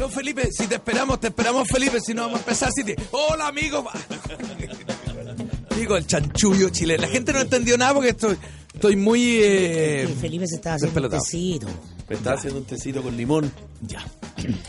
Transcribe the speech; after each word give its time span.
No, 0.00 0.08
Felipe, 0.08 0.50
si 0.50 0.66
te 0.66 0.76
esperamos, 0.76 1.20
te 1.20 1.26
esperamos, 1.26 1.68
Felipe, 1.68 2.00
si 2.00 2.14
no 2.14 2.22
vamos 2.22 2.38
a 2.38 2.40
empezar. 2.40 2.70
Si 2.72 2.82
te... 2.82 2.96
Hola, 3.10 3.48
amigo. 3.48 3.84
Digo, 5.76 5.94
el 5.98 6.06
chanchullo 6.06 6.70
chileno. 6.70 7.02
La 7.02 7.08
gente 7.08 7.34
no 7.34 7.40
entendió 7.40 7.76
nada 7.76 7.92
porque 7.92 8.08
estoy, 8.08 8.34
estoy 8.72 8.96
muy... 8.96 9.40
Eh, 9.42 10.08
Felipe 10.18 10.46
se 10.46 10.56
estaba 10.56 10.76
haciendo 10.76 11.02
un 11.02 11.10
tecito. 11.10 11.66
Me 12.08 12.16
está 12.16 12.32
haciendo 12.32 12.60
un 12.60 12.64
tecito 12.64 13.02
con 13.02 13.14
limón. 13.14 13.52
Ya. 13.82 14.02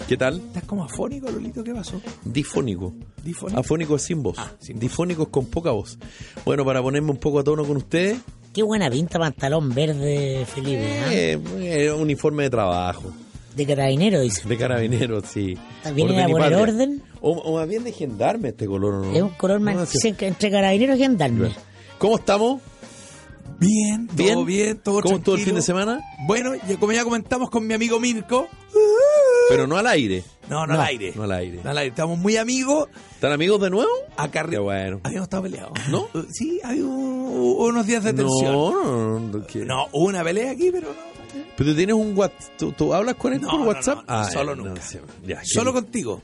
¿Qué 0.05 0.17
tal? 0.17 0.41
¿Estás 0.47 0.65
como 0.65 0.83
afónico, 0.83 1.31
Lolito? 1.31 1.63
¿Qué 1.63 1.73
pasó? 1.73 2.01
Difónico. 2.25 2.93
¿Difónico? 3.23 3.57
Afónico 3.57 3.95
es 3.95 4.01
sin 4.01 4.21
voz. 4.21 4.35
Ah, 4.37 4.51
sin 4.59 4.75
voz. 4.75 4.81
Difónico 4.81 5.23
es 5.23 5.29
con 5.29 5.45
poca 5.45 5.71
voz. 5.71 5.97
Bueno, 6.43 6.65
para 6.65 6.81
ponerme 6.81 7.09
un 7.09 7.19
poco 7.19 7.39
a 7.39 7.43
tono 7.45 7.63
con 7.63 7.77
ustedes, 7.77 8.17
Qué 8.53 8.63
buena 8.63 8.89
pinta 8.89 9.17
pantalón 9.17 9.73
verde, 9.73 10.45
Felipe. 10.45 10.99
¿ah? 11.05 11.13
eh, 11.13 11.39
eh, 11.61 11.91
uniforme 11.93 12.43
de 12.43 12.49
trabajo. 12.49 13.13
De 13.55 13.65
carabinero, 13.65 14.21
dice. 14.21 14.47
De 14.47 14.57
carabineros, 14.57 15.25
sí. 15.27 15.57
¿Vienen 15.93 16.15
Orden 16.15 16.25
a 16.25 16.29
y 16.29 16.31
poner 16.31 16.53
orden? 16.55 17.03
O, 17.21 17.31
o 17.31 17.57
más 17.57 17.67
bien 17.67 17.83
de 17.83 17.91
gendarme 17.91 18.49
este 18.49 18.65
color, 18.65 18.93
¿o 18.95 19.05
¿no? 19.05 19.13
Es 19.15 19.21
un 19.21 19.29
color 19.31 19.59
más 19.59 19.75
No, 19.75 19.85
sí. 19.85 20.07
entre, 20.07 20.27
entre 20.27 20.49
carabinero 20.51 20.95
y 20.95 20.99
gendarme. 20.99 21.51
¿Cómo 21.97 22.15
estamos? 22.17 22.61
Bien, 23.59 24.07
todo 24.07 24.17
¿Bien? 24.17 24.45
bien, 24.45 24.77
todo 24.79 25.01
¿Cómo 25.01 25.17
estuvo 25.17 25.35
el 25.35 25.41
fin 25.41 25.53
de 25.53 25.61
semana? 25.61 26.01
Bueno, 26.25 26.53
ya 26.67 26.77
como 26.79 26.93
ya 26.93 27.03
comentamos 27.03 27.49
con 27.51 27.67
mi 27.67 27.73
amigo 27.75 27.99
Mirko. 27.99 28.47
Pero 29.49 29.67
no 29.67 29.77
al 29.77 29.85
aire. 29.87 30.23
No, 30.49 30.65
no, 30.65 30.73
al 30.73 30.81
aire. 30.81 31.13
No 31.15 31.23
al 31.23 31.31
aire. 31.33 31.59
No 31.63 31.69
al 31.69 31.77
aire. 31.77 31.89
Estamos 31.89 32.17
muy 32.17 32.37
amigos. 32.37 32.89
¿Están 33.13 33.33
amigos 33.33 33.61
de 33.61 33.69
nuevo? 33.69 33.91
Acá 34.17 34.47
Qué 34.49 34.57
bueno. 34.57 35.01
Habíamos 35.03 35.25
estado 35.27 35.43
peleados. 35.43 35.73
¿No? 35.89 36.07
Uh, 36.13 36.23
Sí, 36.31 36.59
había 36.63 36.85
un- 36.85 37.55
unos 37.59 37.85
días 37.85 38.03
de 38.03 38.13
tensión. 38.13 38.51
No, 38.53 38.71
no, 38.71 39.19
no, 39.19 39.37
no. 39.39 39.65
No, 39.65 39.87
hubo 39.91 40.05
una 40.07 40.23
pelea 40.23 40.51
aquí, 40.51 40.71
pero 40.71 40.87
no. 40.89 41.10
Pero 41.57 41.69
tú 41.71 41.75
tienes 41.75 41.95
un 41.95 42.17
WhatsApp. 42.17 42.57
¿Tú, 42.57 42.71
tú 42.73 42.93
hablas 42.93 43.15
con 43.15 43.33
él 43.33 43.41
No, 43.41 43.49
por 43.49 43.61
WhatsApp? 43.67 43.99
no, 44.07 44.17
no, 44.23 44.29
solo 44.31 44.55
nunca. 44.55 44.81
sí, 44.81 44.97
ya, 45.25 45.41
Solo 45.43 45.73
contigo. 45.73 46.21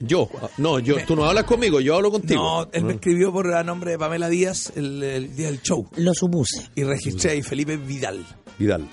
Yo. 0.00 0.28
ah, 0.40 0.48
No, 0.58 0.78
yo. 0.78 0.96
Me- 0.96 1.02
Tú 1.02 1.16
no 1.16 1.24
hablas 1.24 1.44
conmigo, 1.44 1.80
yo 1.80 1.96
hablo 1.96 2.10
contigo. 2.12 2.40
No, 2.40 2.68
él 2.72 2.84
me 2.84 2.92
escribió 2.94 3.32
por 3.32 3.52
a 3.52 3.64
nombre 3.64 3.92
de 3.92 3.98
Pamela 3.98 4.28
Díaz 4.28 4.72
el, 4.76 5.02
el 5.02 5.34
día 5.36 5.46
del 5.48 5.60
show. 5.60 5.88
Lo 5.96 6.14
supuse. 6.14 6.68
Y 6.76 6.84
registré 6.84 7.32
ahí 7.32 7.42
Felipe 7.42 7.76
Vidal. 7.76 8.24
Vidal. 8.58 8.86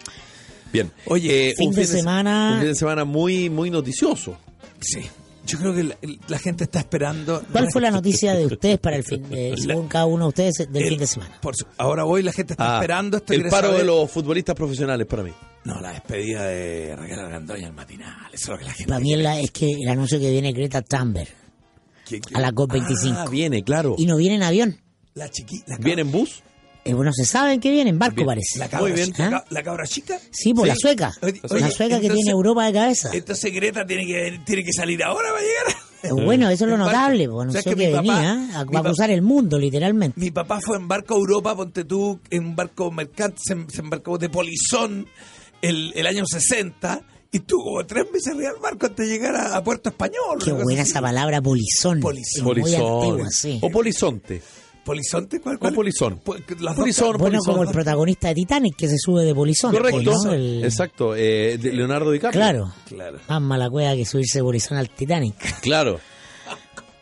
Bien. 0.73 0.91
Oye, 1.05 1.53
fin 1.57 1.72
de 1.72 1.85
semana- 1.85 2.53
Un 2.55 2.59
fin 2.61 2.67
de 2.69 2.75
semana 2.75 3.05
muy, 3.05 3.50
muy 3.52 3.69
noticioso. 3.69 4.35
Sí. 4.81 5.02
Yo 5.45 5.59
creo 5.59 5.73
que 5.75 5.83
la, 5.83 5.97
la 6.27 6.39
gente 6.39 6.63
está 6.63 6.79
esperando. 6.79 7.41
¿Cuál 7.51 7.67
fue 7.71 7.81
la 7.81 7.91
noticia 7.91 8.33
de 8.33 8.45
ustedes 8.53 8.79
para 8.79 8.95
el 8.95 9.03
fin 9.03 9.29
de, 9.29 9.55
según 9.57 9.88
cada 9.88 10.05
uno 10.05 10.25
de 10.25 10.29
ustedes 10.29 10.53
del 10.71 10.83
El- 10.83 10.89
fin 10.89 10.99
de 10.99 11.07
semana? 11.07 11.38
por 11.41 11.55
su- 11.55 11.65
ahora 11.77 12.03
voy, 12.03 12.23
la 12.23 12.31
gente 12.31 12.53
está 12.53 12.73
Ah, 12.75 12.79
esperando 12.79 13.17
esto. 13.17 13.33
el 13.33 13.43
paro 13.49 13.67
saber- 13.67 13.79
de 13.81 13.85
los 13.85 14.09
futbolistas 14.11 14.55
profesionales 14.55 15.05
para 15.07 15.23
mí. 15.23 15.31
No, 15.63 15.79
la 15.81 15.91
despedida 15.93 16.45
de 16.45 16.95
Raquel 16.95 17.19
Argandoña 17.19 17.67
al 17.67 17.73
matinal. 17.73 18.16
Eso 18.33 18.43
es 18.45 18.49
lo 18.49 18.57
que 18.57 18.66
la 18.66 18.71
gente. 18.73 18.88
Para 18.89 18.99
mí 18.99 19.13
es, 19.13 19.19
la- 19.19 19.39
es 19.39 19.51
que 19.51 19.71
el 19.71 19.88
anuncio 19.89 20.19
que 20.19 20.29
viene 20.31 20.51
Greta 20.51 20.81
Thunberg 20.81 21.29
¿Quién- 22.07 22.21
quién? 22.21 22.38
a 22.38 22.41
la 22.41 22.51
COP25. 22.51 23.13
Ah, 23.17 23.25
viene, 23.29 23.63
claro. 23.63 23.95
y 23.97 24.05
no 24.05 24.17
viene 24.17 24.35
en 24.35 24.43
avión. 24.43 24.77
La 25.16 25.29
chiquita. 25.29 25.77
¿Viene 25.79 26.01
en 26.03 26.11
bus? 26.11 26.41
Eh, 26.88 26.94
bueno, 26.94 27.11
se 27.11 27.25
sabe 27.25 27.53
en 27.53 27.59
qué 27.59 27.72
viene, 27.72 27.89
en 27.89 27.97
barco 27.97 28.17
Bien. 28.17 28.28
parece. 28.28 28.59
La 28.59 28.69
cabra, 28.69 28.86
Muy 28.86 28.91
bien. 28.94 29.08
chica, 29.08 29.25
¿Ah? 29.25 29.30
la, 29.31 29.39
ca- 29.41 29.45
la 29.50 29.64
cabra 29.64 29.88
chica. 29.88 30.19
Sí, 30.31 30.53
por 30.53 30.66
Sí. 30.66 30.69
la 30.69 30.75
sueca. 30.75 31.14
Oye, 31.23 31.41
la 31.41 31.72
sueca 31.72 32.00
que 32.00 32.05
entonces- 32.05 32.14
tiene 32.14 32.31
Europa 32.31 32.66
de 32.67 32.73
cabeza. 32.73 33.09
Entonces 33.11 33.52
Greta 33.53 33.86
tiene 33.88 34.05
que, 34.05 34.39
tiene 34.45 34.64
que 34.64 34.72
salir 34.72 35.03
ahora 35.03 35.30
para 35.30 35.41
llegar. 35.41 35.81
Eh, 36.03 36.23
bueno, 36.25 36.47
eso 36.52 36.66
es 36.66 36.69
lo 36.69 36.78
notable, 36.78 37.28
pues, 37.28 37.47
O 37.47 37.52
sea, 37.52 37.61
anunció 37.61 37.75
que 37.75 37.86
que, 37.88 37.91
papá- 37.91 38.02
venía 38.03 38.31
a, 38.59 38.66
mi 38.66 38.78
a 38.78 38.81
pa- 38.83 38.88
acusar 38.89 39.09
el 39.09 39.23
mundo, 39.23 39.58
literalmente. 39.58 40.19
Mi 40.19 40.30
papá 40.30 40.61
fue 40.61 40.78
en 40.78 40.88
barco 40.88 41.16
a 41.16 41.17
Europa, 41.17 41.56
ponte 41.56 41.83
tú, 41.86 42.19
en 42.30 42.45
un 42.45 42.56
barco 42.56 42.91
mercante, 42.91 43.39
se, 43.44 43.56
se 43.73 43.81
embarcó 43.81 44.19
de 44.19 44.30
Polizón 44.30 45.08
el, 45.63 45.91
el 45.95 46.06
año 46.06 46.23
60 46.28 47.02
y 47.31 47.39
tuvo 47.39 47.83
tres 47.88 48.06
meses 48.13 48.28
arriba 48.36 48.52
del 48.52 48.61
barco 48.61 48.86
antes 48.86 49.08
de 49.08 49.11
llegar 49.11 49.36
a, 49.36 49.56
a 49.58 49.63
Puerto 49.63 49.89
Español. 49.89 50.38
Qué 50.44 50.52
buena 50.52 50.83
así. 50.83 50.91
esa 50.91 51.02
palabra, 51.02 51.41
polizón. 51.41 52.00
Polizón. 52.00 52.23
Es 52.35 52.44
Muy 52.44 52.62
Polizón. 52.62 53.03
antigua, 53.03 53.31
sí. 53.31 53.59
O 53.63 53.72
polizonte. 53.72 54.44
¿Polizonte? 54.85 55.41
¿Cuál, 55.41 55.57
cuál? 55.59 55.73
polizón. 55.73 56.22
Las 56.59 56.75
Polizón. 56.75 57.18
Bueno, 57.18 57.40
polizón. 57.40 57.53
como 57.53 57.63
el 57.63 57.69
protagonista 57.72 58.28
de 58.29 58.35
Titanic 58.35 58.75
que 58.78 58.88
se 58.88 58.97
sube 58.97 59.23
de 59.25 59.34
polizón. 59.35 59.72
Correcto. 59.73 60.13
¿no? 60.23 60.31
El- 60.31 60.63
Exacto. 60.63 61.16
eh, 61.16 61.57
de 61.57 61.73
Leonardo 61.73 62.12
DiCaprio. 62.12 62.40
Claro. 62.40 62.73
Claro. 62.88 63.18
Más 63.28 63.41
mala 63.41 63.69
cueva 63.69 63.96
que 63.96 64.06
subirse 64.06 64.38
de 64.40 64.44
polizón 64.44 64.78
al 64.78 64.90
Titanic. 64.90 65.35
Claro. 65.62 66.00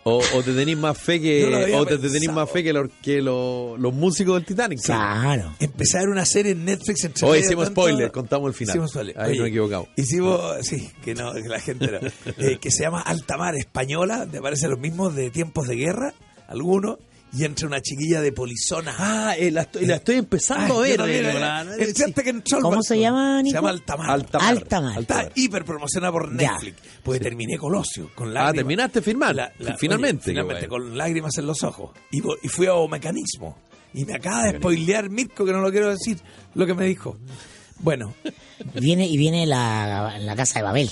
O, 0.05 0.17
o 0.17 0.43
te 0.43 0.51
tenéis 0.53 0.77
más 0.77 0.97
fe 0.97 1.21
que. 1.21 1.45
O 1.75 1.85
te, 1.85 1.91
te 1.91 1.97
tenéis 1.97 2.13
pensado. 2.27 2.33
más 2.41 2.49
fe 2.51 2.61
que, 2.61 2.73
lo- 2.73 2.89
que 3.01 3.21
lo- 3.21 3.77
los 3.77 3.93
músicos 3.93 4.35
del 4.35 4.45
Titanic. 4.45 4.81
Claro. 4.81 5.53
Empecé 5.61 5.97
a 5.97 6.01
ver 6.01 6.09
una 6.09 6.25
serie 6.25 6.51
en 6.51 6.65
Netflix 6.65 7.05
entre 7.05 7.25
Hoy 7.25 7.39
hicimos 7.39 7.65
tanto- 7.67 7.81
spoiler, 7.83 8.11
contamos 8.11 8.49
el 8.49 8.53
final. 8.53 8.71
Hicimos 8.75 8.91
spoiler. 8.91 9.17
Ahí 9.17 9.37
no 9.37 9.45
he 9.45 9.47
equivocado. 9.49 9.87
Hicimos, 9.95 10.41
sí, 10.63 10.89
que 11.05 11.15
no, 11.15 11.31
que 11.33 11.47
la 11.47 11.59
gente 11.61 11.87
no. 11.89 11.99
Eh, 12.37 12.57
que 12.59 12.69
se 12.69 12.83
llama 12.83 12.99
Altamar 13.01 13.55
Española, 13.55 14.19
donde 14.19 14.39
aparecen 14.39 14.71
los 14.71 14.79
mismos 14.79 15.15
de 15.15 15.29
tiempos 15.29 15.69
de 15.69 15.75
guerra, 15.77 16.13
algunos, 16.49 16.97
y 17.35 17.43
entra 17.45 17.67
una 17.67 17.81
chiquilla 17.81 18.21
de 18.21 18.31
polizona. 18.31 18.93
Ah, 18.97 19.35
eh, 19.37 19.49
la, 19.49 19.61
estoy, 19.61 19.85
la 19.87 19.95
estoy 19.95 20.17
empezando 20.17 20.81
a 20.81 20.83
Ay, 20.83 20.97
ver. 20.97 21.93
que 21.93 22.29
entró 22.29 22.59
¿Cómo 22.61 22.83
se 22.83 22.99
llama, 22.99 23.37
Se 23.39 23.43
Nico? 23.43 23.55
llama 23.55 23.69
Altamar. 23.71 24.09
Altamar. 24.11 24.47
Altamar. 24.49 24.99
Está 25.01 25.29
hiper 25.35 25.65
promocionada 25.65 26.11
por 26.11 26.37
Ya. 26.37 26.51
Netflix. 26.51 26.77
Pues 27.03 27.19
terminé 27.19 27.57
Colosio, 27.57 28.11
con 28.13 28.33
lágrimas. 28.33 28.53
Ah, 28.53 28.55
terminaste 28.55 29.01
firmar. 29.01 29.53
Finalmente, 29.79 30.31
oye, 30.31 30.31
finalmente, 30.31 30.67
bueno. 30.67 30.85
con 30.85 30.97
lágrimas 30.97 31.37
en 31.37 31.47
los 31.47 31.63
ojos. 31.63 31.91
Y, 32.11 32.21
fui 32.47 32.67
a 32.67 32.73
mecanismo. 32.89 33.57
Y 33.93 34.05
me 34.05 34.13
acaba 34.15 34.43
de 34.45 34.57
spoilear 34.57 35.09
Mirko, 35.09 35.45
que 35.45 35.51
no 35.51 35.61
lo 35.61 35.71
quiero 35.71 35.89
decir, 35.89 36.19
lo 36.55 36.65
que 36.65 36.73
me 36.73 36.85
dijo. 36.85 37.17
Bueno, 37.79 38.13
Viene 38.75 39.07
y 39.07 39.17
viene 39.17 39.45
la, 39.45 40.17
la 40.19 40.35
casa 40.35 40.59
de 40.59 40.63
Babel. 40.63 40.89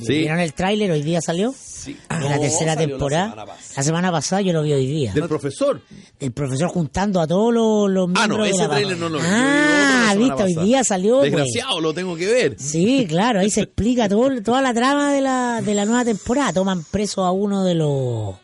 Sí. 0.00 0.18
¿Vieron 0.18 0.40
el 0.40 0.52
tráiler? 0.54 0.90
Hoy 0.90 1.02
día 1.02 1.20
salió. 1.20 1.54
Sí. 1.56 1.96
No, 2.10 2.28
la 2.28 2.38
tercera 2.40 2.74
la 2.74 2.80
temporada. 2.80 3.30
semana 3.30 3.46
pasada. 3.46 3.74
La 3.76 3.82
semana 3.82 4.12
pasada 4.12 4.42
yo 4.42 4.52
lo 4.52 4.62
vi 4.62 4.72
hoy 4.72 4.86
día. 4.86 5.12
Del 5.12 5.28
profesor. 5.28 5.80
El 6.18 6.32
profesor 6.32 6.68
juntando 6.68 7.20
a 7.20 7.26
todos 7.26 7.52
los, 7.52 7.90
los 7.90 8.10
Ah, 8.14 8.26
no, 8.26 8.42
ese 8.44 8.62
la 8.62 8.68
trailer 8.70 8.96
no 8.96 9.08
lo 9.10 9.18
vi. 9.18 9.24
Ah, 9.28 10.14
viste, 10.16 10.42
hoy 10.42 10.54
día 10.56 10.82
salió. 10.84 11.20
Desgraciado, 11.20 11.80
lo 11.80 11.92
tengo 11.92 12.16
que 12.16 12.26
ver. 12.26 12.56
Sí, 12.58 13.06
claro, 13.08 13.40
ahí 13.40 13.50
se 13.50 13.62
explica 13.62 14.08
todo, 14.08 14.30
toda 14.42 14.62
la 14.62 14.72
trama 14.72 15.12
de 15.12 15.20
la, 15.20 15.60
de 15.62 15.74
la 15.74 15.84
nueva 15.84 16.04
temporada. 16.04 16.52
Toman 16.52 16.84
preso 16.84 17.24
a 17.24 17.32
uno 17.32 17.64
de 17.64 17.74
los... 17.74 18.34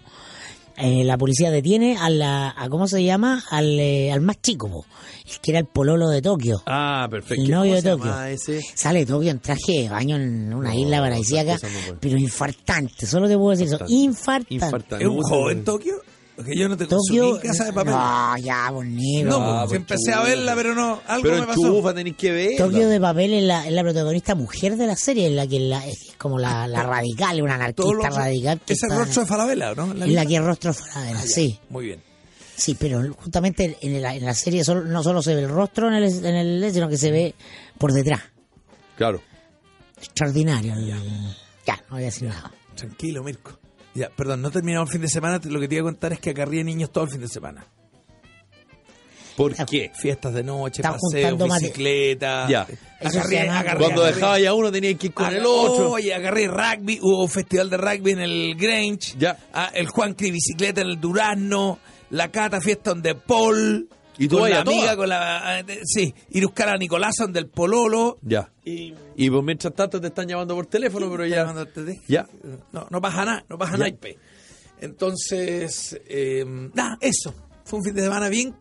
eh, 0.81 1.05
la 1.05 1.17
policía 1.19 1.51
detiene 1.51 1.97
a 1.99 2.11
la... 2.11 2.55
A, 2.57 2.69
¿Cómo 2.69 2.87
se 2.89 3.03
llama? 3.05 3.43
Al, 3.51 3.79
eh, 3.79 4.11
al 4.13 4.21
más 4.21 4.41
chico, 4.41 4.69
po, 4.69 4.87
el 5.27 5.39
que 5.41 5.51
era 5.53 5.61
el 5.61 5.67
pololo 5.67 6.09
de 6.09 6.23
Tokio. 6.23 6.63
Ah, 6.67 7.07
perfecto. 7.11 7.43
El 7.45 7.51
novio 7.51 7.73
¿Cómo 7.77 7.83
de 7.83 7.91
Tokio. 7.91 8.25
ese? 8.25 8.61
Sale 8.75 9.01
de 9.01 9.07
Tokio 9.07 9.31
en 9.31 9.41
traje 9.41 9.83
de 9.83 9.89
baño 9.89 10.17
en 10.17 10.53
una 10.53 10.71
No, 10.73 10.79
isla 10.79 11.01
paradisíaca, 11.01 11.57
no 11.63 11.97
pero 12.01 12.19
infartante. 12.19 13.07
Solo 13.07 13.29
te 13.29 13.37
puedo 13.37 13.51
decir 13.57 13.67
eso. 13.67 13.85
Infartante. 13.89 14.55
Infartante. 14.55 15.05
¿es 15.05 15.11
un 15.11 15.23
joven 15.23 15.65
Tokio? 15.65 15.95
Porque 16.41 16.57
yo 16.57 16.69
no 16.71 16.77
te 16.77 16.87
consumí 16.87 17.19
Tokio. 17.19 17.37
en 17.37 17.43
casa 17.49 17.65
de 17.67 17.73
papel. 17.75 17.93
No, 17.93 18.37
ya, 18.39 18.71
bonito. 18.71 19.29
No, 19.29 19.37
Ah, 19.37 19.67
pues, 19.67 19.69
pues, 19.69 19.81
empecé 19.81 20.13
a 20.15 20.23
verla, 20.23 20.55
pero 20.55 20.75
no, 20.75 21.01
algo 21.07 21.23
Pero 21.23 21.35
me 21.37 21.41
en 21.43 21.47
pasó. 21.49 21.61
chufa 21.63 21.93
tenéis 21.95 22.17
que 22.17 22.33
ver. 22.33 22.57
Tokio 22.57 22.89
de 22.89 22.99
papel 23.01 23.35
es 23.35 23.43
la, 23.45 23.67
es 23.67 23.73
la 23.73 23.83
protagonista 23.83 24.35
mujer 24.35 24.77
de 24.77 24.87
la 24.87 24.97
serie, 24.97 25.27
es 25.27 25.33
la 25.35 25.47
que 25.47 25.57
es, 25.57 25.63
la- 25.63 25.87
es 25.87 26.15
como 26.17 26.39
la, 26.39 26.67
la 26.67 26.83
radical, 26.83 27.43
una 27.43 27.57
anarquista 27.57 27.93
lo- 28.09 28.17
radical. 28.17 28.61
Que 28.65 28.73
Ese 28.73 28.87
está- 28.87 28.99
rostro 28.99 29.23
de 29.23 29.29
Falabella, 29.29 29.75
¿no? 29.75 29.93
es 29.93 30.09
la 30.13 30.25
que 30.25 30.37
es 30.37 30.43
rostro 30.43 30.73
Falabella, 30.73 31.19
Ah, 31.19 31.23
ya. 31.25 31.29
sí. 31.31 31.59
Muy 31.69 31.85
bien. 31.85 32.03
Sí, 32.57 32.75
pero 32.79 33.03
justamente 33.15 33.77
en 33.83 34.01
la, 34.03 34.15
en 34.15 34.25
la 34.25 34.35
serie 34.35 34.65
solo- 34.65 34.85
no 34.85 35.03
solo 35.03 35.21
se 35.23 35.35
ve 35.35 35.43
el 35.43 35.49
rostro 35.51 35.89
en 35.89 35.95
el, 35.95 36.25
en 36.25 36.35
el 36.35 36.73
sino 36.73 36.89
que 36.89 36.97
se 36.97 37.11
ve 37.11 37.35
por 37.79 37.93
detrás. 37.93 38.21
Claro. 38.97 39.21
Extraordinario. 39.99 40.73
el- 40.73 40.89
Ya, 41.67 41.77
no 41.89 41.97
voy 41.97 42.03
a 42.03 42.07
decir 42.07 42.29
nada. 42.29 42.51
Tranquilo, 42.75 43.23
Mirko. 43.23 43.60
Ya, 43.95 44.09
perdón, 44.11 44.43
no 44.43 44.51
terminamos 44.51 44.89
el 44.89 44.93
fin 44.93 45.03
de 45.03 45.09
semana. 45.09 45.41
Lo 45.45 45.59
que 45.61 45.69
te 45.69 45.75
iba 45.77 45.83
a 45.83 45.91
contar 45.93 46.13
es 46.13 46.21
que 46.21 46.31
acarré 46.31 46.63
niños 46.65 46.91
todo 46.93 47.05
el 47.05 47.11
fin 47.11 47.21
de 47.21 47.29
semana. 47.29 47.67
¿Por 49.37 49.55
qué? 49.67 49.91
Fiestas 49.95 50.35
de 50.35 50.43
noche, 50.43 50.83
Está 50.83 50.93
paseos, 50.93 51.39
bicicleta. 51.61 52.47
Ya. 52.49 52.67
Agarré, 53.01 53.47
Cuando 53.79 54.03
agarré- 54.03 54.15
dejaba 54.15 54.39
ya 54.39 54.53
uno 54.53 54.71
tenía 54.71 54.95
que 54.99 55.07
ir 55.07 55.15
con 55.15 55.35
el 55.35 55.45
otro. 55.47 55.93
Oye, 55.93 56.13
agarré 56.15 56.47
rugby, 56.47 56.99
hubo 57.01 57.23
un 57.23 57.29
festival 57.31 57.71
de 57.71 57.77
rugby 57.79 58.11
en 58.13 58.19
el 58.21 58.55
Grange. 58.57 59.15
Ya. 59.19 59.39
Ah, 59.55 59.71
el 59.73 59.89
Juan 59.89 60.13
Cri 60.15 60.31
bicicleta 60.31 60.83
en 60.83 60.89
el 60.89 61.01
Durazno. 61.01 61.79
La 62.11 62.31
Cata 62.31 62.61
fiesta 62.61 62.91
donde 62.91 63.15
Paul. 63.15 63.89
¿Y 64.21 64.29
tú 64.29 64.39
con 64.39 64.51
la 64.51 64.61
amiga, 64.61 64.97
con 64.97 65.09
la. 65.09 65.63
de- 65.67 65.81
Sí, 65.85 66.15
ir 66.31 66.43
a 66.45 66.47
buscar 66.47 66.69
a 66.69 66.77
Nicolás 66.77 67.15
donde 67.19 67.41
el 67.41 67.49
Pololo. 67.49 68.19
Ya. 68.23 68.51
Y. 68.65 68.95
Y 69.17 69.31
pues 69.31 69.43
mientras 69.43 69.75
tanto 69.75 70.01
te 70.01 70.09
están 70.09 70.29
llamando 70.29 70.55
por 70.55 70.67
teléfono, 70.67 71.11
pero 71.11 71.27
ya. 71.27 71.53
Te 71.67 72.01
Ya. 72.07 72.27
No, 72.73 72.87
no 72.91 73.01
pasa 73.01 73.25
nada, 73.25 73.45
no 73.49 73.57
pasa 73.59 73.77
naipe. 73.77 74.19
Entonces, 74.91 75.99
eh, 76.09 76.45
nada, 76.75 76.99
eso. 77.01 77.35
Fue 77.65 77.79
un 77.79 77.85
fin 77.85 77.95
de 77.95 78.03
semana 78.03 78.29
bien, 78.29 78.55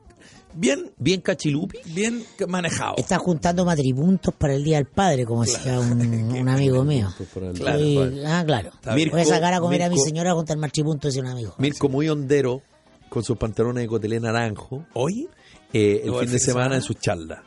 bien, 0.54 0.92
Bien 0.98 1.22
cachilupi. 1.22 1.80
bien 1.86 2.24
manejado. 2.48 2.96
Está 2.98 3.18
juntando 3.18 3.66
matripuntos 3.66 4.34
para 4.36 4.54
el 4.54 4.64
Día 4.64 4.78
del 4.78 4.86
Padre, 4.86 5.26
como 5.26 5.44
decía 5.44 5.80
un, 5.80 5.92
un 6.40 6.50
amigo 6.50 6.84
mío. 6.84 7.10
Claro, 7.56 7.80
padre. 7.96 8.24
ah, 8.28 8.44
claro. 8.46 8.72
bien. 8.96 9.10
Voy 9.12 9.22
a 9.22 9.26
sacar 9.26 9.54
a 9.54 9.60
comer 9.60 9.84
a 9.84 9.90
mi 9.90 9.96
Mirko- 9.96 10.06
señora 10.06 10.32
a 10.32 10.36
juntar 10.36 10.58
matripuntos, 10.58 11.14
decía 11.14 11.24
un 11.24 11.30
amigo. 11.36 11.56
Mirko 11.58 11.90
muy 11.90 12.08
hondero, 12.10 12.62
con 13.10 13.24
sus 13.24 13.38
pantalones 13.38 13.84
de 13.84 13.88
cotelé 13.88 14.20
naranjo, 14.20 14.86
Hoy, 14.94 15.28
eh, 15.74 16.02
el 16.06 16.12
fin 16.12 16.20
el 16.22 16.32
de 16.32 16.40
semana 16.40 16.76
en 16.76 16.82
su 16.82 16.94
charla. 16.96 17.44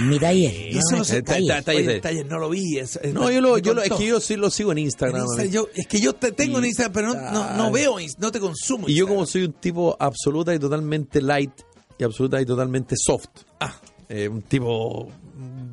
Mi 0.00 0.18
taller. 0.18 0.72
Y 0.72 0.78
eso 0.78 0.96
no 0.96 1.04
ta- 1.04 1.62
taller 1.62 1.88
el 1.90 2.00
taller 2.00 2.26
no 2.26 2.38
lo 2.40 2.50
vi. 2.50 2.78
es- 2.78 2.96
es- 3.00 3.14
No, 3.14 3.30
yo 3.30 3.40
lo, 3.40 3.58
yo 3.58 3.74
lo- 3.74 3.82
es 3.82 3.92
que 3.92 4.06
yo 4.06 4.18
sí 4.20 4.34
lo 4.34 4.50
sigo 4.50 4.72
en 4.72 4.78
En 4.78 4.84
Instagram. 4.86 5.22
Instagram, 5.22 5.50
yo- 5.52 5.68
es 5.72 5.86
que 5.86 6.00
yo 6.00 6.14
te 6.14 6.32
tengo 6.32 6.58
en 6.58 6.64
Instagram, 6.64 6.92
pero 6.92 7.14
no, 7.14 7.30
no, 7.30 7.56
no 7.56 7.70
veo, 7.70 7.96
no 8.18 8.32
te 8.32 8.40
consumo. 8.40 8.88
Y 8.88 8.94
yo 8.96 9.06
como 9.06 9.20
Instagram. 9.20 9.32
soy 9.50 9.54
un 9.54 9.60
tipo 9.60 9.96
absoluta 10.00 10.52
y 10.52 10.58
totalmente 10.58 11.22
light 11.22 11.52
y 11.96 12.02
absoluta 12.02 12.40
y 12.40 12.44
totalmente 12.44 12.96
soft, 12.98 13.28
Ah, 13.60 13.72
eh, 14.08 14.26
un 14.28 14.42
tipo 14.42 15.08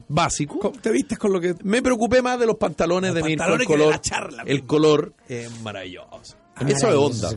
básico, 0.07 0.60
¿cómo 0.60 0.80
¿te 0.80 0.92
vistes 0.92 1.18
con 1.18 1.34
lo 1.34 1.39
que 1.42 1.56
me 1.63 1.81
preocupé 1.81 2.22
más 2.22 2.39
de 2.39 2.45
los 2.45 2.57
pantalones 2.57 3.16
Los 3.16 3.24
de 3.24 3.31
el 3.31 3.38
pantalones 3.39 3.66
que 3.68 3.74
de 3.74 3.80
color, 3.80 3.94
la 3.95 4.01
charla, 4.01 4.44
el 4.45 4.54
mismo. 4.54 4.68
color 4.68 5.13
es 5.27 5.62
maravilloso. 5.62 6.36
Ah, 6.56 6.66
eso 6.68 6.88
es 6.89 6.94
onda. 6.95 7.30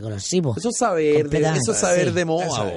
Eso 0.57 0.69
es 0.69 0.77
saber, 0.77 1.29
de, 1.29 1.39
eso 1.39 1.71
es 1.71 1.77
saber 1.79 2.09
sí. 2.09 2.13
de 2.13 2.25
moda. 2.25 2.73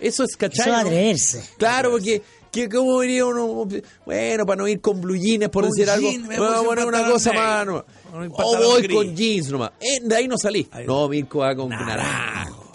Eso 0.00 0.24
es. 0.24 0.36
Cachai. 0.36 0.68
Eso 0.68 0.76
atreverse. 0.76 1.42
Claro, 1.58 1.90
porque 1.92 2.22
que 2.50 2.68
cómo 2.68 3.00
diría 3.00 3.26
uno, 3.26 3.66
bueno, 4.06 4.46
para 4.46 4.56
no 4.62 4.68
ir 4.68 4.80
con 4.80 5.00
blue 5.00 5.16
jeans, 5.16 5.48
por 5.50 5.66
decir 5.66 5.88
algo, 5.90 6.10
jean, 6.10 6.26
vamos 6.28 6.54
a 6.54 6.62
poner 6.64 6.86
una 6.86 7.06
cosa 7.10 7.32
más, 7.32 7.66
no. 7.66 7.84
un 8.14 8.30
o 8.32 8.56
voy 8.56 8.82
gris. 8.82 8.96
con 8.96 9.14
jeans 9.16 9.50
nomás. 9.50 9.72
Eh, 9.80 9.98
de 10.02 10.16
ahí 10.16 10.26
no 10.28 10.38
salí. 10.38 10.66
Ahí 10.72 10.86
No, 10.86 11.08
Mirko 11.08 11.40
va 11.40 11.54
con 11.54 11.68
naranjo. 11.68 12.70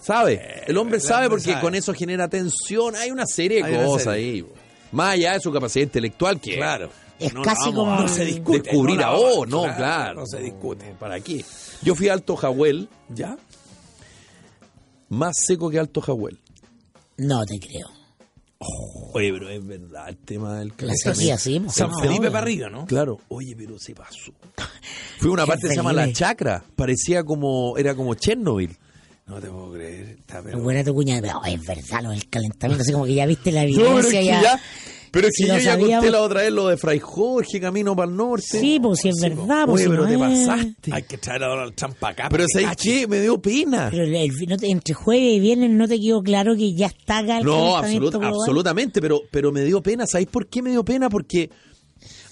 ¿Sabe? 0.00 0.64
El 0.66 0.76
hombre 0.78 0.96
el 0.96 1.02
sabe 1.02 1.26
hombre 1.26 1.38
porque 1.38 1.50
sabe. 1.52 1.60
con 1.62 1.74
eso 1.76 1.94
genera 1.94 2.26
tensión. 2.28 2.96
Hay 2.96 3.12
una 3.12 3.24
serie 3.26 3.62
de 3.62 3.84
cosas 3.84 4.04
serie. 4.14 4.30
ahí. 4.32 4.40
bo. 4.42 4.52
Más 4.90 5.14
allá 5.14 5.34
de 5.34 5.40
su 5.40 5.52
capacidad 5.52 5.84
intelectual, 5.84 6.40
que 6.40 6.56
Claro. 6.56 6.90
Es 7.20 7.32
no 7.32 7.42
casi 7.42 7.72
como- 7.72 7.92
a 7.92 8.00
No 8.02 8.08
se 8.08 8.24
discute. 8.24 8.62
descubrir 8.62 8.98
no 8.98 9.04
ahora. 9.06 9.30
vamos- 9.30 9.48
No, 9.48 9.76
claro. 9.76 10.14
No 10.20 10.26
se 10.26 10.40
discute. 10.40 10.96
¿Para 10.98 11.20
qué? 11.20 11.44
Yo 11.82 11.94
fui 11.94 12.08
a 12.08 12.14
Alto 12.14 12.34
Jahuel, 12.34 12.88
¿Ya? 13.10 13.36
más 15.08 15.34
seco 15.46 15.70
que 15.70 15.78
Alto 15.78 16.00
Jahuel. 16.00 16.40
No 17.18 17.44
te 17.44 17.58
creo. 17.58 17.88
Oye, 19.14 19.32
pero 19.32 19.48
es 19.50 19.66
verdad 19.66 20.08
el 20.08 20.16
tema 20.18 20.58
del 20.58 20.72
La 20.78 20.94
sequía, 20.94 21.36
sí. 21.36 21.60
San 21.68 21.90
No, 21.90 21.98
Felipe 21.98 22.28
para 22.30 22.40
arriba, 22.42 22.70
¿no? 22.70 22.86
Claro, 22.86 23.18
oye, 23.28 23.54
pero 23.56 23.78
se 23.78 23.92
pasó. 23.94 24.32
Fue 25.18 25.30
una 25.30 25.44
parte 25.46 25.62
que 25.62 25.68
se 25.70 25.76
llama 25.76 25.92
La. 25.92 26.12
Chacra. 26.12 26.64
Parecía 26.76 27.24
como, 27.24 27.76
era 27.76 27.94
como 27.94 28.14
Chernobyl. 28.14 28.76
No 29.26 29.40
te 29.40 29.48
puedo 29.48 29.72
creer. 29.72 30.16
Está, 30.18 30.38
Es 30.38 30.44
pero... 30.44 30.60
buena 30.60 30.84
tu 30.84 30.94
cuñada, 30.94 31.20
pero 31.22 31.44
es 31.44 31.64
verdad, 31.64 32.02
lo 32.02 32.10
del 32.10 32.28
calentamiento, 32.28 32.82
así 32.82 32.92
como 32.92 33.04
que 33.06 33.14
ya 33.14 33.26
viste 33.26 33.50
la 33.52 33.64
No, 33.66 33.70
pero 33.76 33.98
es 33.98 34.06
evidencia 34.06 34.20
que 34.20 34.26
ya. 34.26 34.42
ya- 34.42 34.60
pero 35.12 35.28
es 35.28 35.34
Si 35.36 35.44
que 35.44 35.48
lo 35.52 35.58
yo 35.58 35.64
ya 35.64 35.78
conté 35.78 36.10
la 36.10 36.20
otra 36.22 36.40
vez 36.40 36.50
lo 36.52 36.66
de 36.66 36.76
Fray 36.76 36.98
Jorge, 36.98 37.60
camino 37.60 37.94
para 37.94 38.10
el 38.10 38.16
norte. 38.16 38.58
Sí, 38.58 38.80
pues 38.82 38.98
si 39.00 39.10
es 39.10 39.20
verdad, 39.20 39.66
pues 39.66 39.74
Oye, 39.76 39.84
si 39.84 39.90
pero 39.90 40.02
no 40.02 40.08
te 40.08 40.14
es- 40.14 40.48
pasaste. 40.48 40.92
Hay 40.92 41.02
que 41.04 41.18
traer 41.18 41.44
a 41.44 41.48
Donald 41.48 41.74
Trump 41.76 41.94
para 42.00 42.12
acá. 42.14 42.28
Pero 42.30 42.44
¿sabes 42.52 42.76
qué? 42.82 43.06
Me 43.06 43.20
dio 43.20 43.40
pena. 43.40 43.88
Pero 43.90 44.02
el- 44.02 44.14
el- 44.16 44.32
no 44.48 44.56
te- 44.56 44.70
entre 44.70 44.94
jueves 44.94 45.34
y 45.34 45.38
viernes 45.40 45.70
no 45.70 45.86
te 45.86 46.00
quedó 46.00 46.20
claro 46.22 46.56
que 46.56 46.74
ya 46.74 46.86
está 46.88 47.18
acá 47.18 47.38
el 47.38 47.44
No, 47.44 47.76
absolut- 47.76 48.14
absolutamente, 48.24 49.00
pero, 49.00 49.20
pero 49.30 49.52
me 49.52 49.62
dio 49.62 49.80
pena. 49.82 50.06
¿Sabéis 50.06 50.28
por 50.28 50.48
qué 50.48 50.62
me 50.62 50.70
dio 50.70 50.84
pena? 50.84 51.08
Porque 51.08 51.50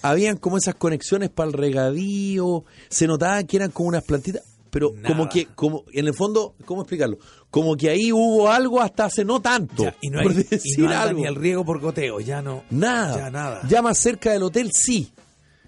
habían 0.02 0.38
como 0.38 0.56
esas 0.56 0.74
conexiones 0.76 1.28
para 1.30 1.48
el 1.48 1.52
regadío, 1.52 2.64
se 2.88 3.06
notaba 3.06 3.42
que 3.44 3.56
eran 3.58 3.70
como 3.70 3.90
unas 3.90 4.02
plantitas, 4.02 4.42
pero 4.70 4.92
Nada. 4.94 5.08
como 5.08 5.28
que, 5.28 5.46
como 5.46 5.84
en 5.92 6.06
el 6.06 6.14
fondo, 6.14 6.54
¿cómo 6.64 6.82
explicarlo? 6.82 7.18
Como 7.50 7.76
que 7.76 7.90
ahí 7.90 8.12
hubo 8.12 8.50
algo 8.50 8.80
hasta 8.80 9.06
hace 9.06 9.24
no 9.24 9.40
tanto, 9.42 9.84
Ya, 9.84 9.96
y 10.00 10.10
no 10.10 10.20
hay, 10.20 10.26
por 10.28 10.36
y 10.64 10.76
no 10.82 10.90
algo. 10.90 11.18
ni 11.20 11.26
el 11.26 11.34
riego 11.34 11.64
por 11.64 11.80
goteo, 11.80 12.20
ya 12.20 12.40
no. 12.40 12.62
Nada. 12.70 13.16
Ya 13.16 13.30
nada. 13.30 13.60
Ya 13.68 13.82
más 13.82 13.98
cerca 13.98 14.32
del 14.32 14.42
hotel 14.44 14.70
sí. 14.72 15.12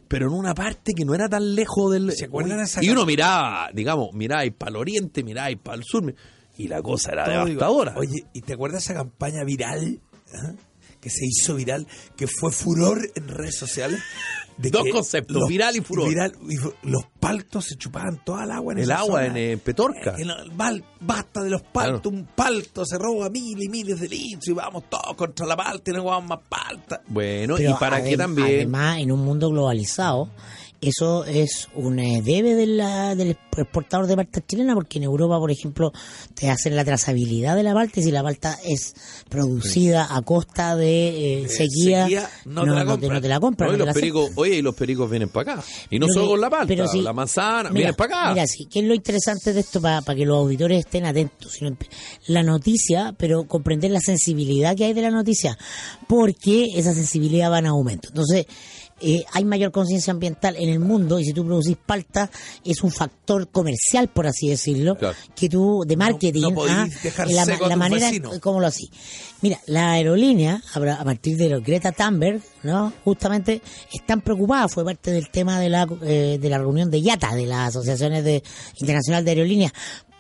Pero 0.08 0.26
en 0.28 0.34
una 0.34 0.54
parte 0.54 0.92
que 0.94 1.04
no 1.04 1.14
era 1.14 1.28
tan 1.28 1.54
lejos 1.54 1.90
del. 1.92 2.12
¿Se 2.12 2.26
acuerdan 2.26 2.58
Uy, 2.58 2.64
esa 2.64 2.84
Y 2.84 2.90
uno 2.90 3.06
miraba, 3.06 3.70
digamos, 3.72 4.12
miraba 4.12 4.42
para 4.56 4.70
el 4.70 4.76
oriente, 4.76 5.22
miraba 5.24 5.48
para 5.62 5.78
el 5.78 5.84
sur. 5.84 6.14
Y 6.58 6.68
la 6.68 6.82
cosa 6.82 7.12
era 7.12 7.24
Todo 7.24 7.34
devastadora. 7.46 7.94
Oye, 7.96 8.26
¿y 8.34 8.42
te 8.42 8.52
acuerdas 8.52 8.84
esa 8.84 8.92
campaña 8.94 9.42
viral? 9.42 10.00
ah? 10.34 10.52
Que 11.02 11.10
se 11.10 11.26
hizo 11.26 11.56
viral, 11.56 11.86
que 12.16 12.26
fue 12.28 12.50
furor 12.52 13.00
en 13.14 13.28
redes 13.28 13.56
sociales. 13.58 14.00
De 14.56 14.70
Dos 14.70 14.84
conceptos, 14.92 15.48
viral 15.48 15.74
y 15.76 15.80
furor. 15.80 16.08
viral 16.08 16.32
los 16.82 17.02
paltos 17.18 17.64
se 17.64 17.76
chupaban 17.76 18.22
toda 18.24 18.44
el 18.44 18.50
agua 18.52 18.72
en 18.74 18.78
El 18.78 18.84
esa 18.84 18.98
agua 19.00 19.22
zona. 19.24 19.26
en, 19.26 19.36
eh, 19.36 19.56
Petorca. 19.56 20.14
Eh, 20.18 20.24
no, 20.24 20.34
val- 20.54 20.84
basta 21.00 21.42
de 21.42 21.50
los 21.50 21.62
paltos, 21.62 22.12
un 22.12 22.26
palto 22.26 22.84
se 22.84 22.98
roba 22.98 23.28
miles 23.30 23.64
y 23.64 23.68
miles 23.68 23.98
de 23.98 24.08
litros 24.08 24.46
y 24.46 24.52
vamos 24.52 24.84
todos 24.88 25.16
contra 25.16 25.44
la 25.46 25.56
palta 25.56 25.90
y 25.90 25.94
no 25.94 26.04
vamos 26.04 26.28
más 26.28 26.40
palta. 26.48 27.02
Bueno, 27.08 27.56
Pero 27.56 27.70
y 27.70 27.74
para 27.74 28.04
qué 28.04 28.16
también. 28.16 28.46
Además, 28.48 28.98
en 29.00 29.10
un 29.10 29.24
mundo 29.24 29.48
globalizado, 29.50 30.30
eso 30.82 31.24
es 31.24 31.68
un 31.74 31.98
eh, 32.00 32.20
debe 32.22 32.54
de 32.54 32.66
la- 32.66 33.14
del 33.14 33.30
exportador 33.30 34.06
de 34.08 34.16
palta 34.16 34.44
chilena, 34.46 34.74
porque 34.74 34.98
en 34.98 35.04
Europa, 35.04 35.38
por 35.38 35.50
ejemplo, 35.50 35.92
te 36.34 36.50
hacen 36.50 36.74
la 36.76 36.84
trazabilidad 36.84 37.54
de 37.56 37.62
la 37.62 37.72
palta 37.72 38.00
y 38.00 38.02
si 38.02 38.10
la 38.10 38.22
palta 38.22 38.58
es 38.64 38.94
producida 39.28 40.14
a 40.14 40.22
costa 40.22 40.74
de 40.76 41.42
eh, 41.44 41.48
sequía, 41.48 42.02
sequía, 42.04 42.30
no 42.46 42.62
te 42.64 42.70
la 42.84 42.98
te, 42.98 43.08
no 43.08 43.20
te 43.20 43.28
la 43.28 43.40
compran. 43.40 43.70
No, 43.70 43.78
no 43.78 43.84
te 43.84 43.86
los 43.86 43.94
pericos, 43.94 44.30
oye, 44.36 44.56
y 44.56 44.62
los 44.62 44.74
pericos 44.74 45.08
vienen 45.10 45.28
para 45.28 45.52
acá. 45.54 45.64
Y 45.90 45.98
no 45.98 46.06
Lo 46.06 46.12
solo 46.12 46.24
que- 46.26 46.30
con 46.32 46.40
la 46.40 46.50
palta, 46.50 46.66
pero 46.66 46.84
la 46.94 47.12
manzana, 47.12 47.70
Mira, 47.70 47.72
vienen 47.72 47.94
para 47.94 48.20
acá. 48.22 48.32
Mira, 48.34 48.46
sí, 48.46 48.66
¿qué 48.70 48.80
es 48.80 48.84
lo 48.84 48.94
interesante 48.94 49.52
de 49.52 49.60
esto 49.60 49.80
para 49.80 50.02
que 50.14 50.24
los 50.26 50.36
auditores 50.38 50.80
estén 50.80 51.06
atentos? 51.06 51.52
Sino 51.52 51.76
La 52.26 52.42
noticia, 52.42 53.14
pero 53.18 53.44
comprender 53.46 53.90
la 53.90 54.00
sensibilidad 54.00 54.76
que 54.76 54.84
hay 54.86 54.92
de 54.94 55.02
la 55.02 55.10
noticia, 55.10 55.56
porque 56.08 56.66
esa 56.76 56.92
sensibilidad 56.94 57.50
va 57.50 57.58
en 57.58 57.66
aumento. 57.66 58.08
Entonces, 58.08 58.46
eh, 59.02 59.24
hay 59.32 59.44
mayor 59.44 59.72
conciencia 59.72 60.12
ambiental 60.12 60.56
en 60.56 60.68
el 60.68 60.78
mundo 60.78 61.18
y 61.18 61.24
si 61.24 61.32
tú 61.32 61.44
producís 61.44 61.76
palta 61.76 62.30
es 62.64 62.82
un 62.82 62.90
factor 62.90 63.48
comercial, 63.48 64.08
por 64.08 64.26
así 64.26 64.48
decirlo, 64.48 64.96
Claro. 64.96 65.16
que 65.34 65.48
tú, 65.48 65.84
de 65.86 65.96
marketing, 65.96 66.42
no 66.42 66.54
podís 66.54 66.72
ah, 66.72 66.88
la, 67.68 67.76
manera, 67.76 68.06
vecinos. 68.08 68.38
¿cómo 68.38 68.60
lo 68.60 68.66
así? 68.66 68.88
Mira, 69.40 69.58
la 69.66 69.92
aerolínea, 69.92 70.62
a 70.74 70.78
a 70.78 71.04
partir 71.04 71.36
de 71.36 71.48
lo 71.48 71.60
Greta 71.60 71.92
Thunberg, 71.92 72.40
¿no? 72.62 72.92
Justamente 73.04 73.60
están 73.92 74.20
preocupadas, 74.20 74.72
fue 74.72 74.84
parte 74.84 75.10
del 75.10 75.30
tema 75.30 75.58
de 75.58 75.68
la, 75.68 75.88
eh, 76.02 76.38
de 76.40 76.48
la 76.48 76.58
reunión 76.58 76.90
de 76.90 76.98
IATA, 77.00 77.34
de 77.34 77.46
las 77.46 77.68
asociaciones 77.68 78.24
de, 78.24 78.42
internacional 78.78 79.24
de 79.24 79.30
aerolíneas, 79.32 79.72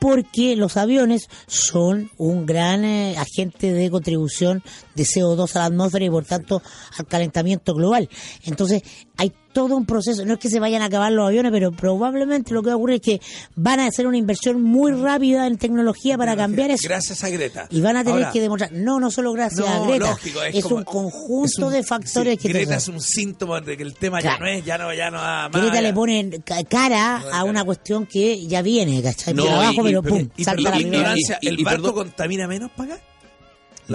porque 0.02 0.56
los 0.56 0.76
aviones 0.76 1.28
son 1.46 2.10
un 2.18 2.44
gran 2.44 2.84
eh, 2.84 3.16
agente 3.16 3.72
de 3.72 3.88
contribución 3.88 4.64
de 4.94 5.04
CO2 5.04 5.54
a 5.56 5.58
la 5.60 5.64
atmósfera 5.66 6.04
y 6.04 6.10
por 6.10 6.24
tanto 6.24 6.62
al 6.98 7.06
calentamiento 7.06 7.74
global. 7.74 8.08
Entonces, 8.44 8.82
hay 9.16 9.32
todo 9.52 9.76
un 9.76 9.84
proceso, 9.84 10.24
no 10.24 10.34
es 10.34 10.38
que 10.40 10.48
se 10.48 10.58
vayan 10.60 10.80
a 10.80 10.86
acabar 10.86 11.12
los 11.12 11.26
aviones, 11.28 11.52
pero 11.52 11.72
probablemente 11.72 12.54
lo 12.54 12.62
que 12.62 12.68
va 12.68 12.72
a 12.72 12.76
ocurrir 12.76 12.96
es 12.96 13.02
que 13.02 13.20
van 13.54 13.80
a 13.80 13.86
hacer 13.86 14.06
una 14.06 14.16
inversión 14.16 14.62
muy 14.62 14.92
rápida 14.92 15.46
en 15.46 15.58
tecnología 15.58 16.16
para 16.16 16.34
cambiar 16.34 16.70
eso. 16.70 16.88
Gracias 16.88 17.22
a 17.22 17.28
Greta. 17.28 17.66
Y 17.70 17.82
van 17.82 17.96
a 17.96 18.02
tener 18.02 18.20
Ahora, 18.20 18.32
que 18.32 18.40
demostrar, 18.40 18.72
no, 18.72 18.98
no 18.98 19.10
solo 19.10 19.32
gracias 19.34 19.68
a 19.68 19.74
no, 19.80 19.86
Greta, 19.88 20.06
lógico, 20.10 20.42
es, 20.42 20.62
como- 20.64 20.76
un 20.76 20.84
conjunto 20.84 21.46
es 21.50 21.58
un- 21.58 21.72
de 21.72 21.82
factores 21.82 22.32
sí, 22.32 22.38
que 22.38 22.48
Greta 22.48 22.76
es 22.76 22.88
un 22.88 23.00
síntoma 23.02 23.60
de 23.60 23.76
que 23.76 23.82
el 23.82 23.92
tema 23.94 24.20
Claro. 24.20 24.38
ya 24.38 24.40
no 24.42 24.48
es, 24.58 24.64
ya 24.64 24.78
no, 24.78 24.94
ya 24.94 25.10
no 25.10 25.18
va 25.18 25.48
más. 25.50 25.60
Greta 25.60 25.74
ya. 25.76 25.82
le 25.82 25.92
pone 25.92 26.30
ca- 26.44 26.64
cara 26.64 27.22
a 27.32 27.44
una 27.44 27.62
cuestión 27.64 28.06
que 28.06 28.46
ya 28.46 28.62
viene, 28.62 29.02
¿cachai? 29.02 29.34
No, 29.34 29.42
Por 29.44 29.52
abajo, 29.52 29.72
y- 29.82 29.82
pero 29.82 30.00
y- 30.00 30.08
pum, 30.08 30.28
Y 30.34 30.44
salta 30.44 30.70
la 30.70 30.80
ignorancia, 30.80 31.38
y- 31.42 31.46
y- 31.46 31.48
¿el 31.50 31.60
y 31.60 31.64
barco 31.64 31.92
contamina 31.92 32.48
menos 32.48 32.70
para 32.74 32.94
acá? 32.94 33.02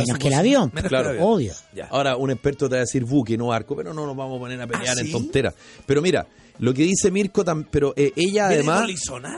Menos 0.06 0.20
que 0.20 0.28
el 0.28 0.34
avión, 0.34 0.72
menos 0.74 0.90
Claro. 0.90 1.06
que 1.10 1.16
el 1.16 1.18
avión. 1.20 1.34
obvio. 1.34 1.54
Ya. 1.76 1.88
Ahora, 1.88 2.16
un 2.18 2.32
experto 2.32 2.68
te 2.70 2.76
va 2.76 2.78
a 2.78 2.86
decir 2.86 3.04
buque, 3.06 3.38
no 3.38 3.48
barco, 3.48 3.76
pero 3.76 3.94
no 3.94 4.06
nos 4.06 4.16
vamos 4.16 4.38
a 4.38 4.40
poner 4.40 4.62
a 4.62 4.68
pelear 4.68 4.98
¿Ah, 4.98 5.02
en 5.02 5.06
sí? 5.08 5.12
tonteras. 5.12 5.54
Pero 5.86 6.02
mira, 6.02 6.28
lo 6.60 6.74
que 6.74 6.84
dice 6.84 7.12
Mirko, 7.12 7.44
tam- 7.46 7.68
pero 7.70 7.94
eh, 7.96 8.12
ella 8.16 8.48
¿Viene 8.50 8.64
además, 8.72 8.90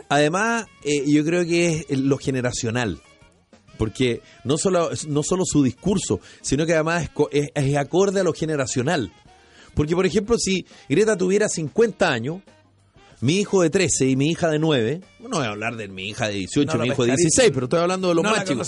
además 0.10 0.66
eh, 0.84 1.04
yo 1.08 1.24
creo 1.26 1.46
que 1.46 1.86
es 1.90 2.00
lo 2.00 2.18
generacional. 2.18 3.02
Porque 3.78 4.22
no 4.44 4.58
solo, 4.58 4.90
no 5.08 5.24
solo 5.24 5.44
su 5.46 5.64
discurso, 5.64 6.20
sino 6.42 6.66
que 6.66 6.74
además 6.74 7.04
es, 7.04 7.10
co- 7.12 7.30
es- 7.32 7.50
es 7.56 7.78
acorde 7.78 8.20
a 8.20 8.24
lo 8.24 8.34
generacional. 8.34 9.12
Porque, 9.74 9.96
por 9.96 10.06
ejemplo, 10.06 10.38
si 10.38 10.66
Greta 10.90 11.16
tuviera 11.18 11.48
50 11.48 12.12
años, 12.12 12.42
mi 13.22 13.38
hijo 13.38 13.62
de 13.62 13.70
13 13.70 14.08
y 14.08 14.16
mi 14.18 14.28
hija 14.32 14.50
de 14.50 14.60
9, 14.60 15.02
no 15.22 15.30
voy 15.38 15.46
a 15.46 15.50
hablar 15.50 15.78
de 15.78 15.88
mi 15.88 16.10
hija 16.10 16.28
de 16.28 16.34
18 16.36 16.78
No 16.78 16.84
y 16.84 16.88
mi 16.88 16.94
hijo 16.94 17.04
de 17.04 17.10
pescaría. 17.12 17.24
16, 17.26 17.52
pero 17.54 17.66
estoy 17.68 17.80
hablando 17.80 18.10
de 18.10 18.16
los 18.16 18.24
no 18.24 18.30
más 18.32 18.40
la 18.40 18.46
chicos. 18.46 18.68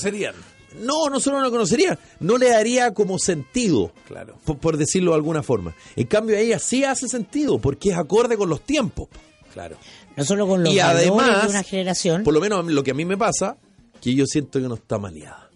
No, 0.79 1.09
no 1.09 1.19
solo 1.19 1.37
no 1.37 1.43
lo 1.43 1.51
conocería, 1.51 1.97
no 2.19 2.37
le 2.37 2.49
daría 2.49 2.93
como 2.93 3.19
sentido, 3.19 3.91
Claro. 4.07 4.37
por, 4.45 4.57
por 4.57 4.77
decirlo 4.77 5.11
de 5.11 5.15
alguna 5.17 5.43
forma. 5.43 5.75
En 5.95 6.07
cambio, 6.07 6.35
a 6.37 6.39
ella 6.39 6.59
sí 6.59 6.83
hace 6.83 7.07
sentido, 7.07 7.59
porque 7.59 7.89
es 7.91 7.97
acorde 7.97 8.37
con 8.37 8.49
los 8.49 8.61
tiempos. 8.61 9.09
Claro. 9.53 9.75
No 10.15 10.23
solo 10.25 10.47
con 10.47 10.63
los 10.63 10.73
y 10.73 10.79
además, 10.79 11.43
de 11.43 11.49
una 11.49 11.63
generación, 11.63 12.23
por 12.23 12.33
lo 12.33 12.39
menos 12.41 12.65
lo 12.65 12.83
que 12.83 12.91
a 12.91 12.93
mí 12.93 13.05
me 13.05 13.17
pasa, 13.17 13.57
que 14.01 14.15
yo 14.15 14.25
siento 14.25 14.59
que 14.61 14.67
no 14.67 14.75
está 14.75 14.97
maleada. 14.97 15.50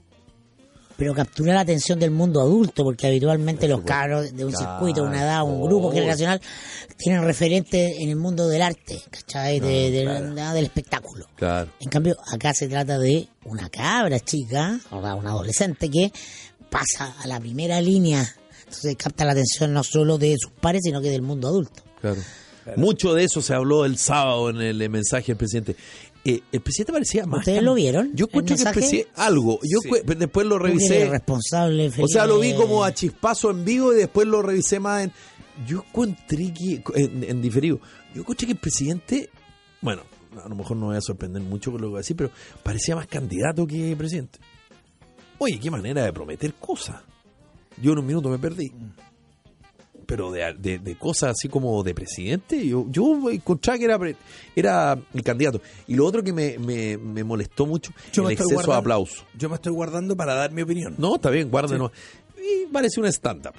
Pero 0.98 1.14
captura 1.14 1.54
la 1.54 1.62
atención 1.62 2.00
del 2.00 2.12
mundo 2.12 2.40
adulto, 2.42 2.84
porque 2.84 3.08
habitualmente 3.08 3.68
los 3.68 3.82
carros 3.82 4.36
de 4.36 4.46
un 4.46 4.52
Claro. 4.52 4.78
circuito, 4.78 5.04
una 5.04 5.22
edad, 5.24 5.44
un 5.44 5.62
grupo 5.62 5.92
generacional, 5.92 6.40
tienen 6.98 7.24
referentes 7.24 7.98
en 8.00 8.10
el 8.10 8.16
mundo 8.16 8.48
del 8.48 8.62
arte, 8.62 9.02
¿cachai? 9.10 9.60
De- 9.60 9.92
de- 9.92 10.06
de- 10.06 10.54
del 10.54 10.64
espectáculo. 10.66 11.26
Claro. 11.36 11.70
En 11.80 11.90
cambio, 11.90 12.16
acá 12.32 12.54
se 12.54 12.68
trata 12.68 12.98
de 12.98 13.28
una 13.46 13.70
cabra 13.70 14.20
chica, 14.20 14.80
o 14.92 15.02
sea, 15.02 15.16
una 15.16 15.32
adolescente 15.32 15.90
que 15.90 16.12
pasa 16.70 17.16
a 17.22 17.28
la 17.28 17.40
primera 17.40 17.82
línea. 17.82 18.26
Entonces 18.66 18.96
capta 18.98 19.26
la 19.26 19.34
atención 19.34 19.74
no 19.74 19.84
solo 19.84 20.18
de 20.18 20.36
sus 20.40 20.52
pares, 20.52 20.82
sino 20.84 21.02
que 21.02 21.10
del 21.10 21.22
mundo 21.22 21.48
adulto. 21.48 21.84
Claro. 22.02 22.22
Mucho 22.78 23.14
de 23.14 23.24
eso 23.26 23.42
se 23.44 23.54
habló 23.54 23.86
el 23.86 23.98
sábado 23.98 24.50
en 24.50 24.60
el 24.60 24.90
mensaje 24.90 25.28
del 25.28 25.38
presidente. 25.38 25.76
Eh, 26.26 26.42
el 26.52 26.60
presidente 26.62 26.92
parecía 26.92 27.26
más. 27.26 27.40
¿Ustedes 27.40 27.62
lo 27.64 27.74
vieron? 27.76 28.12
Yo 28.16 28.26
¿El 28.26 28.30
encuentro 28.30 28.56
que 28.56 28.62
el 28.64 28.74
presidente. 28.74 29.12
Algo. 29.16 29.60
Yo 29.64 29.80
Sí. 29.82 29.90
después 30.18 30.46
lo 30.48 30.58
revisé. 30.60 31.08
responsable, 31.10 31.92
O 32.00 32.08
sea, 32.08 32.26
lo 32.26 32.40
vi 32.40 32.54
como 32.56 32.84
a 32.84 32.94
chispazo 32.94 33.52
en 33.52 33.64
vivo 33.64 33.94
y 33.94 33.98
después 33.98 34.28
lo 34.28 34.42
revisé 34.42 34.80
más 34.80 35.04
en. 35.04 35.12
Yo 35.68 35.84
encontré 35.88 36.54
que. 36.54 36.84
En, 36.96 37.24
en 37.24 37.42
diferido. 37.42 37.80
Yo 38.14 38.22
encontré 38.22 38.48
que 38.48 38.54
el 38.54 38.60
presidente. 38.60 39.30
Bueno, 39.82 40.02
a 40.44 40.50
lo 40.50 40.56
mejor 40.56 40.76
no 40.78 40.88
me 40.88 40.88
voy 40.94 40.98
a 40.98 41.02
sorprender 41.02 41.42
mucho 41.44 41.72
con 41.72 41.80
lo 41.82 41.88
que 41.88 41.92
voy 41.92 41.98
a 41.98 42.02
decir, 42.02 42.18
pero 42.18 42.32
parecía 42.64 42.96
más 42.96 43.08
candidato 43.08 43.66
que 43.68 43.96
presidente. 43.98 44.40
Oye, 45.38 45.60
qué 45.60 45.70
manera 45.70 46.04
de 46.04 46.12
prometer 46.12 46.54
cosas. 46.56 47.02
Yo 47.82 47.92
en 47.92 48.00
un 48.00 48.06
minuto 48.06 48.30
me 48.30 48.40
perdí. 48.40 48.72
Pero 50.06 50.32
de, 50.32 50.54
de- 50.58 50.80
de 50.80 50.96
cosas 50.98 51.32
así 51.32 51.50
como 51.50 51.82
de 51.84 51.94
presidente, 51.94 52.66
yo, 52.68 52.86
yo 52.90 53.30
encontraba 53.32 53.78
que 53.80 53.86
era, 53.86 54.00
era 54.56 54.98
el 55.14 55.24
candidato. 55.24 55.62
Y 55.88 55.96
lo 55.96 56.06
otro 56.06 56.24
que 56.24 56.32
me, 56.34 56.58
me- 56.60 56.98
me 56.98 57.24
molestó 57.24 57.66
mucho, 57.66 57.92
Yo 58.14 58.22
el 58.24 58.28
me 58.28 58.34
exceso 58.34 58.50
de 58.50 58.56
guardando- 58.56 58.80
aplauso. 58.80 59.24
Yo 59.38 59.50
me 59.50 59.56
estoy 59.56 59.72
guardando 59.74 60.16
para 60.16 60.36
dar 60.36 60.52
mi 60.52 60.62
opinión. 60.62 60.96
No, 60.98 61.16
está 61.16 61.30
bien, 61.30 61.50
guárdenos. 61.50 61.92
Y 62.38 62.68
parece 62.72 63.00
un 63.00 63.08
stand-up. 63.08 63.54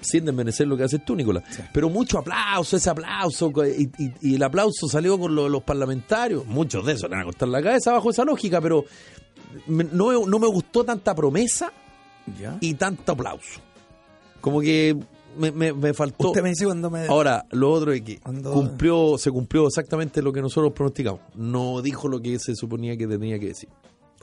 Sin 0.00 0.24
desmerecer 0.26 0.66
lo 0.66 0.76
que 0.76 0.82
haces 0.84 1.02
tú, 1.04 1.14
Nicolás. 1.16 1.44
Sí. 1.50 1.62
Pero 1.72 1.88
mucho 1.88 2.18
aplauso, 2.18 2.76
ese 2.76 2.90
aplauso. 2.90 3.50
Y, 3.66 3.90
y- 3.98 4.12
y 4.20 4.34
el 4.34 4.42
aplauso 4.42 4.86
salió 4.88 5.18
con 5.18 5.34
lo- 5.34 5.48
los 5.48 5.62
parlamentarios. 5.62 6.44
Muchos 6.46 6.84
de 6.84 6.92
esos 6.92 7.04
le 7.08 7.16
van 7.16 7.20
a 7.22 7.24
cortar 7.24 7.48
la 7.48 7.62
cabeza 7.62 7.92
bajo 7.92 8.10
esa 8.10 8.24
lógica, 8.24 8.60
pero 8.60 8.84
me- 9.66 9.84
no, 9.84 10.26
no 10.26 10.38
me 10.38 10.46
gustó 10.46 10.84
tanta 10.84 11.14
promesa 11.14 11.72
¿Ya? 12.40 12.56
y 12.60 12.74
tanto 12.74 13.12
aplauso. 13.12 13.60
Como 14.42 14.60
que 14.60 14.94
me, 15.36 15.50
me- 15.50 15.72
me 15.72 15.94
faltó. 15.94 16.28
Usted 16.28 16.42
me 16.42 16.50
dice 16.50 16.64
cuando 16.64 16.90
me... 16.90 17.06
Ahora, 17.06 17.44
lo 17.50 17.70
otro 17.72 17.92
es 17.92 18.02
que 18.02 18.18
Cuando- 18.20 18.52
cumplió, 18.52 19.16
se 19.18 19.30
cumplió 19.30 19.66
exactamente 19.66 20.22
lo 20.22 20.32
que 20.32 20.40
nosotros 20.40 20.72
pronosticamos. 20.72 21.20
No 21.34 21.82
dijo 21.82 22.08
lo 22.08 22.20
que 22.20 22.38
se 22.38 22.54
suponía 22.54 22.96
que 22.96 23.06
tenía 23.06 23.38
que 23.38 23.48
decir. 23.48 23.68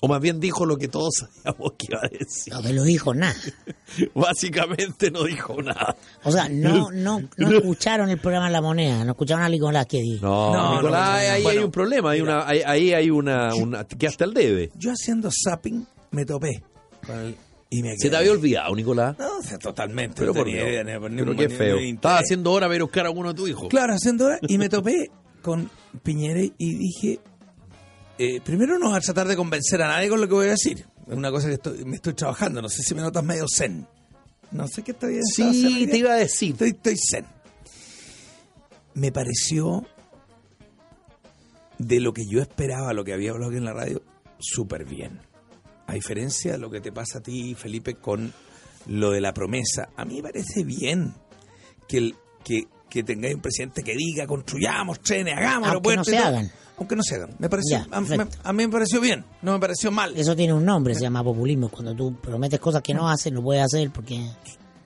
O 0.03 0.07
más 0.07 0.19
bien 0.19 0.39
dijo 0.39 0.65
lo 0.65 0.77
que 0.77 0.87
todos 0.87 1.13
sabíamos 1.43 1.73
que 1.77 1.87
iba 1.91 1.99
a 1.99 2.07
decir. 2.09 2.51
No 2.53 2.61
te 2.63 2.73
lo 2.73 2.83
dijo 2.83 3.13
nada. 3.13 3.35
Básicamente 4.15 5.11
no 5.11 5.23
dijo 5.25 5.61
nada. 5.61 5.95
O 6.23 6.31
sea, 6.31 6.49
no, 6.49 6.89
no, 6.91 7.21
no 7.37 7.51
escucharon 7.57 8.09
el 8.09 8.17
programa 8.17 8.49
La 8.49 8.61
Moneda, 8.61 9.03
no 9.03 9.11
escucharon 9.11 9.43
a 9.43 9.49
Nicolás 9.49 9.85
que 9.85 9.99
dijo. 10.01 10.25
No, 10.25 10.53
No, 10.53 10.75
Nicolás, 10.77 11.07
no, 11.09 11.15
ahí 11.33 11.43
Bueno, 11.43 11.59
hay 11.59 11.65
un 11.65 11.71
problema. 11.71 12.11
Hay 12.11 12.21
una, 12.21 12.47
ahí, 12.47 12.61
ahí 12.65 12.93
hay 12.93 13.09
una, 13.11 13.53
una. 13.53 13.83
que 13.85 14.07
hasta 14.07 14.25
el 14.25 14.33
debe. 14.33 14.71
Yo 14.75 14.91
haciendo 14.91 15.29
zapping 15.31 15.85
me 16.11 16.25
topé. 16.25 16.63
con 17.05 17.17
el- 17.19 17.35
y 17.71 17.81
me 17.81 17.97
Se 17.97 18.09
te 18.11 18.15
había 18.17 18.31
olvidado, 18.33 18.75
Nicolás. 18.75 19.17
No, 19.17 19.37
o 19.37 19.41
sea, 19.41 19.57
totalmente. 19.57 20.15
Pero 20.19 20.27
no 20.33 20.37
por 20.37 20.45
tenía 20.45 20.69
idea, 20.69 20.83
ni- 20.83 20.91
ni- 21.09 21.17
Pero 21.23 21.35
qué 21.35 21.49
feo. 21.49 21.77
Estaba 21.79 22.19
haciendo 22.19 22.51
hora 22.51 22.67
ver 22.67 22.83
buscar 22.83 23.05
a 23.07 23.09
uno 23.09 23.29
de 23.29 23.35
tus 23.35 23.49
hijos. 23.49 23.67
Claro, 23.69 23.93
haciendo 23.95 24.25
hora. 24.25 24.37
Y 24.47 24.57
me 24.59 24.69
topé 24.69 25.09
con 25.41 25.69
Piñera 26.03 26.41
y 26.41 26.75
dije, 26.75 27.19
eh, 28.19 28.41
primero 28.41 28.77
no 28.77 28.89
voy 28.89 28.97
a 28.97 29.01
tratar 29.01 29.27
de 29.27 29.35
convencer 29.35 29.81
a 29.81 29.87
nadie 29.87 30.09
con 30.09 30.21
lo 30.21 30.27
que 30.27 30.33
voy 30.35 30.47
a 30.47 30.51
decir. 30.51 30.85
Es 31.07 31.15
una 31.15 31.31
cosa 31.31 31.47
que 31.47 31.55
estoy, 31.55 31.83
me 31.85 31.95
estoy 31.95 32.13
trabajando. 32.13 32.61
No 32.61 32.69
sé 32.69 32.83
si 32.83 32.93
me 32.93 33.01
notas 33.01 33.23
medio 33.23 33.45
zen. 33.47 33.87
No 34.51 34.67
sé 34.67 34.83
qué 34.83 34.91
estoy 34.91 35.17
zen 35.35 35.53
Sí, 35.53 35.87
te 35.89 35.97
iba 35.97 36.11
a 36.11 36.17
decir. 36.17 36.51
Estoy, 36.51 36.69
estoy 36.71 36.97
zen. 36.97 37.25
Me 38.93 39.11
pareció 39.13 39.85
de 41.77 41.99
lo 42.01 42.13
que 42.13 42.25
yo 42.29 42.41
esperaba, 42.41 42.93
lo 42.93 43.03
que 43.05 43.13
había 43.13 43.31
hablado 43.31 43.49
aquí 43.49 43.57
en 43.57 43.65
la 43.65 43.73
radio, 43.73 44.01
súper 44.39 44.85
bien. 44.85 45.19
A 45.87 45.93
diferencia 45.93 46.53
de 46.53 46.57
lo 46.57 46.69
que 46.69 46.79
te 46.81 46.91
pasa 46.91 47.17
a 47.19 47.21
ti, 47.21 47.53
Felipe, 47.55 47.95
con 47.95 48.31
lo 48.87 49.11
de 49.11 49.21
la 49.21 49.33
promesa. 49.33 49.89
A 49.95 50.05
mí 50.05 50.15
me 50.15 50.23
parece 50.23 50.63
bien 50.63 51.13
que, 51.87 51.97
el, 51.97 52.15
que, 52.43 52.67
que 52.89 53.03
tengáis 53.03 53.35
un 53.35 53.41
presidente 53.41 53.83
que 53.83 53.93
diga 53.95 54.25
construyamos 54.25 54.99
trenes, 55.01 55.33
hagamos 55.37 55.69
Aunque 55.69 55.89
aeropuertos 55.91 56.07
no 56.07 56.13
se 56.13 56.17
hagan. 56.17 56.51
Aunque 56.77 56.95
no 56.95 57.03
se 57.03 57.15
hagan. 57.15 57.35
Me 57.37 57.49
pareció, 57.49 57.77
Ya, 57.77 57.87
a, 57.91 58.01
me- 58.01 58.27
a 58.43 58.53
mí 58.53 58.63
me 58.65 58.69
pareció 58.71 58.99
bien, 59.01 59.23
no 59.41 59.53
me 59.53 59.59
pareció 59.59 59.91
mal. 59.91 60.13
Eso 60.17 60.35
tiene 60.35 60.53
un 60.53 60.65
nombre, 60.65 60.95
se 60.95 61.01
llama 61.01 61.23
populismo. 61.23 61.69
Cuando 61.69 61.93
tú 61.95 62.15
prometes 62.21 62.59
cosas 62.59 62.81
que 62.81 62.93
no 62.93 63.07
haces, 63.09 63.31
no 63.33 63.41
puedes 63.43 63.63
hacer 63.63 63.91
porque... 63.91 64.19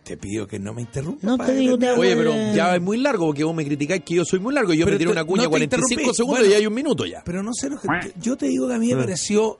Te 0.03 0.17
pido 0.17 0.45
que 0.45 0.59
no 0.59 0.71
me 0.73 0.81
interrumpas. 0.81 1.23
No 1.23 1.37
te 1.37 1.55
digo, 1.55 1.79
te 1.79 1.89
Oye, 1.91 2.15
pero 2.15 2.31
ya 2.53 2.75
es 2.75 2.81
muy 2.81 2.97
largo 2.97 3.25
porque 3.27 3.43
vos 3.43 3.55
me 3.55 3.65
criticáis 3.65 4.03
que 4.03 4.13
yo 4.15 4.23
soy 4.25 4.39
muy 4.39 4.53
largo. 4.53 4.71
Yo 4.73 4.85
Pero 4.85 4.95
me 4.95 4.99
tiré 4.99 5.11
una 5.11 5.23
cuña 5.23 5.43
no 5.45 5.49
te 5.49 5.51
45 5.51 5.93
interrumpí. 5.93 6.15
segundos 6.15 6.39
Bueno. 6.41 6.53
y 6.53 6.57
hay 6.57 6.67
un 6.67 6.73
minuto 6.75 7.05
ya. 7.07 7.23
Pero 7.25 7.41
no 7.41 7.51
sé 7.53 7.69
lo 7.71 7.79
que. 7.79 7.87
Yo 8.19 8.37
te 8.37 8.45
digo 8.47 8.67
que 8.67 8.75
a 8.75 8.77
mí 8.77 8.93
me 8.93 9.01
pareció 9.01 9.57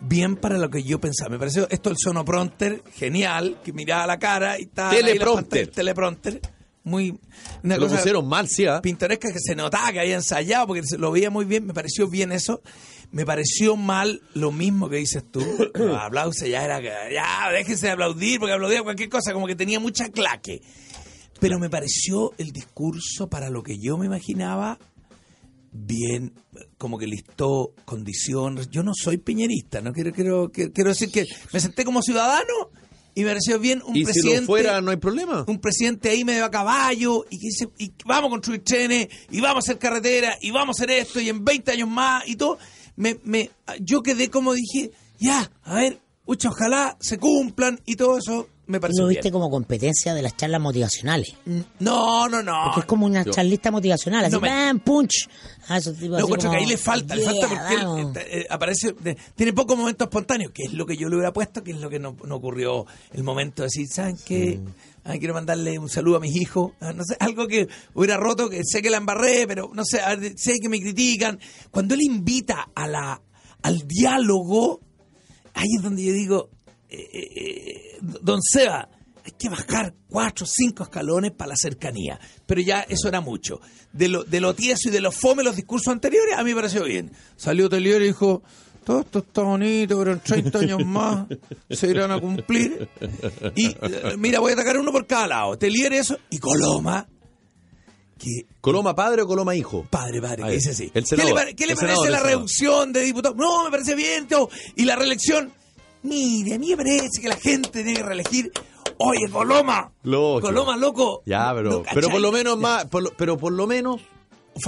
bien 0.00 0.36
para 0.36 0.58
lo 0.58 0.70
que 0.70 0.82
yo 0.82 1.00
pensaba. 1.00 1.30
Me 1.30 1.38
pareció 1.38 1.68
esto 1.70 1.90
el 1.90 1.96
sonopronter, 1.98 2.82
genial, 2.94 3.58
que 3.64 3.72
miraba 3.72 4.06
la 4.06 4.18
cara 4.18 4.58
y 4.58 4.66
tal. 4.66 4.94
Teleprompter. 4.94 5.66
pantalla, 5.66 5.74
Teleprompter. 5.76 6.40
Muy. 6.82 7.18
Una 7.62 7.76
Lo 7.76 7.82
cosa 7.82 7.96
pusieron 7.96 8.26
mal, 8.26 8.48
sí, 8.48 8.66
¿ah? 8.66 8.80
pintoresca 8.80 9.30
que 9.32 9.38
se 9.38 9.54
notaba 9.54 9.92
que 9.92 10.00
había 10.00 10.14
ensayado 10.14 10.66
porque 10.66 10.82
se 10.82 10.96
lo 10.96 11.12
veía 11.12 11.30
muy 11.30 11.44
bien. 11.44 11.66
Me 11.66 11.74
pareció 11.74 12.08
bien 12.08 12.32
eso. 12.32 12.62
Me 13.12 13.26
pareció 13.26 13.76
mal 13.76 14.22
lo 14.34 14.50
mismo 14.52 14.88
que 14.88 14.96
dices 14.96 15.24
tú. 15.30 15.40
Los 15.74 15.98
aplausos 15.98 16.48
ya 16.48 16.64
era. 16.64 16.80
que, 16.80 16.90
Ya, 17.12 17.50
déjense 17.52 17.86
de 17.86 17.92
aplaudir 17.92 18.38
porque 18.38 18.54
aplaudía 18.54 18.82
cualquier 18.82 19.08
cosa, 19.10 19.32
como 19.32 19.46
que 19.46 19.56
tenía 19.56 19.78
mucha 19.80 20.08
claque. 20.08 20.62
Pero 21.38 21.58
me 21.58 21.68
pareció 21.70 22.32
el 22.38 22.52
discurso 22.52 23.28
para 23.28 23.50
lo 23.50 23.62
que 23.62 23.78
yo 23.78 23.96
me 23.98 24.06
imaginaba 24.06 24.78
bien, 25.72 26.32
como 26.78 26.98
que 26.98 27.06
listó 27.06 27.74
condiciones. 27.84 28.68
Yo 28.70 28.82
no 28.82 28.92
soy 28.94 29.18
piñerista, 29.18 29.80
no 29.80 29.92
quiero, 29.92 30.12
quiero, 30.12 30.50
quiero, 30.50 30.72
quiero 30.72 30.90
decir 30.90 31.10
que 31.10 31.24
me 31.52 31.60
senté 31.60 31.84
como 31.84 32.02
ciudadano 32.02 32.70
y 33.14 33.22
me 33.22 33.30
pareció 33.30 33.58
bien 33.58 33.82
un 33.84 33.96
Y 33.96 34.00
si 34.00 34.04
presidente. 34.04 34.40
lo 34.42 34.46
fuera, 34.46 34.80
no 34.80 34.90
hay 34.90 34.96
problema. 34.96 35.44
Un 35.46 35.60
presidente 35.60 36.10
ahí 36.10 36.24
medio 36.24 36.44
a 36.44 36.50
caballo 36.50 37.24
y 37.28 37.38
que 37.38 37.46
dice, 37.48 37.68
y 37.78 37.92
vamos 38.04 38.28
a 38.28 38.30
construir 38.30 38.62
trenes, 38.62 39.08
y 39.30 39.40
vamos 39.40 39.64
a 39.64 39.66
hacer 39.66 39.78
carretera, 39.78 40.36
y 40.40 40.50
vamos 40.50 40.78
a 40.78 40.84
hacer 40.84 40.96
esto, 40.96 41.20
y 41.20 41.28
en 41.28 41.44
20 41.44 41.72
años 41.72 41.88
más, 41.88 42.28
y 42.28 42.36
todo. 42.36 42.58
Me, 42.96 43.18
me, 43.24 43.50
yo 43.80 44.02
quedé 44.02 44.28
como 44.28 44.52
dije, 44.52 44.90
ya, 45.18 45.50
a 45.62 45.74
ver, 45.74 45.98
pucha, 46.24 46.50
ojalá 46.50 46.96
se 47.00 47.18
cumplan, 47.18 47.80
y 47.84 47.96
todo 47.96 48.18
eso 48.18 48.48
me 48.70 48.80
pareció 48.80 49.02
Lo 49.02 49.08
bien. 49.08 49.18
viste 49.18 49.30
como 49.30 49.50
competencia 49.50 50.14
de 50.14 50.22
las 50.22 50.36
charlas 50.36 50.60
motivacionales. 50.60 51.34
No, 51.80 52.28
no, 52.28 52.42
no. 52.42 52.62
Porque 52.66 52.80
es 52.80 52.86
como 52.86 53.04
una 53.06 53.24
yo- 53.24 53.32
charlista 53.32 53.70
motivacional, 53.70 54.24
así, 54.24 54.32
No 54.34 54.40
me- 54.40 54.48
¡bam! 54.48 54.78
¡punch! 54.80 55.28
Ah, 55.68 55.78
esos 55.78 55.94
tipos 55.94 56.10
No, 56.10 56.16
así 56.16 56.24
encuentro 56.24 56.50
que 56.50 56.56
ahí 56.56 56.66
le 56.66 56.76
falta, 56.76 57.14
le 57.14 57.22
falta 57.24 57.40
"Yeah, 57.40 57.48
porque 57.58 57.74
él 57.74 57.80
vamos". 57.86 58.16
eh, 58.16 58.26
eh, 58.30 58.46
aparece, 58.48 58.92
de- 59.00 59.16
tiene 59.34 59.52
pocos 59.52 59.76
momentos 59.76 60.06
espontáneos, 60.06 60.52
que 60.52 60.62
es 60.64 60.72
lo 60.72 60.86
que 60.86 60.96
yo 60.96 61.08
le 61.08 61.16
hubiera 61.16 61.32
puesto, 61.32 61.62
que 61.62 61.72
es 61.72 61.80
lo 61.80 61.90
que 61.90 61.98
no, 61.98 62.16
no 62.24 62.36
ocurrió 62.36 62.86
el 63.12 63.22
momento 63.22 63.62
de 63.62 63.66
decir, 63.66 63.86
¿saben 63.88 64.16
qué? 64.24 64.60
Ah, 65.04 65.14
quiero 65.18 65.34
mandarle 65.34 65.78
un 65.78 65.88
saludo 65.88 66.16
a 66.16 66.20
mis 66.20 66.36
hijos, 66.36 66.72
Ah, 66.80 66.92
no 66.92 67.02
sé, 67.04 67.16
algo 67.20 67.46
que 67.46 67.68
hubiera 67.94 68.16
roto, 68.16 68.50
que 68.50 68.62
sé 68.64 68.82
que 68.82 68.90
la 68.90 68.98
embarré, 68.98 69.46
pero 69.46 69.70
no 69.74 69.84
sé, 69.84 70.00
sé 70.36 70.58
que 70.60 70.68
me 70.68 70.80
critican. 70.80 71.38
Cuando 71.70 71.94
él 71.94 72.02
invita 72.02 72.68
a 72.74 72.86
la, 72.86 73.20
al 73.62 73.86
diálogo, 73.86 74.80
ahí 75.54 75.68
es 75.76 75.82
donde 75.82 76.04
yo 76.04 76.12
digo, 76.12 76.50
eh, 76.90 77.08
eh, 77.12 77.98
don 78.00 78.40
Seba, 78.42 78.88
hay 79.24 79.32
que 79.38 79.48
bajar 79.48 79.94
cuatro 80.08 80.44
o 80.44 80.48
cinco 80.48 80.84
escalones 80.84 81.32
para 81.32 81.50
la 81.50 81.56
cercanía. 81.56 82.18
Pero 82.46 82.60
ya 82.60 82.80
eso 82.82 83.08
era 83.08 83.20
mucho. 83.20 83.60
De 83.92 84.08
lo, 84.08 84.24
de 84.24 84.40
lo 84.40 84.54
tieso 84.54 84.88
y 84.88 84.92
de 84.92 85.00
lo 85.00 85.12
fome 85.12 85.42
los 85.42 85.56
discursos 85.56 85.92
anteriores, 85.92 86.36
a 86.36 86.42
mí 86.42 86.50
me 86.50 86.56
pareció 86.56 86.84
bien. 86.84 87.10
Salió 87.36 87.68
Telier 87.68 88.02
y 88.02 88.06
dijo, 88.06 88.42
todo 88.84 89.00
esto 89.00 89.18
está 89.20 89.42
bonito, 89.42 89.98
pero 89.98 90.12
en 90.12 90.20
30 90.20 90.58
años 90.58 90.84
más 90.86 91.26
se 91.70 91.88
irán 91.88 92.10
a 92.10 92.20
cumplir. 92.20 92.88
Y 93.54 93.66
eh, 93.66 94.16
mira, 94.18 94.40
voy 94.40 94.52
a 94.52 94.54
atacar 94.54 94.78
uno 94.78 94.92
por 94.92 95.06
cada 95.06 95.26
lado. 95.26 95.58
Telier 95.58 95.92
eso 95.92 96.18
y 96.30 96.38
Coloma, 96.38 97.06
que 98.18 98.46
¿Coloma 98.60 98.94
padre 98.94 99.22
o 99.22 99.26
Coloma 99.26 99.54
hijo? 99.54 99.86
Padre, 99.88 100.20
padre, 100.20 100.44
que 100.44 100.52
dice 100.52 100.70
así. 100.70 100.90
¿Qué 100.90 101.00
le, 101.00 101.54
qué 101.54 101.66
parece 101.66 101.76
senador, 101.76 102.10
la 102.10 102.20
reducción 102.20 102.92
de 102.92 103.02
diputados? 103.02 103.36
No, 103.36 103.64
me 103.64 103.70
parece 103.70 103.94
bien. 103.94 104.28
Y 104.76 104.84
la 104.84 104.96
reelección. 104.96 105.52
Mire, 106.02 106.54
a 106.54 106.58
mí 106.58 106.70
me 106.70 106.76
parece 106.78 107.20
que 107.20 107.28
la 107.28 107.36
gente 107.36 107.70
tiene 107.82 107.94
que 107.94 108.02
reelegir. 108.02 108.50
Oye, 108.98 109.28
Coloma. 109.30 109.92
Lógico. 110.02 110.48
Coloma, 110.48 110.76
loco. 110.76 111.22
Ya, 111.26 111.52
pero, 111.54 111.70
No, 111.70 111.82
pero 111.94 112.08
por 112.10 112.20
lo 112.20 112.32
menos 112.32 112.58
más, 112.58 112.84
por 112.86 113.02
lo- 113.02 113.10
pero 113.16 113.36
por 113.36 113.52
lo 113.52 113.66
menos, 113.66 114.00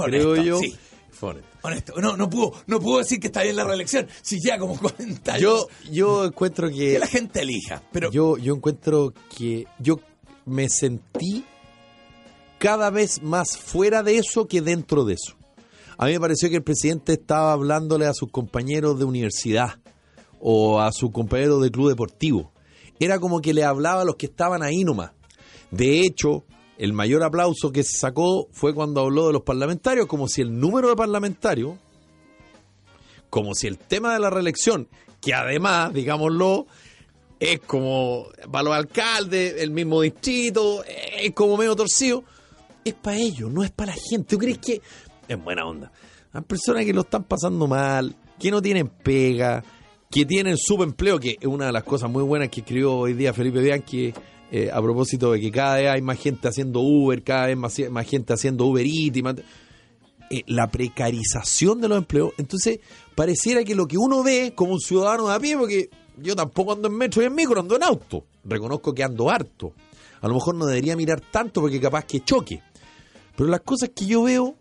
creo 0.05 0.35
yo, 0.35 0.59
sí. 0.59 0.75
honesto. 1.21 1.47
Honesto, 1.61 1.93
no, 2.01 2.17
no 2.17 2.29
pudo, 2.29 2.51
no 2.67 2.79
pudo 2.79 2.97
decir 2.97 3.19
que 3.19 3.27
está 3.27 3.43
bien 3.43 3.55
la 3.55 3.63
reelección. 3.63 4.07
Si 4.21 4.39
ya 4.43 4.57
como 4.59 4.77
40 4.79 5.33
años. 5.33 5.41
Yo, 5.41 5.67
yo 5.91 6.25
encuentro 6.25 6.67
que 6.69 6.75
que, 6.75 6.99
la 6.99 7.07
gente 7.07 7.41
elija. 7.41 7.81
Pero 7.91 8.11
yo, 8.11 8.37
yo 8.37 8.53
encuentro 8.55 9.13
que 9.37 9.65
yo 9.79 9.99
me 10.45 10.67
sentí 10.69 11.45
cada 12.57 12.89
vez 12.89 13.21
más 13.21 13.57
fuera 13.57 14.03
de 14.03 14.17
eso 14.17 14.47
que 14.47 14.61
dentro 14.61 15.05
de 15.05 15.13
eso. 15.15 15.35
A 15.97 16.07
mí 16.07 16.13
me 16.13 16.19
pareció 16.19 16.49
que 16.49 16.55
el 16.57 16.63
presidente 16.63 17.13
estaba 17.13 17.53
hablándole 17.53 18.07
a 18.07 18.13
sus 18.13 18.29
compañeros 18.31 18.97
de 18.99 19.05
universidad 19.05 19.79
o 20.45 20.81
a 20.81 20.91
sus 20.91 21.11
compañeros 21.11 21.61
de 21.61 21.71
club 21.71 21.89
deportivo. 21.89 22.51
Era 22.99 23.19
como 23.19 23.41
que 23.41 23.53
le 23.53 23.63
hablaba 23.63 24.01
a 24.01 24.05
los 24.05 24.17
que 24.17 24.25
estaban 24.25 24.61
ahí 24.61 24.83
nomás. 24.83 25.11
De 25.71 26.01
hecho, 26.01 26.43
el 26.77 26.91
mayor 26.91 27.23
aplauso 27.23 27.71
que 27.71 27.83
se 27.83 27.97
sacó 27.97 28.49
fue 28.51 28.73
cuando 28.73 29.01
habló 29.01 29.27
de 29.27 29.33
los 29.33 29.43
parlamentarios, 29.43 30.05
como 30.05 30.27
si 30.27 30.41
el 30.41 30.59
número 30.59 30.89
de 30.89 30.95
parlamentarios, 30.95 31.77
como 33.29 33.55
si 33.55 33.67
el 33.67 33.77
tema 33.77 34.13
de 34.13 34.19
la 34.19 34.29
reelección, 34.29 34.89
que 35.21 35.33
además, 35.33 35.93
digámoslo, 35.93 36.67
es 37.39 37.61
como 37.61 38.27
para 38.51 38.63
los 38.63 38.73
alcaldes, 38.73 39.55
el 39.61 39.71
mismo 39.71 40.01
distrito, 40.01 40.83
es 40.85 41.31
como 41.33 41.57
medio 41.57 41.75
torcido, 41.75 42.23
es 42.83 42.93
para 42.93 43.17
ellos, 43.17 43.49
no 43.49 43.63
es 43.63 43.71
para 43.71 43.95
la 43.95 44.01
gente. 44.09 44.35
¿Tú 44.35 44.37
crees 44.37 44.57
que 44.57 44.81
es 45.27 45.43
buena 45.43 45.65
onda? 45.65 45.91
a 46.33 46.41
personas 46.41 46.83
que 46.83 46.93
lo 46.93 47.01
están 47.01 47.23
pasando 47.23 47.67
mal, 47.67 48.15
que 48.39 48.51
no 48.51 48.61
tienen 48.61 48.87
pega, 48.87 49.63
que 50.13 50.25
tienen 50.27 50.57
subempleo, 50.57 51.19
que 51.19 51.37
es 51.41 51.47
una 51.47 51.65
de 51.65 51.71
las 51.71 51.83
cosas 51.83 52.07
muy 52.07 52.21
buenas 52.21 52.49
que 52.49 52.59
escribió 52.59 52.93
hoy 52.93 53.13
día 53.13 53.33
Felipe 53.33 53.59
Bianchi 53.59 54.13
eh, 54.51 54.69
a 54.71 54.79
propósito 54.79 55.31
de 55.31 55.41
que 55.41 55.49
cada 55.49 55.77
vez 55.77 55.89
hay 55.89 56.03
más 56.03 56.19
gente 56.19 56.47
haciendo 56.47 56.81
Uber, 56.81 57.23
cada 57.23 57.47
vez 57.47 57.57
más, 57.57 58.07
gente 58.07 58.31
haciendo 58.31 58.67
Uber 58.67 58.85
Eats, 58.85 59.17
y 59.17 59.23
eh, 60.29 60.43
la 60.45 60.69
precarización 60.69 61.81
de 61.81 61.87
los 61.87 61.97
empleos. 61.97 62.31
Entonces, 62.37 62.79
pareciera 63.15 63.63
que 63.63 63.73
lo 63.73 63.87
que 63.87 63.97
uno 63.97 64.21
ve 64.21 64.53
como 64.55 64.73
un 64.73 64.79
ciudadano 64.79 65.29
de 65.29 65.33
a 65.33 65.39
pie, 65.39 65.57
porque 65.57 65.89
yo 66.17 66.35
tampoco 66.35 66.73
ando 66.73 66.89
en 66.89 66.95
metro 66.95 67.23
y 67.23 67.25
en 67.25 67.33
micro, 67.33 67.59
ando 67.59 67.75
en 67.75 67.81
auto. 67.81 68.23
Reconozco 68.43 68.93
que 68.93 69.03
ando 69.03 69.31
harto. 69.31 69.73
A 70.21 70.27
lo 70.27 70.35
mejor 70.35 70.53
no 70.53 70.67
debería 70.67 70.95
mirar 70.95 71.21
tanto 71.21 71.59
porque 71.59 71.81
capaz 71.81 72.05
que 72.05 72.23
choque. 72.23 72.61
Pero 73.35 73.49
las 73.49 73.61
cosas 73.61 73.89
que 73.95 74.05
yo 74.05 74.21
veo, 74.21 74.53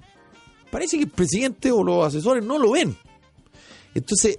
parece 0.71 0.97
que 0.97 1.05
el 1.05 1.11
presidente 1.11 1.71
o 1.71 1.85
los 1.85 2.07
asesores 2.07 2.43
no 2.43 2.59
lo 2.59 2.71
ven. 2.71 2.97
Entonces, 3.95 4.39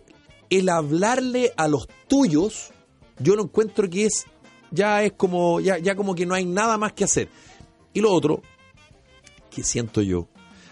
el 0.60 0.69
hablarle 0.69 1.53
a 1.57 1.67
los 1.67 1.88
tuyos, 2.07 2.72
yo 3.19 3.36
lo 3.36 3.43
encuentro 3.43 3.89
que 3.89 4.05
es, 4.05 4.25
ya 4.72 5.03
es 5.03 5.13
como, 5.13 5.60
ya, 5.60 5.77
ya 5.77 5.95
como 5.95 6.15
que 6.15 6.25
no 6.25 6.36
hay 6.36 6.45
nada 6.45 6.77
más 6.77 6.93
que 6.93 7.03
hacer. 7.03 7.29
Y 7.93 8.01
lo 8.01 8.12
otro, 8.12 8.41
que 9.50 9.63
siento 9.63 10.01
yo, 10.01 10.27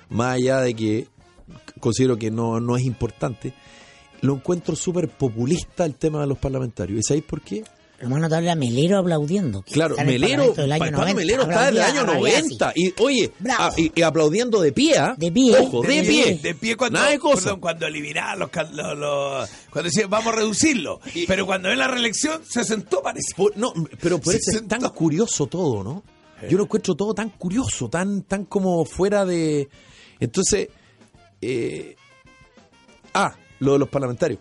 más 0.10 0.36
allá 0.36 0.60
de 0.62 0.74
que 0.74 1.08
considero 1.80 2.18
que 2.18 2.32
no, 2.32 2.60
no 2.60 2.78
es 2.78 2.84
importante, 2.84 3.54
lo 4.22 4.36
encuentro 4.36 4.76
súper 4.76 5.10
populista 5.10 5.86
el 5.86 5.96
tema 5.96 6.22
de 6.22 6.28
los 6.28 6.38
parlamentarios. 6.38 7.00
¿Y 7.00 7.04
sabéis 7.04 7.26
por 7.26 7.42
qué? 7.42 7.64
Notable 8.10 8.50
a 8.52 8.56
Melero 8.56 8.98
aplaudiendo. 9.00 9.62
Claro, 9.64 9.96
está 9.96 10.04
en 10.04 10.10
el 10.10 10.20
Melero, 10.22 10.54
90, 10.56 11.14
Melero 11.14 11.42
está 11.44 11.66
del 11.72 11.82
aplaudía 11.82 11.86
año 11.88 12.02
a 12.02 12.14
Rabiasi. 12.14 12.42
90. 12.58 12.74
Y 12.76 12.94
oye, 13.02 13.32
a- 13.58 13.72
y, 13.78 13.92
y 13.96 14.02
aplaudiendo 14.02 14.62
de 14.62 14.72
pie, 14.72 14.98
¿ah? 14.98 15.16
De 15.18 15.32
pie. 15.32 15.58
Ojo, 15.60 15.82
de, 15.82 15.88
De 15.88 16.02
pie. 16.04 16.24
pie. 16.24 16.40
De 16.42 16.56
pie 16.56 16.76
cuando, 16.78 17.00
Nada 17.00 17.12
de 17.12 17.20
cosa. 17.20 17.44
perdón, 17.44 17.60
cuando 17.60 17.88
eliminaban 17.88 18.40
los, 18.40 18.50
can- 18.50 18.76
los, 18.76 18.98
los- 18.98 19.50
cuando 19.70 19.90
decían 19.90 20.10
vamos 20.10 20.34
a 20.34 20.38
reducirlo. 20.38 21.00
Pero 21.28 21.46
cuando 21.46 21.70
en 21.70 21.78
la 21.80 21.88
reelección 21.88 22.42
se 22.48 22.64
sentó, 22.64 23.02
parece. 23.02 23.34
Por- 23.36 23.56
no, 23.58 23.74
pero 24.02 24.20
por 24.20 24.34
Se 24.34 24.40
eso 24.40 24.52
es 24.52 24.58
sentó. 24.60 24.78
tan 24.80 24.90
curioso 24.92 25.48
todo, 25.48 25.84
¿no? 25.84 26.04
Yo 26.50 26.58
lo 26.58 26.64
encuentro 26.64 26.96
todo 26.96 27.14
tan 27.14 27.30
curioso, 27.30 27.88
tan, 27.88 28.24
tan 28.24 28.46
como 28.46 28.84
fuera 28.86 29.26
de. 29.26 29.70
Entonces, 30.20 30.70
eh, 31.40 31.96
ah, 33.14 33.36
lo 33.60 33.74
de 33.74 33.80
los 33.80 33.90
parlamentarios. 33.90 34.40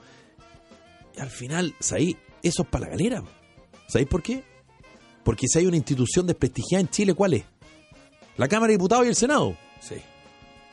Y 1.16 1.20
al 1.20 1.28
final, 1.30 1.74
¿sabéis? 1.78 2.16
Eso 2.42 2.62
es 2.62 2.68
para 2.68 2.86
la 2.86 2.90
galera. 2.92 3.22
¿Sabéis 3.90 4.08
por 4.08 4.22
qué? 4.22 4.44
Porque 5.24 5.48
si 5.48 5.58
hay 5.58 5.66
una 5.66 5.76
institución 5.76 6.26
desprestigiada 6.26 6.80
en 6.80 6.88
Chile, 6.88 7.12
¿cuál 7.12 7.34
es? 7.34 7.44
La 8.36 8.46
Cámara 8.46 8.68
de 8.68 8.74
Diputados 8.78 9.04
y 9.04 9.08
el 9.08 9.16
Senado. 9.16 9.56
Sí. 9.80 9.96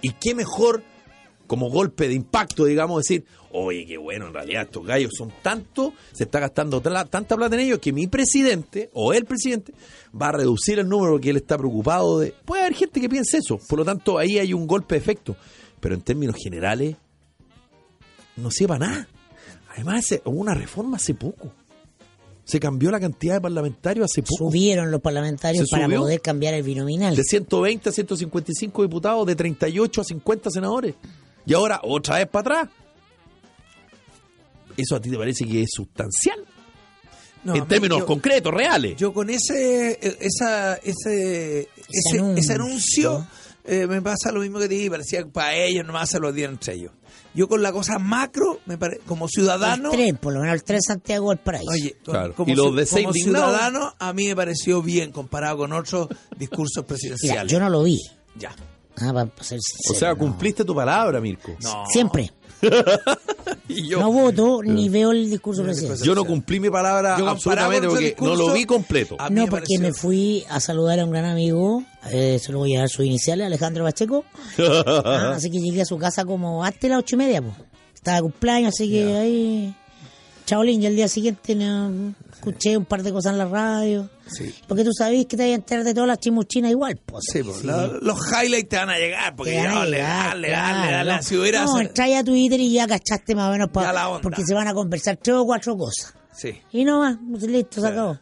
Y 0.03 0.11
qué 0.11 0.35
mejor, 0.35 0.83
como 1.47 1.71
golpe 1.71 2.07
de 2.07 2.13
impacto, 2.13 2.65
digamos, 2.65 3.01
decir, 3.01 3.25
oye, 3.51 3.87
qué 3.87 3.97
bueno, 3.97 4.27
en 4.27 4.35
realidad 4.35 4.63
estos 4.63 4.85
gallos 4.85 5.13
son 5.17 5.33
tanto, 5.41 5.93
se 6.13 6.25
está 6.25 6.39
gastando 6.39 6.79
tanta 6.79 7.35
plata 7.35 7.55
en 7.55 7.61
ellos 7.61 7.79
que 7.79 7.91
mi 7.91 8.05
presidente, 8.05 8.91
o 8.93 9.13
el 9.13 9.25
presidente, 9.25 9.73
va 10.19 10.27
a 10.27 10.33
reducir 10.33 10.77
el 10.77 10.87
número 10.87 11.19
que 11.19 11.31
él 11.31 11.37
está 11.37 11.57
preocupado 11.57 12.19
de... 12.19 12.35
Puede 12.45 12.61
haber 12.61 12.75
gente 12.75 13.01
que 13.01 13.09
piense 13.09 13.39
eso, 13.39 13.59
por 13.67 13.79
lo 13.79 13.85
tanto 13.85 14.19
ahí 14.19 14.37
hay 14.37 14.53
un 14.53 14.67
golpe 14.67 14.93
de 14.93 14.99
efecto. 14.99 15.35
Pero 15.79 15.95
en 15.95 16.01
términos 16.01 16.35
generales, 16.41 16.95
no 18.35 18.51
sirve 18.51 18.77
para 18.77 18.87
nada. 18.87 19.07
Además, 19.73 20.05
hubo 20.23 20.39
una 20.39 20.53
reforma 20.53 20.97
hace 20.97 21.15
poco. 21.15 21.51
Se 22.47 22.59
cambió 22.61 22.89
la 22.91 22.99
cantidad 23.01 23.33
de 23.35 23.41
parlamentarios 23.41 24.05
hace 24.09 24.21
poco. 24.23 24.45
Subieron 24.49 24.89
los 24.89 25.01
parlamentarios 25.01 25.67
¿Se 25.67 25.71
para 25.75 25.85
subió? 25.85 25.99
poder 25.99 26.21
cambiar 26.21 26.53
el 26.53 26.63
binominal. 26.63 27.13
De 27.13 27.23
120 27.23 27.89
a 27.89 27.91
155 27.91 28.83
diputados, 28.83 29.27
de 29.27 29.35
38 29.35 29.99
a 29.99 30.03
50 30.05 30.49
senadores. 30.49 30.95
Y 31.45 31.53
ahora 31.53 31.81
otra 31.83 32.15
vez 32.17 32.27
para 32.27 32.61
atrás. 32.61 32.75
¿Eso 34.77 34.95
a 34.95 35.01
ti 35.01 35.09
te 35.09 35.17
parece 35.17 35.45
que 35.45 35.63
es 35.63 35.69
sustancial? 35.73 36.39
No, 37.43 37.55
en 37.55 37.67
términos 37.67 37.99
yo- 37.99 38.05
concretos, 38.05 38.53
reales. 38.53 38.95
Yo 38.97 39.13
con 39.13 39.29
ese, 39.29 39.91
eh, 39.91 40.17
esa, 40.21 40.75
ese, 40.75 41.61
ese, 41.89 42.17
anuncio. 42.19 42.35
ese 42.37 42.53
anuncio 42.53 43.27
eh, 43.65 43.87
me 43.87 44.01
pasa 44.01 44.31
lo 44.31 44.39
mismo 44.41 44.59
que 44.59 44.67
te 44.67 44.75
dije, 44.75 44.89
parecía 44.89 45.23
que 45.23 45.29
para 45.29 45.55
ellos 45.55 45.85
nomás 45.85 46.09
se 46.09 46.19
lo 46.19 46.31
dieron 46.31 46.55
entre 46.55 46.75
ellos. 46.75 46.91
Yo 47.37 47.47
con 47.47 47.61
la 47.61 47.71
cosa 47.71 47.99
macro, 47.99 48.59
me 48.65 48.77
pare- 48.79 48.99
como 49.05 49.27
ciudadano, 49.27 49.91
el 49.91 49.95
tren, 49.95 50.17
por 50.17 50.33
lo 50.33 50.39
menos 50.39 50.55
el 50.55 50.63
tren 50.63 50.81
Santiago 50.81 51.29
del 51.29 51.37
Paraíso. 51.37 51.69
oye, 51.71 51.95
Claro. 52.03 52.33
como, 52.33 52.51
Y 52.51 52.55
los 52.55 52.75
de 52.75 52.87
como 52.87 53.13
ciudadano, 53.13 53.93
a 53.99 54.11
mí 54.11 54.27
me 54.27 54.35
pareció 54.35 54.81
bien 54.81 55.11
comparado 55.11 55.57
con 55.59 55.71
otros 55.71 56.07
discursos 56.35 56.77
Mira, 56.83 56.87
presidenciales. 56.87 57.51
yo 57.51 57.59
no 57.59 57.69
lo 57.69 57.83
vi. 57.83 57.99
Ya. 58.39 58.55
Ah, 58.99 59.13
para 59.13 59.29
ser 59.43 59.59
o 59.59 59.93
sea, 59.93 60.09
no. 60.09 60.17
cumpliste 60.17 60.65
tu 60.65 60.73
palabra, 60.73 61.21
Mirko. 61.21 61.55
No. 61.61 61.85
Siempre. 61.87 62.31
Y 63.69 63.89
yo, 63.89 63.99
No 63.99 64.11
voto 64.11 64.61
ni 64.63 64.87
veo 64.89 65.11
el 65.11 65.29
discurso 65.29 65.61
presidencial. 65.63 66.05
yo 66.07 66.15
no 66.15 66.23
cumplí 66.25 66.59
mi 66.59 66.69
palabra 66.69 67.17
Yo 67.19 67.27
absolutamente 67.27 67.87
porque 67.87 68.15
no 68.19 68.35
lo 68.35 68.53
vi 68.53 68.65
completo. 68.65 69.17
No, 69.29 69.29
me 69.29 69.47
porque 69.47 69.65
pareció- 69.67 69.79
me 69.81 69.93
fui 69.93 70.45
a 70.49 70.59
saludar 70.59 70.99
a 70.99 71.05
un 71.05 71.11
gran 71.11 71.25
amigo, 71.25 71.83
eh, 72.11 72.39
se 72.41 72.51
lo 72.51 72.59
voy 72.59 72.75
a 72.75 72.79
dar 72.79 72.89
sus 72.89 73.05
iniciales, 73.05 73.45
Alejandro 73.45 73.83
Pacheco. 73.83 74.23
Ah, 74.57 75.33
así 75.35 75.49
que 75.51 75.59
llegué 75.59 75.81
a 75.81 75.85
su 75.85 75.97
casa 75.97 76.23
como 76.25 76.63
antes 76.63 76.81
de 76.81 76.89
las 76.89 76.99
ocho 76.99 77.15
y 77.15 77.19
media, 77.19 77.41
pues. 77.41 77.55
Estaba 77.93 78.17
de 78.17 78.21
cumpleaños, 78.23 78.69
así 78.73 78.89
que 78.89 79.15
ahí. 79.15 79.75
Chaolín, 80.45 80.81
y 80.81 80.85
al 80.87 80.95
día 80.95 81.07
siguiente 81.09 81.55
no, 81.55 82.13
escuché 82.37 82.77
un 82.77 82.85
par 82.85 83.03
de 83.03 83.11
cosas 83.11 83.33
en 83.33 83.37
la 83.39 83.45
radio. 83.45 84.09
Sí. 84.27 84.53
Porque 84.67 84.83
tú 84.83 84.91
sabés 84.93 85.25
que 85.25 85.35
te 85.37 85.43
vas 85.43 85.51
a 85.51 85.55
enterar 85.55 85.83
de 85.83 85.93
todas 85.93 86.07
las 86.07 86.19
chimuchinas 86.19 86.71
igual, 86.71 86.97
pues. 87.05 87.25
Sí, 87.31 87.43
pues, 87.43 87.63
los 87.63 88.17
highlights 88.31 88.69
te 88.69 88.75
van 88.77 88.89
a 88.89 88.97
llegar, 88.97 89.35
porque 89.35 89.51
Te 89.51 89.57
van 89.57 89.67
a 89.67 89.75
dale, 89.79 89.99
dale, 89.99 90.49
dale, 90.51 90.91
dale. 90.91 91.23
Si 91.23 91.35
hubieras... 91.37 91.65
No, 91.69 91.79
entra 91.79 92.19
a 92.19 92.23
Twitter 92.23 92.59
y 92.59 92.71
ya 92.73 92.87
cachaste 92.87 93.35
más 93.35 93.49
o 93.49 93.51
menos, 93.51 93.69
pa- 93.69 93.83
Ya 93.83 93.93
la 93.93 94.09
onda. 94.09 94.21
porque 94.21 94.43
se 94.45 94.53
van 94.53 94.67
a 94.67 94.73
conversar 94.73 95.17
tres 95.21 95.35
o 95.37 95.45
cuatro 95.45 95.75
cosas. 95.77 96.13
Sí. 96.35 96.51
Y 96.71 96.83
no 96.85 96.99
más, 96.99 97.17
pues, 97.31 97.43
listo, 97.43 97.81
se 97.81 97.87
acabó. 97.87 98.17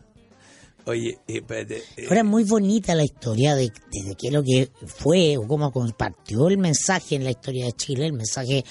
Oye, 0.88 1.18
espérate. 1.28 1.82
eh, 1.98 2.06
Ahora 2.08 2.20
es 2.20 2.26
muy 2.26 2.44
bonita 2.44 2.94
la 2.94 3.04
historia 3.04 3.56
de, 3.56 3.64
de, 3.92 4.04
de 4.10 4.16
qué 4.16 4.28
es 4.28 4.34
lo 4.34 4.44
que 4.44 4.70
fue 4.86 5.36
o 5.36 5.48
cómo 5.48 5.72
compartió 5.72 6.48
el 6.48 6.60
mensaje 6.60 7.16
en 7.16 7.24
la 7.24 7.32
historia 7.32 7.66
de 7.66 7.72
Chile, 7.74 8.06
el 8.06 8.14
mensaje 8.14 8.64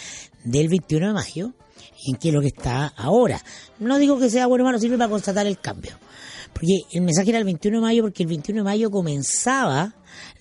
del 0.45 0.69
21 0.69 1.09
de 1.09 1.13
mayo, 1.13 1.53
en 2.07 2.17
qué 2.17 2.29
es 2.29 2.35
lo 2.35 2.41
que 2.41 2.49
está 2.49 2.87
ahora. 2.97 3.43
No 3.79 3.99
digo 3.99 4.19
que 4.19 4.31
sea 4.31 4.47
bueno 4.47 4.65
o 4.65 4.67
malo, 4.67 4.79
sirve 4.79 4.99
para 4.99 5.11
constatar 5.11 5.47
el 5.47 5.59
cambio. 5.59 5.93
Porque 6.53 6.83
el 6.93 7.03
mensaje 7.03 7.31
era 7.31 7.39
el 7.39 7.45
21 7.45 7.79
de 7.79 7.83
mayo, 7.83 8.03
porque 8.03 8.23
el 8.23 8.29
21 8.29 8.61
de 8.61 8.65
mayo 8.65 8.91
comenzaba 8.91 9.95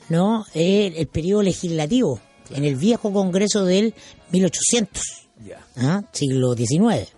no 0.10 0.45
el, 0.54 0.95
el 0.95 1.08
periodo 1.08 1.43
legislativo 1.43 2.19
en 2.52 2.65
el 2.65 2.76
viejo 2.76 3.12
Congreso 3.12 3.65
del 3.65 3.93
1800. 4.32 5.04
ya. 5.45 5.60
¿ah? 5.78 6.04
siglo 6.12 6.56
XIX. 6.56 7.10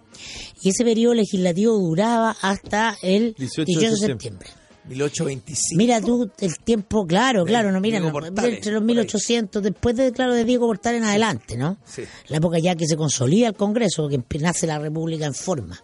Y 0.62 0.69
ese 0.69 0.84
periodo 0.84 1.13
legislativo 1.13 1.77
duraba 1.77 2.36
hasta 2.41 2.97
el 3.01 3.36
18 3.38 3.65
18 3.65 3.79
de 3.79 3.91
de 3.91 3.97
septiembre. 3.97 4.47
septiembre. 4.47 4.64
1825. 4.88 5.78
Mira 5.78 6.02
tú 6.02 6.30
el 6.39 6.60
tiempo, 6.60 7.06
claro, 7.08 7.43
De 7.43 7.50
claro, 7.50 7.71
no, 7.71 7.82
mira, 7.82 8.00
no, 8.00 8.08
entre 8.08 8.71
los 8.71 8.82
por 8.82 8.89
ahí. 8.89 8.95
1800, 8.95 9.63
después 9.63 9.95
de, 9.95 10.12
claro, 10.12 10.34
de 10.34 10.45
Diego 10.45 10.67
Portales 10.67 11.02
en 11.02 11.08
adelante, 11.08 11.58
¿no? 11.58 11.78
Sí. 11.86 12.04
La 12.28 12.38
época 12.38 12.60
ya 12.60 12.76
que 12.76 12.86
se 12.88 12.95
consolida 12.95 13.48
el 13.48 13.56
Congreso, 13.56 14.08
que 14.08 14.21
nace 14.39 14.67
la 14.67 14.80
República 14.80 15.26
en 15.26 15.34
forma. 15.34 15.82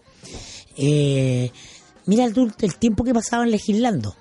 Eh, 0.76 1.50
mira 2.06 2.30
tú 2.30 2.50
el 2.60 2.76
tiempo 2.76 3.04
que 3.04 3.12
pasaban 3.12 3.50
legislando. 3.50 4.16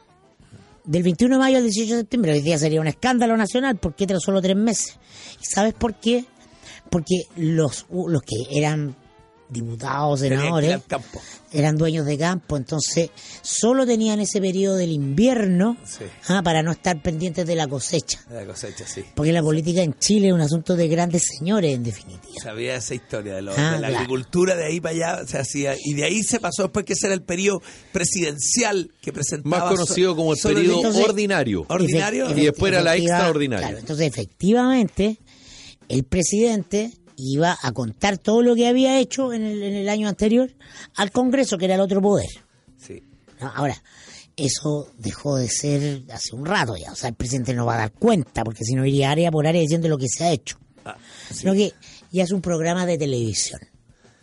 Del 0.84 1.04
21 1.04 1.36
de 1.36 1.40
mayo 1.40 1.58
al 1.58 1.64
18 1.64 1.94
de 1.94 2.00
septiembre, 2.02 2.32
hoy 2.34 2.42
día 2.42 2.58
sería 2.58 2.82
un 2.82 2.88
escándalo 2.88 3.38
nacional, 3.38 3.78
porque 3.78 4.06
eran 4.06 4.20
solo 4.20 4.42
tres 4.42 4.56
meses. 4.56 4.98
¿Y 5.40 5.46
sabes 5.46 5.76
por 5.76 5.94
qué? 5.96 6.26
Porque 6.90 7.26
los, 7.36 7.86
los 7.92 8.22
que 8.24 8.36
eran 8.50 8.96
diputados, 9.52 10.22
senadores, 10.22 10.80
eran 11.52 11.76
dueños 11.78 12.06
de 12.06 12.18
campo, 12.18 12.56
entonces 12.56 13.10
solo 13.42 13.86
tenían 13.86 14.20
ese 14.22 14.40
periodo 14.40 14.78
del 14.78 14.92
invierno 14.92 15.76
Sí. 15.86 16.06
ah, 16.30 16.42
para 16.42 16.64
no 16.64 16.72
estar 16.72 17.02
pendientes 17.02 17.46
de 17.46 17.56
la 17.56 17.68
cosecha. 17.68 18.20
La 18.32 18.46
cosecha, 18.46 18.86
sí. 18.88 19.04
Porque 19.14 19.34
la 19.34 19.42
política 19.44 19.82
en 19.84 19.94
Chile 20.00 20.28
es 20.30 20.34
un 20.34 20.40
asunto 20.42 20.76
de 20.78 20.88
grandes 20.88 21.24
señores, 21.38 21.76
en 21.76 21.84
definitiva. 21.84 22.34
Sabía 22.42 22.76
esa 22.78 22.96
historia 22.96 23.36
de, 23.36 23.42
lo- 23.42 23.52
Ah, 23.58 23.74
de 23.74 23.80
la 23.80 23.88
claro. 23.90 23.96
agricultura, 23.98 24.56
de 24.56 24.66
ahí 24.66 24.80
para 24.80 24.96
allá 25.18 25.28
se 25.28 25.38
hacía. 25.38 25.76
Y 25.84 25.94
de 25.96 26.06
ahí 26.06 26.24
se 26.24 26.40
pasó 26.40 26.64
después 26.64 26.86
que 26.86 26.94
ese 26.94 27.08
era 27.08 27.16
el 27.16 27.24
periodo 27.24 27.62
presidencial 27.92 28.92
que 29.02 29.12
presentaba. 29.14 29.60
Más 29.60 29.70
conocido 29.70 30.16
como 30.16 30.34
el 30.34 30.40
periodo 30.40 30.78
entonces- 30.78 31.04
ordinario. 31.06 31.66
Ordinario. 31.70 32.28
Efect- 32.30 32.38
Y 32.42 32.46
después 32.46 32.72
era 32.72 32.82
la 32.82 32.96
extraordinaria. 32.96 33.68
claro, 33.68 33.80
entonces, 33.80 34.08
efectivamente, 34.08 35.18
el 35.90 36.04
presidente 36.06 36.92
iba 37.22 37.58
a 37.62 37.72
contar 37.72 38.18
todo 38.18 38.42
lo 38.42 38.56
que 38.56 38.68
había 38.68 39.00
hecho 39.00 39.34
en 39.34 39.44
el, 39.44 39.64
en 39.64 39.76
el 39.76 39.90
año 39.90 40.08
anterior 40.08 40.52
al 40.96 41.12
Congreso, 41.12 41.58
que 41.58 41.66
era 41.66 41.76
el 41.76 41.82
otro 41.82 42.02
poder. 42.02 42.30
Sí. 42.78 43.04
¿no? 43.40 43.52
Ahora, 43.54 43.82
eso 44.36 44.88
dejó 44.98 45.38
de 45.38 45.50
ser 45.50 46.04
hace 46.12 46.36
un 46.36 46.46
rato 46.46 46.76
ya. 46.76 46.92
O 46.92 46.96
sea, 46.96 47.10
el 47.10 47.16
presidente 47.16 47.54
no 47.54 47.66
va 47.66 47.76
a 47.76 47.80
dar 47.80 47.92
cuenta, 47.92 48.44
porque 48.44 48.64
si 48.64 48.74
no 48.74 48.86
iría 48.86 49.12
área 49.12 49.32
por 49.32 49.46
área 49.46 49.62
diciendo 49.62 49.88
lo 49.88 49.98
que 49.98 50.08
se 50.08 50.24
ha 50.24 50.32
hecho. 50.32 50.58
Ah, 50.86 50.98
Sino 51.32 51.54
que 51.54 51.74
ya 52.12 52.24
es 52.24 52.32
un 52.32 52.42
programa 52.42 52.86
de 52.86 52.98
televisión, 52.98 53.62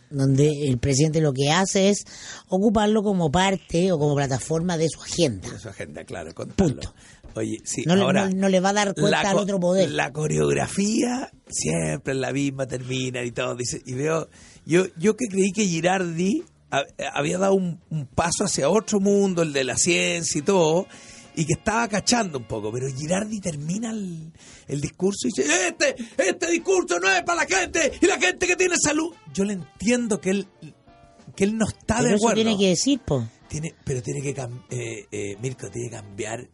donde 0.09 0.67
el 0.67 0.77
presidente 0.77 1.21
lo 1.21 1.31
que 1.31 1.51
hace 1.51 1.89
es 1.89 2.03
ocuparlo 2.47 3.01
como 3.01 3.31
parte 3.31 3.91
o 3.91 3.99
como 3.99 4.15
plataforma 4.15 4.77
de 4.77 4.89
su 4.89 5.01
agenda. 5.01 5.47
en 5.47 5.59
su 5.59 5.69
agenda, 5.69 6.03
claro, 6.03 6.33
contarlo. 6.33 6.73
Punto. 6.75 6.93
Oye, 7.35 7.57
sí, 7.63 7.83
No 7.85 7.93
ahora, 7.93 8.29
no- 8.29 8.35
no 8.35 8.49
le 8.49 8.59
va 8.59 8.69
a 8.69 8.73
dar 8.73 8.93
cuenta 8.95 9.21
al 9.21 9.37
otro 9.37 9.59
poder. 9.59 9.89
La 9.91 10.11
coreografía 10.11 11.31
siempre 11.47 12.13
es 12.13 12.19
la 12.19 12.31
misma, 12.33 12.65
termina 12.67 13.23
y 13.23 13.31
todo. 13.31 13.55
Dice, 13.55 13.81
y 13.85 13.93
veo, 13.93 14.29
yo, 14.65 14.85
yo 14.97 15.15
que 15.15 15.27
creí 15.27 15.51
que 15.51 15.65
Girardi 15.65 16.43
ha- 16.71 16.83
había 17.13 17.37
dado 17.37 17.53
un, 17.53 17.79
un 17.89 18.05
paso 18.07 18.43
hacia 18.45 18.69
otro 18.69 18.99
mundo, 18.99 19.41
el 19.43 19.53
de 19.53 19.63
la 19.63 19.77
ciencia 19.77 20.39
y 20.39 20.41
todo, 20.41 20.87
y 21.35 21.45
que 21.45 21.53
estaba 21.53 21.87
cachando 21.87 22.39
un 22.39 22.45
poco, 22.45 22.71
pero 22.71 22.87
Girardi 22.89 23.39
termina 23.39 23.91
el, 23.91 24.31
el 24.67 24.81
discurso 24.81 25.27
y 25.27 25.29
dice, 25.29 25.67
este, 25.67 25.95
este 26.17 26.51
discurso 26.51 26.99
no 26.99 27.09
es 27.09 27.23
para 27.23 27.43
la 27.43 27.47
gente 27.47 27.91
y 28.01 28.05
la 28.07 28.19
gente 28.19 28.45
que 28.47 28.55
tiene 28.55 28.75
salud. 28.83 29.13
Yo 29.33 29.45
le 29.45 29.53
entiendo 29.53 30.19
que 30.19 30.31
él, 30.31 30.47
que 31.35 31.43
él 31.45 31.57
no 31.57 31.65
está 31.67 31.97
Pero 31.97 32.09
de 32.09 32.15
eso 32.15 32.25
acuerdo. 32.27 32.35
tiene 32.43 32.57
que 32.57 32.67
decir. 32.69 32.99
Tiene, 33.47 33.73
pero 33.85 34.01
tiene 34.03 34.21
que 34.21 34.29
eh, 34.69 35.07
eh, 35.11 35.37
Mirko 35.41 35.69
tiene 35.69 35.89
que 35.89 35.95
cambiar 35.95 36.41
eh, 36.41 36.49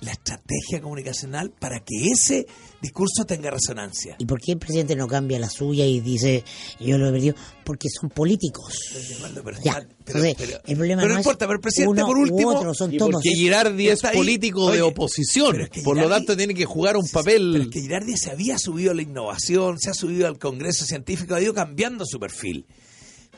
la 0.00 0.12
estrategia 0.12 0.80
comunicacional 0.80 1.50
para 1.50 1.80
que 1.80 2.06
ese 2.12 2.46
discurso 2.80 3.24
tenga 3.26 3.50
resonancia. 3.50 4.14
¿Y 4.18 4.26
por 4.26 4.40
qué 4.40 4.52
el 4.52 4.58
presidente 4.58 4.94
no 4.94 5.08
cambia 5.08 5.40
la 5.40 5.50
suya 5.50 5.84
y 5.86 5.98
dice, 6.00 6.44
yo 6.78 6.96
lo 6.98 7.08
he 7.08 7.12
perdido? 7.12 7.34
Porque 7.64 7.88
son 7.88 8.08
políticos. 8.10 8.74
Pero 8.92 9.58
Ya, 9.60 9.72
está- 9.72 9.86
pero- 10.04 10.18
entonces, 10.20 10.34
pero- 10.38 10.60
el 10.66 10.76
problema 10.76 11.02
pero 11.02 11.08
no, 11.08 11.14
no 11.14 11.20
importa, 11.20 11.46
pero 11.46 11.56
el 11.56 11.60
presidente 11.60 11.90
uno 11.90 12.06
por 12.06 12.18
último 12.18 12.48
otro, 12.50 12.74
son 12.74 12.94
Y 12.94 12.98
todos. 12.98 13.10
porque 13.14 13.30
Girardi 13.30 13.88
es 13.88 14.00
político 14.02 14.66
Oye, 14.66 14.76
de 14.76 14.82
oposición, 14.82 15.50
pero 15.52 15.64
es 15.64 15.70
que 15.70 15.82
por 15.82 15.96
lo 15.96 16.08
tanto 16.08 16.36
tiene 16.36 16.54
que 16.54 16.64
jugar 16.64 16.96
un 16.96 17.08
papel. 17.08 17.50
Pero 17.52 17.64
es 17.64 17.70
que 17.70 17.80
Girardi 17.80 18.16
se 18.16 18.30
había 18.30 18.56
subido 18.58 18.92
a 18.92 18.94
la 18.94 19.02
innovación, 19.02 19.80
se 19.80 19.90
ha 19.90 19.94
subido 19.94 20.28
al 20.28 20.38
Congreso 20.38 20.84
Científico, 20.84 21.34
ha 21.34 21.40
ido 21.42 21.52
cambiando 21.54 22.04
su 22.06 22.20
perfil. 22.20 22.66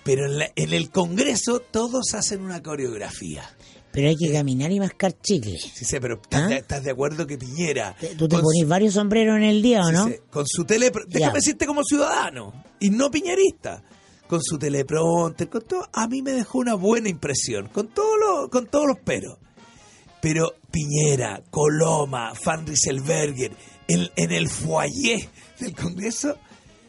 Pero 0.04 0.26
en, 0.26 0.38
la- 0.38 0.50
en 0.56 0.72
el 0.72 0.90
Congreso 0.90 1.60
todos 1.60 2.14
hacen 2.14 2.40
una 2.42 2.62
coreografía. 2.62 3.44
Pero 3.92 4.08
hay 4.08 4.16
que 4.16 4.32
caminar 4.32 4.70
y 4.70 4.78
mascar 4.78 5.12
chicle. 5.20 5.58
Sí 5.58 5.84
sé, 5.84 6.00
pero 6.00 6.20
¿estás, 6.22 6.42
¿Ah? 6.42 6.46
de, 6.46 6.56
estás 6.58 6.84
de 6.84 6.90
acuerdo 6.92 7.26
que 7.26 7.36
Piñera... 7.36 7.96
¿Tú 8.16 8.28
te 8.28 8.38
ponís 8.38 8.62
su- 8.62 8.68
varios 8.68 8.94
sombreros 8.94 9.36
en 9.36 9.42
el 9.42 9.62
día 9.62 9.80
o 9.80 9.86
Sí, 9.88 9.92
no? 9.92 10.06
sí, 10.06 10.14
Con 10.30 10.46
su 10.46 10.64
tele... 10.64 10.92
Déjame 11.08 11.34
decirte 11.34 11.66
como 11.66 11.82
ciudadano 11.82 12.52
y 12.78 12.90
no 12.90 13.10
piñerista. 13.10 13.82
Con 14.28 14.40
su 14.44 14.58
teleprompter, 14.58 15.48
con 15.48 15.62
todo, 15.62 15.88
a 15.92 16.06
mí 16.06 16.22
me 16.22 16.30
dejó 16.30 16.58
una 16.58 16.74
buena 16.74 17.08
impresión, 17.08 17.66
con, 17.66 17.88
todo 17.88 18.16
lo, 18.16 18.48
con 18.48 18.68
todos 18.68 18.86
los 18.86 18.98
peros. 19.00 19.38
Pero 20.20 20.54
Piñera, 20.70 21.42
Coloma, 21.50 22.32
Van 22.44 22.64
Rieselberger, 22.64 23.50
en, 23.88 24.08
en 24.14 24.30
el 24.30 24.48
foyer 24.48 25.28
del 25.58 25.74
Congreso, 25.74 26.38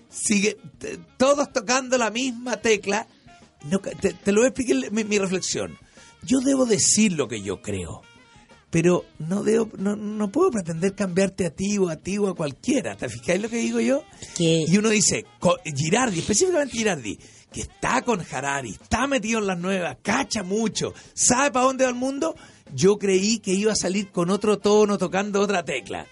sigue 0.07 0.57
t- 0.77 0.99
todos 1.17 1.51
tocando 1.51 1.97
la 1.97 2.11
misma 2.11 2.57
tecla. 2.57 3.07
No, 3.65 3.79
te, 3.79 4.13
te 4.13 4.31
lo 4.31 4.41
voy 4.41 4.45
a 4.45 4.49
explicar 4.49 4.91
mi, 4.91 5.03
mi 5.03 5.17
reflexión. 5.17 5.75
Yo 6.23 6.39
debo 6.39 6.65
decir 6.65 7.13
lo 7.13 7.27
que 7.27 7.41
yo 7.41 7.61
creo 7.61 8.01
pero 8.69 9.03
no 9.19 9.43
debo, 9.43 9.69
no, 9.77 9.97
no 9.97 10.31
puedo 10.31 10.49
pretender 10.49 10.95
cambiarte 10.95 11.45
a 11.45 11.49
ti 11.49 11.77
o 11.77 11.89
a 11.89 11.97
ti 11.97 12.17
o 12.17 12.29
a 12.29 12.35
cualquiera. 12.35 12.95
¿Te 12.95 13.09
fijáis 13.09 13.41
lo 13.41 13.49
que 13.49 13.57
digo 13.57 13.81
yo? 13.81 14.01
Y 14.65 14.77
uno 14.77 14.87
dice, 14.87 15.25
Girardi, 15.75 16.19
específicamente 16.19 16.77
Girardi, 16.77 17.19
que 17.51 17.59
está 17.63 18.01
con 18.01 18.21
Harari, 18.31 18.69
está 18.81 19.07
metido 19.07 19.39
en 19.39 19.47
las 19.47 19.59
nuevas, 19.59 19.97
cacha 20.01 20.43
mucho, 20.43 20.93
sabe 21.13 21.51
para 21.51 21.65
dónde 21.65 21.83
va 21.83 21.89
el 21.89 21.97
mundo, 21.97 22.33
yo 22.73 22.97
creí 22.97 23.39
que 23.39 23.51
iba 23.51 23.73
a 23.73 23.75
salir 23.75 24.09
con 24.09 24.29
otro 24.29 24.57
tono, 24.57 24.97
tocando 24.97 25.41
otra 25.41 25.65
tecla. 25.65 26.07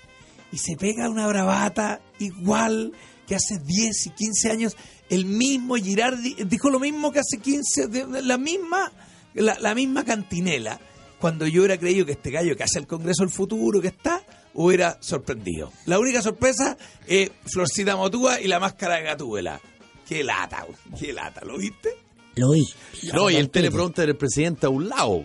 Y 0.52 0.58
se 0.58 0.76
pega 0.76 1.10
una 1.10 1.28
bravata 1.28 2.02
igual 2.20 2.92
que 3.26 3.36
hace 3.36 3.58
10 3.60 4.08
y 4.08 4.10
15 4.10 4.52
años. 4.52 4.76
El 5.10 5.24
mismo 5.24 5.76
Girardi 5.78 6.36
dijo 6.46 6.70
lo 6.70 6.82
mismo 6.82 7.14
que 7.14 7.20
hace 7.20 7.38
15, 7.38 7.88
de- 7.88 8.06
de- 8.06 8.22
la 8.22 8.38
misma, 8.38 8.92
la, 9.42 9.58
la 9.60 9.76
misma 9.76 10.06
cantinela 10.06 10.80
cuando 11.20 11.46
yo 11.48 11.62
hubiera 11.62 11.78
creído 11.78 12.06
que 12.06 12.14
este 12.14 12.32
gallo 12.32 12.56
que 12.56 12.64
hace 12.64 12.80
el 12.80 12.88
Congreso 12.88 13.24
del 13.24 13.32
Futuro, 13.32 13.82
que 13.82 13.90
está, 13.90 14.24
hubiera 14.54 14.98
sorprendido. 15.02 15.72
La 15.86 16.00
única 16.00 16.22
sorpresa 16.22 16.78
es 17.08 17.32
Florcita 17.46 17.96
Motúa 17.96 18.40
y 18.42 18.48
la 18.48 18.60
máscara 18.60 18.96
de 18.96 19.04
Gatúbela. 19.04 19.60
Qué 20.08 20.24
lata, 20.24 20.66
güey, 20.66 21.00
qué 21.00 21.14
lata, 21.14 21.42
¿lo 21.46 21.58
viste? 21.58 21.90
Lo 22.36 22.50
oí. 22.50 22.66
No, 23.14 23.30
y 23.30 23.36
el 23.36 23.50
teleprompter 23.50 24.08
del 24.08 24.18
presidente 24.18 24.66
a 24.66 24.70
un 24.70 24.90
lado. 24.90 25.24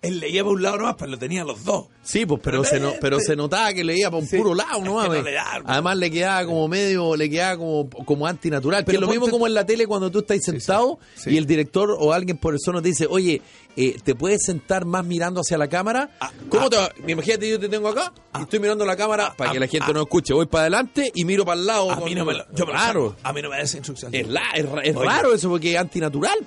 Él 0.00 0.20
leía 0.20 0.42
para 0.42 0.54
un 0.54 0.62
lado 0.62 0.78
nomás, 0.78 0.94
pero 0.98 1.10
lo 1.10 1.18
tenían 1.18 1.46
los 1.46 1.64
dos. 1.64 1.88
Sí, 2.04 2.26
pues, 2.26 2.40
pero, 2.44 2.62
se, 2.64 2.78
no- 2.78 2.86
lente. 2.88 2.98
pero 3.00 3.18
se 3.18 3.34
notaba 3.34 3.72
que 3.72 3.82
leía 3.82 4.10
para 4.10 4.22
un 4.22 4.28
Sí, 4.28 4.36
puro 4.36 4.54
lado, 4.54 4.78
¿no? 4.80 4.84
que 5.02 5.08
no 5.08 5.08
mames? 5.08 5.24
le 5.24 5.32
da, 5.32 5.62
Además 5.64 5.96
le 5.96 6.10
quedaba 6.10 6.44
como 6.46 6.68
medio, 6.68 7.16
le 7.16 7.30
quedaba 7.30 7.56
como, 7.56 7.88
como 8.04 8.26
antinatural. 8.26 8.82
que 8.82 8.86
Pero 8.86 8.98
es 8.98 9.00
lo 9.02 9.08
mismo 9.08 9.28
como 9.30 9.46
en 9.46 9.54
la 9.54 9.64
tele 9.66 9.86
cuando 9.86 10.10
tú 10.10 10.20
estás 10.20 10.38
sentado 10.42 10.98
sí. 11.16 11.30
y 11.30 11.38
el 11.38 11.46
director 11.46 11.96
o 11.98 12.12
alguien 12.12 12.36
por 12.36 12.54
eso 12.54 12.72
nos 12.72 12.82
dice, 12.82 13.06
oye, 13.08 13.40
eh, 13.76 13.96
¿te 14.04 14.14
puedes 14.14 14.42
sentar 14.44 14.84
más 14.84 15.04
mirando 15.04 15.40
hacia 15.40 15.58
la 15.58 15.66
cámara? 15.68 16.10
Ah, 16.20 16.30
¿Cómo 16.48 16.66
ah. 16.66 16.70
te 16.70 16.76
va? 16.76 16.92
Imagínate, 17.08 17.48
yo 17.50 17.58
te 17.58 17.68
tengo 17.68 17.88
acá 17.88 18.12
y 18.38 18.42
estoy 18.42 18.60
mirando 18.60 18.84
la 18.84 18.96
cámara 18.96 19.34
para 19.36 19.50
ah, 19.50 19.52
que 19.52 19.60
la 19.60 19.66
gente 19.66 19.86
ah. 19.90 19.92
no 19.92 20.02
escuche. 20.02 20.32
Voy 20.34 20.46
para 20.46 20.62
adelante 20.62 21.10
y 21.14 21.24
miro 21.24 21.44
para 21.44 21.58
el 21.60 21.66
lado. 21.66 21.90
A 21.90 21.96
con- 21.96 22.04
mí 22.04 22.14
no 22.14 22.24
me 22.24 22.34
lo, 22.34 22.44
yo 22.54 22.66
Claro. 22.66 23.16
A 23.22 23.32
mí 23.32 23.42
no 23.42 23.50
me 23.50 23.56
da 23.56 23.62
esa 23.62 23.78
instrucción. 23.78 24.14
Es, 24.14 24.28
la- 24.28 24.42
es 24.54 24.94
raro 24.94 25.34
eso 25.34 25.48
porque 25.48 25.72
es 25.74 25.78
antinatural. 25.80 26.38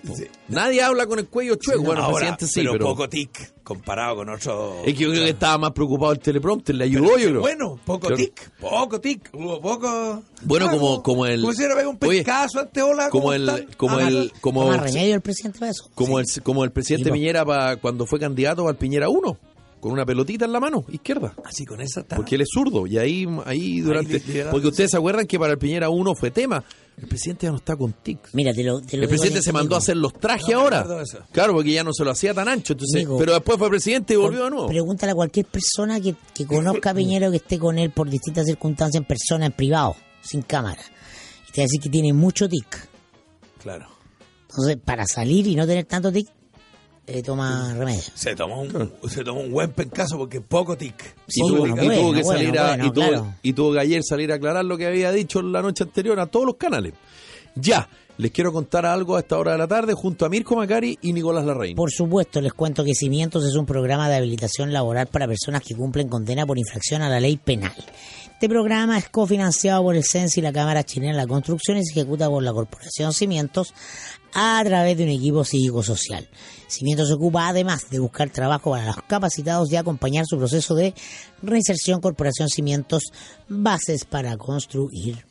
Nadie 0.48 0.82
habla 0.82 1.06
con 1.08 1.20
el 1.20 1.28
cuello 1.28 1.56
chueco. 1.56 1.82
bueno, 1.84 2.00
el 2.02 2.06
Ahora, 2.06 2.18
presidente 2.18 2.46
sí, 2.48 2.60
pero, 2.62 2.72
pero... 2.74 2.86
poco 2.86 3.10
tic 3.10 3.54
comparado 3.68 4.16
con 4.16 4.30
otro. 4.30 4.78
Es 4.86 4.94
que 4.94 5.04
yo 5.04 5.10
creo 5.10 5.24
que 5.26 5.30
estaba 5.32 5.58
más 5.58 5.72
preocupado 5.72 6.14
el 6.14 6.20
teleprompter, 6.20 6.74
le 6.76 6.86
ayudó 6.86 7.18
yo 7.18 7.30
creo. 7.30 7.42
Bueno, 7.42 7.80
poco 7.86 8.08
Claro. 8.08 8.16
tic, 8.16 8.50
poco 8.60 9.02
tic, 9.02 9.30
hubo 9.34 9.60
poco. 9.60 10.24
Bueno, 10.44 10.66
Claro, 10.68 10.80
como- 10.80 11.04
como 11.04 11.26
el- 11.26 11.42
Como 11.42 11.54
si 11.54 11.64
pegado 11.64 11.90
un 11.90 11.98
pescazo 11.98 12.60
ante 12.62 12.82
hola. 12.82 13.10
como 13.10 13.24
¿cómo 13.26 13.34
el, 13.34 13.68
como 13.76 13.98
Ah, 13.98 14.08
el, 14.08 14.32
como, 14.40 14.72
remedio 14.72 15.16
el 15.16 15.22
presidente 15.22 15.60
para 15.60 15.72
eso. 15.72 15.90
como 15.96 16.20
el, 16.20 16.26
como 16.44 16.64
el 16.64 16.72
presidente. 16.72 17.12
Piñera 17.12 17.44
pa- 17.46 17.76
cuando 17.76 18.06
fue 18.06 18.20
candidato 18.20 18.68
al 18.68 18.78
Piñera 18.78 19.10
1, 19.10 19.38
con 19.80 19.92
una 19.92 20.06
pelotita 20.06 20.46
en 20.46 20.52
la 20.52 20.60
mano 20.60 20.86
izquierda. 20.90 21.34
Así 21.44 21.66
con 21.66 21.82
esa 21.82 22.02
está. 22.02 22.16
Porque 22.16 22.36
él 22.36 22.42
es 22.42 22.50
zurdo 22.52 22.88
y 22.88 22.98
ahí, 22.98 23.28
ahí 23.46 23.82
durante... 23.82 24.20
porque 24.50 24.68
ustedes 24.68 24.92
se 24.92 24.98
acuerdan 24.98 25.28
que 25.28 25.38
para 25.38 25.54
el 25.54 25.60
Piñera 25.60 25.90
1 25.90 26.16
fue 26.16 26.32
tema. 26.32 26.64
El 26.98 27.08
presidente 27.08 27.46
ya 27.46 27.52
no 27.52 27.58
está 27.58 27.76
con 27.76 27.94
tics. 27.94 28.34
Mira, 28.34 28.52
te 28.54 28.64
lo, 28.64 28.82
te 28.82 28.98
lo 28.98 29.04
El 29.04 29.10
presidente 29.10 29.38
en 29.38 29.44
se 29.44 29.54
mandó 29.54 29.76
a 29.76 29.78
hacer 29.78 29.98
los 29.98 30.14
trajes 30.14 30.50
No 30.50 30.62
ahora. 30.62 31.04
Claro, 31.32 31.54
porque 31.54 31.72
ya 31.72 31.84
no 31.84 31.94
se 31.94 32.04
lo 32.04 32.10
hacía 32.10 32.34
tan 32.34 32.48
ancho. 32.48 32.74
Entonces, 32.74 33.08
pero 33.20 33.34
después 33.34 33.60
fue 33.60 33.70
presidente 33.70 34.16
y 34.16 34.18
volvió 34.18 34.46
de 34.46 34.50
nuevo. 34.50 34.68
Pregúntale 34.68 35.12
a 35.12 35.16
cualquier 35.16 35.46
persona 35.46 36.02
que, 36.02 36.16
que 36.34 36.48
conozca 36.48 36.90
a 36.90 36.94
Piñera 36.96 37.28
o 37.28 37.32
que 37.32 37.38
esté 37.38 37.60
con 37.60 37.78
él 37.78 37.92
por 37.92 38.10
distintas 38.10 38.48
circunstancias 38.48 39.00
en 39.00 39.08
persona, 39.08 39.46
en 39.46 39.52
privado, 39.52 39.96
sin 40.22 40.42
cámara. 40.42 40.82
Y 41.48 41.52
te 41.52 41.62
va 41.62 41.64
a 41.64 41.68
decir 41.68 41.80
que 41.80 41.90
tiene 41.90 42.14
mucho 42.14 42.50
tic. 42.50 42.90
Claro. 43.62 43.88
Entonces, 44.50 44.78
para 44.84 45.06
salir 45.06 45.46
y 45.46 45.56
no 45.56 45.68
tener 45.68 45.86
tanto 45.86 46.12
tic, 46.12 46.28
eh, 47.10 47.24
toma 47.24 47.74
remedio. 47.74 48.02
Se 48.14 48.36
tomó 48.36 48.62
un, 48.62 48.92
se 49.08 49.24
tomó 49.24 49.40
un 49.40 49.50
buen 49.50 49.72
pencaso 49.72 50.18
porque 50.18 50.42
poco 50.42 50.78
tic. 50.78 51.16
Sí, 51.28 51.42
y 51.42 51.48
tuvo, 51.48 51.60
bueno, 51.60 51.76
y 51.76 51.80
tuvo 51.80 51.88
bueno, 51.88 52.14
que 52.14 52.24
bueno, 52.24 52.40
salir 52.40 52.60
a, 52.60 52.76
y, 52.76 52.92
tuvo, 52.92 53.08
claro. 53.08 53.34
y 53.42 53.54
tuvo 53.54 53.74
que 53.74 53.80
ayer 53.80 54.02
salir 54.04 54.32
a 54.34 54.36
aclarar 54.36 54.66
lo 54.66 54.78
que 54.78 54.88
había 54.88 55.14
dicho 55.14 55.42
la 55.42 55.62
noche 55.62 55.86
anterior 55.86 56.20
a 56.20 56.26
todos 56.26 56.46
los 56.46 56.56
canales. 56.56 56.94
Ya, 57.60 57.90
les 58.18 58.32
quiero 58.32 58.52
contar 58.52 58.86
algo 58.86 59.16
a 59.16 59.20
esta 59.20 59.38
hora 59.38 59.52
de 59.52 59.58
la 59.58 59.68
tarde 59.68 59.94
junto 59.94 60.26
a 60.26 60.30
Mirko 60.30 60.56
Macari 60.56 60.98
y 61.02 61.14
Nicolás 61.14 61.46
Larraín. 61.46 61.76
Por 61.76 61.92
supuesto, 61.92 62.42
les 62.42 62.54
cuento 62.54 62.84
que 62.84 62.94
Cimientos 62.96 63.46
es 63.46 63.56
un 63.56 63.66
programa 63.66 64.10
de 64.10 64.16
habilitación 64.16 64.74
laboral 64.74 65.08
para 65.08 65.28
personas 65.28 65.62
que 65.62 65.76
cumplen 65.76 66.10
condena 66.10 66.46
por 66.46 66.58
infracción 66.58 67.02
a 67.02 67.10
la 67.10 67.20
ley 67.20 67.38
penal. 67.38 67.74
Este 68.34 68.50
programa 68.50 68.98
es 68.98 69.10
cofinanciado 69.10 69.84
por 69.84 69.96
el 69.96 70.04
CENS 70.04 70.38
y 70.38 70.42
la 70.42 70.54
Cámara 70.54 70.84
Chilena 70.84 71.14
de 71.14 71.18
la 71.18 71.28
Construcción 71.28 71.78
y 71.78 71.86
se 71.86 71.92
ejecuta 71.92 72.30
por 72.30 72.44
la 72.44 72.54
Corporación 72.54 73.14
Cimientos 73.14 73.74
a 74.34 74.62
través 74.64 74.98
de 74.98 75.04
un 75.04 75.10
equipo 75.10 75.44
cívico-social. 75.44 76.28
Cimientos 76.68 77.10
se 77.10 77.14
ocupa 77.14 77.48
además 77.48 77.90
de 77.90 78.00
buscar 78.00 78.30
trabajo 78.32 78.72
para 78.72 78.86
los 78.86 78.98
capacitados 79.08 79.72
y 79.72 79.76
acompañar 79.76 80.26
su 80.28 80.38
proceso 80.38 80.74
de 80.76 80.94
reinserción 81.42 82.02
Corporación 82.02 82.50
Cimientos, 82.50 83.12
bases 83.48 84.06
para 84.06 84.38
construir. 84.38 85.27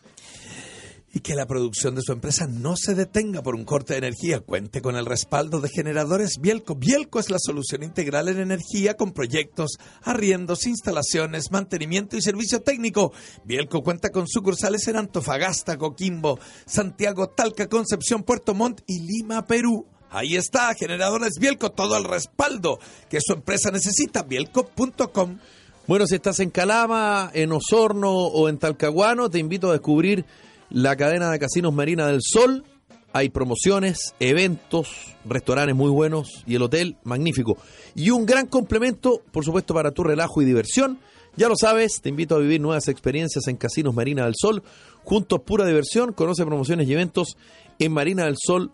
Y 1.16 1.20
que 1.20 1.35
la 1.35 1.46
producción 1.46 1.94
de 1.94 2.02
su 2.02 2.12
empresa 2.12 2.46
no 2.46 2.76
se 2.76 2.94
detenga 2.94 3.42
por 3.42 3.55
un 3.55 3.64
corte 3.64 3.94
de 3.94 4.00
energía. 4.00 4.40
Cuente 4.40 4.83
con 4.83 4.96
el 4.96 5.07
respaldo 5.07 5.62
de 5.62 5.70
generadores 5.70 6.37
Bielco. 6.42 6.74
Bielco 6.74 7.18
es 7.18 7.31
la 7.31 7.38
solución 7.38 7.83
integral 7.83 8.29
en 8.29 8.38
energía 8.38 8.98
con 8.98 9.12
proyectos, 9.12 9.79
arriendos, 10.02 10.66
instalaciones, 10.66 11.50
mantenimiento 11.50 12.18
y 12.18 12.20
servicio 12.20 12.61
técnico. 12.61 13.14
Bielco 13.46 13.83
cuenta 13.83 14.11
con 14.11 14.29
sucursales 14.29 14.88
en 14.88 14.96
Antofagasta, 14.96 15.79
Coquimbo, 15.79 16.38
Santiago, 16.66 17.31
Talca, 17.31 17.66
Concepción, 17.66 18.22
Puerto 18.22 18.52
Montt 18.52 18.83
y 18.87 19.00
Lima, 19.00 19.46
Perú. 19.46 19.87
Ahí 20.11 20.37
está, 20.37 20.74
generadores 20.74 21.38
Bielco, 21.40 21.72
todo 21.72 21.96
el 21.96 22.05
respaldo 22.05 22.79
que 23.09 23.20
su 23.22 23.33
empresa 23.33 23.70
necesita. 23.70 24.22
Bielco.com. 24.22 25.38
Bueno, 25.87 26.07
si 26.07 26.16
estás 26.16 26.40
en 26.40 26.50
Calama, 26.50 27.31
en 27.33 27.52
Osorno 27.52 28.12
o 28.12 28.50
en 28.50 28.59
Talcahuano, 28.59 29.31
te 29.31 29.38
invito 29.38 29.70
a 29.70 29.72
descubrir 29.72 30.26
la 30.70 30.96
cadena 30.96 31.31
de 31.31 31.38
casinos 31.38 31.72
Marina 31.72 32.07
del 32.07 32.20
Sol. 32.22 32.64
Hay 33.12 33.31
promociones, 33.31 34.14
eventos, 34.20 34.88
restaurantes 35.24 35.74
muy 35.74 35.90
buenos 35.90 36.42
y 36.46 36.57
el 36.57 36.62
hotel 36.62 36.96
magnífico. 37.02 37.57
Y 37.94 38.11
un 38.11 38.26
gran 38.26 38.46
complemento, 38.46 39.22
por 39.33 39.44
supuesto, 39.44 39.72
para 39.72 39.90
tu 39.92 40.02
relajo 40.05 40.42
y 40.42 40.44
diversión. 40.44 40.98
Ya 41.37 41.48
lo 41.48 41.55
sabes, 41.57 42.00
te 42.02 42.09
invito 42.11 42.35
a 42.35 42.38
vivir 42.38 42.61
nuevas 42.61 42.88
experiencias 42.88 43.46
en 43.48 43.57
Casinos 43.57 43.94
Marina 43.94 44.24
del 44.24 44.35
Sol. 44.37 44.62
Juntos, 45.05 45.40
pura 45.44 45.66
diversión. 45.66 46.12
Conoce 46.12 46.44
promociones 46.44 46.88
y 46.88 46.92
eventos 46.92 47.37
en 47.79 47.92
marinadelsol.cl. 47.92 48.70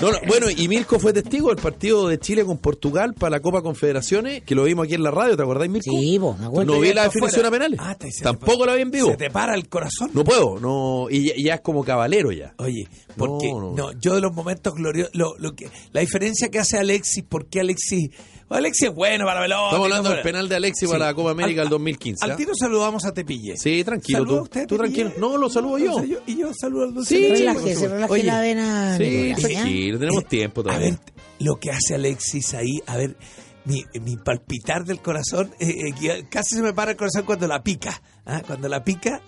No, 0.00 0.12
no, 0.12 0.18
bueno, 0.28 0.46
y 0.50 0.68
Mirko 0.68 0.98
fue 0.98 1.12
testigo 1.12 1.48
del 1.48 1.56
partido 1.62 2.08
de 2.08 2.18
Chile 2.18 2.44
con 2.44 2.58
Portugal 2.58 3.14
para 3.14 3.30
la 3.30 3.40
Copa 3.40 3.62
Confederaciones, 3.62 4.42
que 4.42 4.54
lo 4.54 4.64
vimos 4.64 4.84
aquí 4.86 4.94
en 4.94 5.02
la 5.02 5.10
radio, 5.10 5.36
¿te 5.36 5.42
acordás, 5.42 5.68
Mirko? 5.68 5.90
Sí, 5.90 6.18
me 6.18 6.46
acuerdo. 6.46 6.74
No 6.74 6.80
vi 6.80 6.92
la 6.92 7.04
definición 7.04 7.30
fuera. 7.42 7.48
a 7.48 7.50
penales. 7.50 7.80
Ah, 7.82 7.94
te 7.96 8.08
Tampoco 8.22 8.60
para- 8.60 8.72
la 8.72 8.76
vi 8.76 8.82
en 8.82 8.90
vivo. 8.90 9.10
Se 9.10 9.16
te 9.16 9.30
para 9.30 9.54
el 9.54 9.68
corazón. 9.68 10.10
No 10.14 10.24
puedo, 10.24 10.58
no, 10.60 11.06
y 11.10 11.24
ya, 11.28 11.34
ya 11.36 11.54
es 11.56 11.60
como 11.62 11.82
cabalero 11.84 12.30
ya. 12.32 12.54
Oye, 12.58 12.86
porque 13.16 13.48
No, 13.52 13.60
no, 13.60 13.74
no. 13.74 13.92
yo 14.00 14.14
de 14.14 14.20
los 14.20 14.32
momentos 14.34 14.74
gloriosos, 14.74 15.14
lo, 15.14 15.36
lo 15.38 15.54
que, 15.54 15.68
la 15.92 16.00
diferencia 16.00 16.48
que 16.50 16.58
hace 16.60 16.78
Alexis, 16.78 17.24
¿por 17.24 17.46
qué 17.46 17.60
Alexis? 17.60 18.10
Alexis 18.50 18.88
es 18.88 18.94
bueno 18.94 19.24
para 19.26 19.40
pelota. 19.42 19.64
Estamos 19.66 19.84
hablando 19.86 20.10
del 20.10 20.22
penal 20.22 20.48
de 20.48 20.56
Alexis 20.56 20.88
Sí. 20.88 20.92
para 20.92 21.06
la 21.06 21.14
Copa 21.14 21.30
América 21.32 21.60
Al- 21.62 21.66
del 21.66 21.70
2015. 21.70 22.24
Al 22.24 22.30
¿ah? 22.32 22.36
tiro 22.36 22.52
saludamos 22.54 23.04
a 23.04 23.12
Tepille. 23.12 23.56
Sí, 23.56 23.84
tranquilo 23.84 24.18
¿Saluda 24.18 24.36
tú. 24.38 24.42
usted, 24.44 24.66
Tú 24.66 24.76
Tepille? 24.78 24.94
tranquilo. 25.04 25.28
No, 25.30 25.36
lo 25.36 25.50
saludo 25.50 25.78
yo. 25.78 26.02
Y 26.26 26.38
yo 26.38 26.50
saludo 26.58 26.84
al 26.84 26.94
dulce. 26.94 27.16
Sí, 27.16 27.28
Relájese, 27.28 27.88
relájese 27.88 28.12
Oye, 28.12 28.22
la 28.24 28.40
vena. 28.40 28.96
Sí, 28.96 29.32
tranquilo, 29.40 29.98
tenemos 29.98 30.24
tiempo 30.26 30.60
A 30.60 30.64
todavía. 30.64 30.88
ver, 30.90 30.98
lo 31.40 31.56
que 31.56 31.70
hace 31.70 31.94
Alexis 31.94 32.54
ahí, 32.54 32.80
a 32.86 32.96
ver, 32.96 33.16
mi, 33.64 33.84
mi 34.00 34.16
palpitar 34.16 34.84
del 34.84 35.00
corazón, 35.00 35.52
eh, 35.60 35.92
eh, 36.02 36.24
casi 36.30 36.54
se 36.56 36.62
me 36.62 36.72
para 36.72 36.92
el 36.92 36.96
corazón 36.96 37.24
cuando 37.24 37.46
la 37.46 37.62
pica. 37.62 38.00
¿ah? 38.24 38.40
Cuando 38.46 38.66
la 38.68 38.82
pica, 38.82 39.20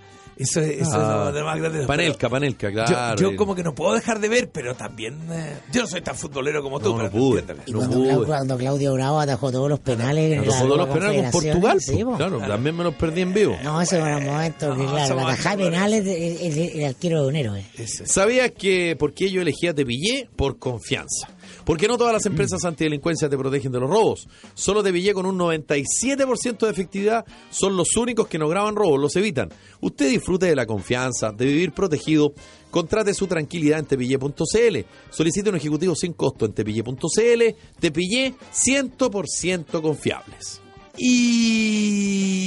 eso, 0.42 0.60
es- 0.60 0.80
eso 0.82 0.90
Ah, 0.94 1.26
es 1.28 1.34
lo 1.34 1.44
más 1.44 1.58
grande. 1.58 1.86
Panelca, 1.86 2.28
panelca, 2.28 2.68
Yo- 2.70 2.84
claro. 2.84 3.16
Yo, 3.20 3.36
como 3.36 3.54
que 3.54 3.62
no 3.62 3.74
puedo 3.74 3.94
dejar 3.94 4.20
de 4.20 4.28
ver, 4.28 4.50
pero 4.50 4.74
también. 4.74 5.18
eh, 5.30 5.58
yo 5.72 5.82
no 5.82 5.86
soy 5.86 6.00
tan 6.00 6.16
futbolero 6.16 6.62
como 6.62 6.80
tú, 6.80 6.90
No, 6.90 6.92
no 6.94 6.98
pero 6.98 7.10
pude. 7.12 7.44
Y 7.66 7.72
No 7.72 7.78
cuando. 7.78 7.98
Clau- 8.04 8.26
cuando 8.26 8.58
Claudio 8.58 8.94
Bravo 8.94 9.20
atajó 9.20 9.52
todos 9.52 9.68
los 9.68 9.80
penales 9.80 10.36
la 10.38 10.44
todos 10.44 10.76
los 10.76 10.88
penales 10.88 11.22
con 11.22 11.30
Portugal. 11.42 11.80
sí, 11.80 12.04
po. 12.04 12.16
claro, 12.16 12.38
también 12.40 12.76
me 12.76 12.84
los 12.84 12.94
perdí 12.94 13.20
en 13.22 13.32
vivo. 13.34 13.56
No, 13.62 13.80
ese 13.80 13.98
era 13.98 14.16
un 14.18 14.24
momento 14.26 14.74
que, 14.76 14.82
No, 14.82 14.90
claro, 14.90 15.20
actores. 15.28 15.56
penales 15.56 16.06
es 16.06 16.40
es- 16.40 16.56
es 16.56 16.74
el 16.76 16.84
arquero 16.84 17.22
de 17.22 17.28
un 17.28 17.36
héroe. 17.36 17.64
Ese. 17.76 18.06
¿Sabías 18.06 18.50
que 18.52 18.96
por 18.98 19.12
qué 19.14 19.30
yo 19.30 19.42
elegí 19.42 19.66
a 19.66 19.74
Tepillé? 19.74 20.28
Por 20.36 20.58
confianza. 20.58 21.28
Porque 21.64 21.88
no 21.88 21.98
todas 21.98 22.12
las 22.12 22.26
empresas 22.26 22.64
antidelincuencia 22.64 23.28
te 23.28 23.38
protegen 23.38 23.72
de 23.72 23.80
los 23.80 23.90
robos. 23.90 24.28
Solo 24.54 24.82
Tepillé 24.82 25.14
con 25.14 25.26
un 25.26 25.38
97% 25.38 26.58
de 26.58 26.70
efectividad 26.70 27.24
son 27.50 27.76
los 27.76 27.96
únicos 27.96 28.28
que 28.28 28.38
no 28.38 28.48
graban 28.48 28.76
robos, 28.76 29.00
los 29.00 29.16
evitan. 29.16 29.50
Usted 29.80 30.08
disfrute 30.08 30.46
de 30.46 30.56
la 30.56 30.66
confianza, 30.66 31.32
de 31.32 31.44
vivir 31.44 31.72
protegido. 31.72 32.32
Contrate 32.70 33.14
su 33.14 33.26
tranquilidad 33.26 33.80
en 33.80 33.86
tepillé.cl. 33.86 34.78
Solicite 35.10 35.50
un 35.50 35.56
ejecutivo 35.56 35.94
sin 35.94 36.12
costo 36.12 36.46
en 36.46 36.52
tepillé.cl. 36.52 37.42
Tepillé 37.80 38.34
100% 38.52 39.82
confiables. 39.82 40.60
Y 40.96 42.40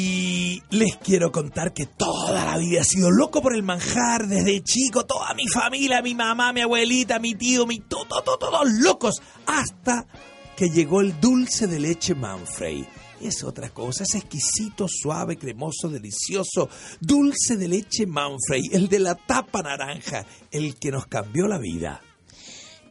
les 0.69 0.97
quiero 0.97 1.32
contar 1.32 1.73
que 1.73 1.86
toda 1.86 2.45
la 2.45 2.58
vida 2.58 2.82
he 2.82 2.84
sido 2.84 3.10
loco 3.12 3.41
por 3.41 3.56
el 3.56 3.63
manjar 3.63 4.27
desde 4.27 4.63
chico, 4.63 5.06
toda 5.06 5.34
mi 5.34 5.47
familia, 5.47 6.01
mi 6.01 6.15
mamá, 6.15 6.51
mi 6.53 6.62
abuelita, 6.62 7.19
mi 7.19 7.36
tío, 7.36 7.65
mi 7.65 7.79
todo, 7.79 8.21
todo, 8.23 8.38
todos 8.38 8.71
locos, 8.79 9.21
hasta 9.45 10.06
que 10.56 10.69
llegó 10.69 11.01
el 11.01 11.19
dulce 11.19 11.67
de 11.67 11.79
leche 11.79 12.15
Manfrey. 12.15 12.88
Es 13.21 13.43
otra 13.43 13.69
cosa, 13.69 14.03
es 14.03 14.15
exquisito, 14.15 14.88
suave, 14.89 15.38
cremoso, 15.38 15.88
delicioso. 15.88 16.69
Dulce 16.99 17.56
de 17.56 17.67
leche 17.69 18.06
Manfrey, 18.06 18.69
el 18.73 18.89
de 18.89 18.99
la 18.99 19.15
tapa 19.15 19.62
naranja, 19.62 20.25
el 20.51 20.75
que 20.75 20.91
nos 20.91 21.08
cambió 21.08 21.47
la 21.47 21.58
vida. 21.58 22.01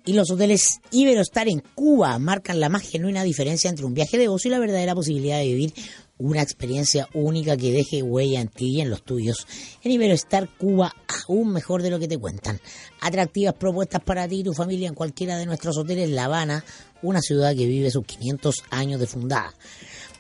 Y 0.04 0.14
los 0.14 0.30
hoteles 0.30 0.80
Iberostar 0.90 1.48
en 1.48 1.62
Cuba 1.74 2.18
marcan 2.18 2.58
la 2.58 2.68
más 2.68 2.82
genuina 2.82 3.22
diferencia 3.22 3.70
entre 3.70 3.86
un 3.86 3.94
viaje 3.94 4.18
de 4.18 4.28
ocio 4.28 4.48
y 4.48 4.52
la 4.52 4.58
verdadera 4.58 4.94
posibilidad 4.94 5.38
de 5.38 5.44
vivir 5.44 5.74
una 6.18 6.42
experiencia 6.42 7.08
única 7.14 7.56
que 7.56 7.72
deje 7.72 8.02
huella 8.02 8.40
en 8.40 8.48
ti 8.48 8.76
y 8.76 8.80
en 8.80 8.90
los 8.90 9.02
tuyos. 9.02 9.46
En 9.82 9.92
Iberostar 9.92 10.48
Cuba, 10.56 10.94
aún 11.28 11.52
mejor 11.52 11.82
de 11.82 11.90
lo 11.90 11.98
que 11.98 12.08
te 12.08 12.18
cuentan. 12.18 12.60
Atractivas 13.00 13.54
propuestas 13.54 14.02
para 14.02 14.28
ti 14.28 14.40
y 14.40 14.44
tu 14.44 14.52
familia 14.52 14.88
en 14.88 14.94
cualquiera 14.94 15.36
de 15.36 15.46
nuestros 15.46 15.76
hoteles 15.76 16.10
La 16.10 16.24
Habana, 16.24 16.64
una 17.02 17.20
ciudad 17.20 17.54
que 17.56 17.66
vive 17.66 17.90
sus 17.90 18.04
500 18.04 18.64
años 18.70 19.00
de 19.00 19.06
fundada. 19.06 19.54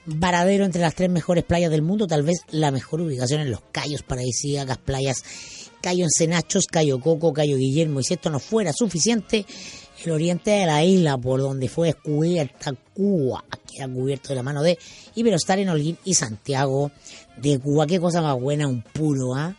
Varadero 0.04 0.64
entre 0.64 0.82
las 0.82 0.96
tres 0.96 1.10
mejores 1.10 1.44
playas 1.44 1.70
del 1.70 1.82
mundo, 1.82 2.08
tal 2.08 2.24
vez 2.24 2.40
la 2.50 2.72
mejor 2.72 3.00
ubicación 3.00 3.40
en 3.40 3.52
los 3.52 3.60
Cayos 3.70 4.02
paradisíacas, 4.02 4.78
playas 4.78 5.22
Cayo 5.82 6.04
Encenachos, 6.04 6.64
Cayo 6.70 6.98
Coco, 7.00 7.32
Cayo 7.32 7.56
Guillermo. 7.58 8.00
Y 8.00 8.04
si 8.04 8.14
esto 8.14 8.30
no 8.30 8.38
fuera 8.38 8.72
suficiente, 8.72 9.44
el 10.04 10.10
oriente 10.12 10.50
de 10.52 10.66
la 10.66 10.82
isla, 10.84 11.18
por 11.18 11.40
donde 11.40 11.68
fue 11.68 11.88
descubierta 11.88 12.72
Cuba, 12.94 13.44
queda 13.70 13.88
cubierto 13.88 14.30
de 14.30 14.34
la 14.36 14.42
mano 14.42 14.62
de 14.62 14.78
Iberostar 15.14 15.58
en 15.58 15.68
Holguín 15.68 15.98
y 16.04 16.14
Santiago 16.14 16.90
de 17.36 17.58
Cuba. 17.58 17.86
Qué 17.86 18.00
cosa 18.00 18.22
más 18.22 18.40
buena, 18.40 18.66
un 18.66 18.82
puro, 18.82 19.34
¿ah? 19.34 19.54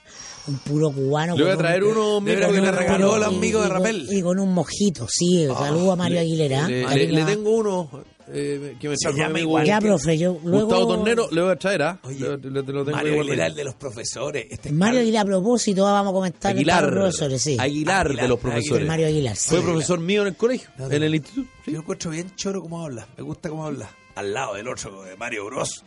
Un 0.46 0.58
puro 0.58 0.92
cubano. 0.92 1.38
Le 1.38 1.44
voy 1.44 1.54
a 1.54 1.58
traer 1.58 1.84
uno, 1.86 2.20
verdad 2.20 2.52
que 2.52 2.60
le 2.60 2.72
regaló 2.72 3.16
el 3.16 3.24
amigo 3.24 3.62
de 3.62 3.70
Rapel. 3.70 4.08
Y 4.12 4.22
con 4.22 4.40
un 4.40 4.54
mojito, 4.54 5.08
sí. 5.10 5.48
Saludo 5.48 5.94
a 5.94 5.96
Mario 5.96 6.20
Aguilera. 6.20 6.68
Le, 6.68 6.84
¿ah? 6.86 6.94
le- 6.94 7.08
le 7.08 7.14
Tenga- 7.22 7.26
tengo 7.28 7.52
uno 7.52 7.90
eh, 8.28 8.76
que 8.80 8.90
me 8.90 8.96
Se 8.98 9.04
trajo 9.08 9.18
llama 9.18 9.40
igual 9.40 9.66
Ya, 9.66 9.80
profe, 9.82 10.18
yo 10.18 10.38
luego... 10.44 10.66
Gustavo 10.68 10.88
Tornero, 10.96 11.28
le 11.32 11.42
voy 11.42 11.52
a 11.52 11.56
traer, 11.56 11.82
¿ah? 11.84 12.00
Oye, 12.04 12.20
Le- 12.20 12.38
le- 12.38 12.64
te 12.64 12.72
lo 12.72 12.86
tengo 12.86 12.98
Mario 12.98 13.22
ahí. 13.22 13.40
el 13.40 13.56
de 13.56 13.64
los 13.64 13.76
profesores. 13.76 14.48
Este 14.50 14.70
es 14.70 14.76
Mario. 14.76 15.02
Aguilar, 15.02 15.24
a 15.24 15.26
propósito, 15.28 15.84
vamos 15.84 16.12
a 16.12 16.14
comentar 16.14 16.52
Aguilar. 16.56 16.86
de 16.86 16.92
profesores, 16.92 17.42
sí. 17.42 17.58
Aguilar, 17.60 18.08
Aguilar, 18.08 18.24
de 18.24 18.30
los 18.30 18.38
Aguilar. 18.40 18.40
profesores. 18.40 18.88
Mario 18.88 19.08
Aguilar, 19.08 19.36
sí. 19.36 19.50
Fue 19.50 19.62
profesor 19.62 20.00
mío 20.00 20.22
en 20.22 20.28
el 20.30 20.36
colegio, 20.36 20.70
No, 20.78 20.92
en 20.92 21.04
el 21.04 21.16
instituto. 21.16 21.50
Yo 21.66 21.74
lo 21.74 21.80
encuentro 21.80 22.12
bien 22.12 22.36
choro 22.36 22.62
como 22.62 22.82
habla. 22.84 23.08
Me 23.18 23.24
gusta 23.24 23.50
cómo 23.50 23.66
habla. 23.66 23.90
Al 24.16 24.34
lado 24.34 24.54
del 24.56 24.68
otro, 24.68 25.04
de 25.04 25.16
Mario 25.18 25.46
Bros. 25.46 25.84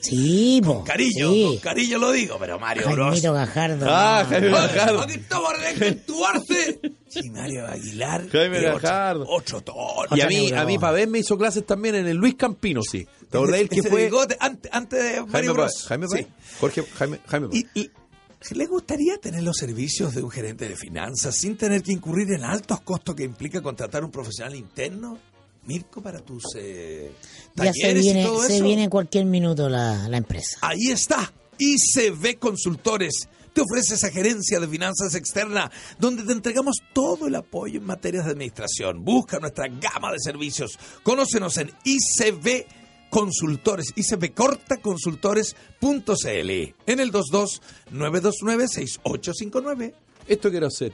Sí, 0.00 0.60
po. 0.64 0.84
Cariño, 0.84 1.30
sí. 1.32 1.44
con 1.44 1.58
cariño 1.58 1.98
lo 1.98 2.12
digo, 2.12 2.36
pero 2.38 2.58
Mario 2.58 2.88
Bros. 2.90 3.08
Jaimito 3.08 3.32
Gajardo. 3.32 3.86
Ah, 3.88 4.22
no. 4.24 4.28
Jaime 4.30 4.46
Oye, 4.48 4.56
Gajardo. 4.56 5.00
Aquí 5.02 5.12
estamos 5.14 5.52
de 5.58 5.64
desvirtuarse. 5.74 6.80
Sí, 7.08 7.30
Mario 7.30 7.66
Aguilar. 7.66 8.28
Jaime 8.30 8.60
Gajardo. 8.60 9.24
Ocho 9.28 9.60
tonos. 9.62 10.06
Y 10.16 10.20
a 10.20 10.26
mí, 10.26 10.52
a 10.52 10.64
mí 10.64 10.78
Pavés 10.78 11.08
me 11.08 11.18
hizo 11.18 11.36
clases 11.36 11.66
también 11.66 11.94
en 11.96 12.06
el 12.06 12.16
Luis 12.16 12.34
Campino, 12.36 12.82
sí. 12.82 13.06
¿Te 13.30 13.36
acordás 13.36 13.60
el 13.60 13.68
que 13.68 13.82
fue? 13.82 14.04
bigote 14.04 14.36
antes, 14.40 14.70
antes 14.72 15.02
de 15.02 15.10
Jaime 15.14 15.32
Mario 15.32 15.54
Pavés. 15.54 15.72
Bros. 15.74 15.86
Jaime 15.88 16.06
Sí. 16.08 16.22
Pavés. 16.22 16.26
Jorge, 16.60 16.84
Jaime, 16.98 17.20
Jaime 17.26 17.46
Pavés. 17.48 17.64
Y, 17.74 17.80
y 17.80 17.90
¿Le 18.54 18.64
gustaría 18.66 19.18
tener 19.18 19.42
los 19.42 19.56
servicios 19.58 20.14
de 20.14 20.22
un 20.22 20.30
gerente 20.30 20.66
de 20.66 20.74
finanzas 20.74 21.34
sin 21.34 21.58
tener 21.58 21.82
que 21.82 21.92
incurrir 21.92 22.32
en 22.32 22.42
altos 22.42 22.80
costos 22.80 23.14
que 23.14 23.22
implica 23.22 23.60
contratar 23.60 24.02
un 24.02 24.10
profesional 24.10 24.54
interno? 24.54 25.18
Mirko, 25.72 26.02
para 26.02 26.20
tus 26.20 26.42
eh, 26.56 27.12
Ya 27.54 27.72
se 27.72 27.80
talleres 27.80 28.02
y 28.04 28.06
viene, 28.06 28.24
todo 28.24 28.42
se 28.46 28.56
eso. 28.56 28.64
viene 28.64 28.84
en 28.84 28.90
cualquier 28.90 29.24
minuto 29.26 29.68
la, 29.68 30.08
la 30.08 30.16
empresa. 30.16 30.58
Ahí 30.62 30.90
está. 30.90 31.32
ICB 31.58 32.38
Consultores. 32.38 33.28
Te 33.52 33.60
ofrece 33.60 33.94
esa 33.94 34.10
gerencia 34.10 34.58
de 34.60 34.68
finanzas 34.68 35.14
externa 35.14 35.70
donde 35.98 36.22
te 36.22 36.32
entregamos 36.32 36.76
todo 36.92 37.26
el 37.26 37.34
apoyo 37.34 37.78
en 37.80 37.86
materias 37.86 38.24
de 38.24 38.30
administración. 38.32 39.04
Busca 39.04 39.38
nuestra 39.38 39.66
gama 39.68 40.12
de 40.12 40.18
servicios. 40.20 40.78
Conócenos 41.02 41.56
en 41.58 41.70
ICB 41.84 42.64
Consultores, 43.10 43.92
icbcortaconsultores.cl 43.96 46.50
en 46.86 47.00
el 47.00 47.12
22-929-6859. 47.12 49.92
Esto 50.28 50.50
quiero 50.50 50.68
hacer. 50.68 50.92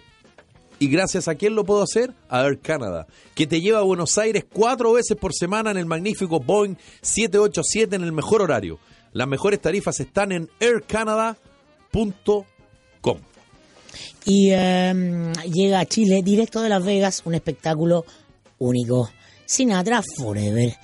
¿Y 0.78 0.88
gracias 0.88 1.28
a 1.28 1.34
quién 1.34 1.54
lo 1.54 1.64
puedo 1.64 1.82
hacer? 1.82 2.12
A 2.28 2.44
Air 2.44 2.60
Canada, 2.60 3.06
que 3.34 3.46
te 3.46 3.60
lleva 3.60 3.78
a 3.78 3.82
Buenos 3.82 4.18
Aires 4.18 4.44
cuatro 4.52 4.92
veces 4.92 5.16
por 5.16 5.34
semana 5.34 5.70
en 5.70 5.78
el 5.78 5.86
magnífico 5.86 6.40
Boeing 6.40 6.76
787 7.00 7.96
en 7.96 8.04
el 8.04 8.12
mejor 8.12 8.42
horario. 8.42 8.78
Las 9.12 9.26
mejores 9.26 9.60
tarifas 9.60 9.98
están 10.00 10.32
en 10.32 10.50
aircanada.com. 10.60 12.44
Y 14.26 14.50
eh, 14.52 15.32
llega 15.50 15.80
a 15.80 15.86
Chile, 15.86 16.20
directo 16.22 16.60
de 16.60 16.68
Las 16.68 16.84
Vegas, 16.84 17.22
un 17.24 17.34
espectáculo 17.34 18.04
único. 18.58 19.08
Sinatra 19.46 20.02
Forever. 20.18 20.76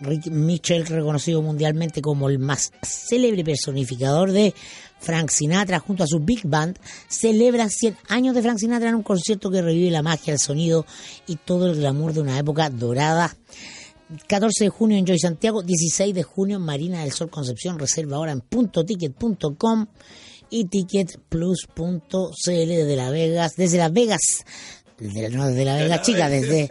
Rick 0.00 0.26
Mitchell, 0.26 0.86
reconocido 0.86 1.42
mundialmente 1.42 2.00
como 2.00 2.28
el 2.28 2.38
más 2.38 2.72
célebre 2.82 3.44
personificador 3.44 4.32
de 4.32 4.54
Frank 5.00 5.30
Sinatra 5.30 5.78
junto 5.80 6.04
a 6.04 6.06
su 6.06 6.20
Big 6.20 6.42
Band, 6.44 6.78
celebra 7.08 7.68
100 7.68 7.96
años 8.08 8.34
de 8.34 8.42
Frank 8.42 8.58
Sinatra 8.58 8.90
en 8.90 8.94
un 8.96 9.02
concierto 9.02 9.50
que 9.50 9.62
revive 9.62 9.90
la 9.90 10.02
magia, 10.02 10.32
el 10.34 10.38
sonido 10.38 10.86
y 11.26 11.36
todo 11.36 11.66
el 11.70 11.76
glamour 11.76 12.12
de 12.12 12.20
una 12.20 12.38
época 12.38 12.70
dorada. 12.70 13.34
14 14.26 14.64
de 14.64 14.70
junio 14.70 14.98
en 14.98 15.06
Joy 15.06 15.18
Santiago, 15.20 15.62
16 15.62 16.12
de 16.14 16.22
junio 16.24 16.56
en 16.56 16.62
Marina 16.62 17.00
del 17.02 17.12
Sol 17.12 17.30
Concepción, 17.30 17.78
reserva 17.78 18.16
ahora 18.16 18.32
en 18.32 18.40
puntoticket.com 18.40 19.86
y 20.50 20.64
ticketplus.cl 20.64 22.50
desde 22.68 22.96
Las 22.96 23.10
Vegas, 23.12 23.52
desde 23.56 23.78
Las 23.78 23.92
Vegas, 23.92 24.20
desde, 24.98 25.30
no 25.30 25.46
desde 25.46 25.64
Las 25.64 25.80
Vegas, 25.80 26.02
chica, 26.02 26.28
desde, 26.28 26.68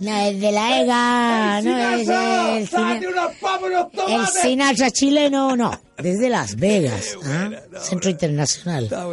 no, 0.00 0.10
La 0.10 0.68
Vega, 0.70 1.60
no 1.62 1.78
es 1.94 2.08
el, 2.08 2.68
cine- 2.68 3.00
el 4.08 4.26
Sinatra 4.42 4.90
chileno, 4.90 5.56
no, 5.56 5.80
desde 6.02 6.28
Las 6.28 6.56
Vegas, 6.56 7.16
¿ah? 7.24 7.50
Centro 7.80 8.10
Internacional. 8.10 8.84
Está. 8.84 9.06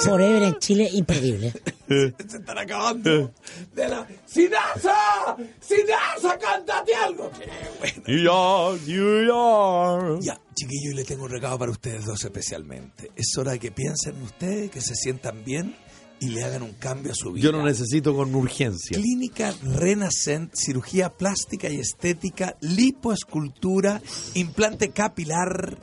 Forever 0.00 0.42
en 0.42 0.58
Chile, 0.58 0.88
imperdible. 0.92 1.52
Se 1.88 2.06
están 2.18 2.58
acabando 2.58 3.32
de 3.74 3.88
la... 3.88 4.06
¡Sinaza! 4.26 5.36
¡Sinaza, 5.60 6.38
cántate 6.38 6.94
algo! 6.94 7.30
¡Qué 7.38 7.48
bueno! 7.78 8.02
New 8.06 8.18
York, 8.24 8.80
New 8.86 9.26
York. 9.26 10.20
Ya, 10.22 10.40
chiquillos, 10.54 10.94
le 10.94 11.04
tengo 11.04 11.24
un 11.24 11.30
regalo 11.30 11.58
para 11.58 11.70
ustedes 11.70 12.06
dos 12.06 12.24
especialmente. 12.24 13.10
Es 13.14 13.36
hora 13.36 13.52
de 13.52 13.58
que 13.58 13.70
piensen 13.70 14.16
en 14.16 14.22
ustedes, 14.22 14.70
que 14.70 14.80
se 14.80 14.94
sientan 14.94 15.44
bien 15.44 15.76
y 16.22 16.28
le 16.28 16.44
hagan 16.44 16.62
un 16.62 16.74
cambio 16.74 17.10
a 17.12 17.14
su 17.16 17.32
vida. 17.32 17.42
Yo 17.42 17.52
lo 17.52 17.64
necesito 17.64 18.14
con 18.14 18.32
urgencia. 18.34 18.96
Clínica 18.96 19.52
Renacent, 19.62 20.54
cirugía 20.54 21.10
plástica 21.10 21.68
y 21.68 21.80
estética, 21.80 22.56
lipoescultura, 22.60 24.00
implante 24.34 24.90
capilar, 24.90 25.78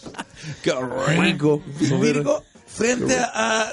Qué 0.62 0.72
rico. 1.18 1.62
Virgo, 1.98 2.42
frente 2.66 3.16
a, 3.18 3.70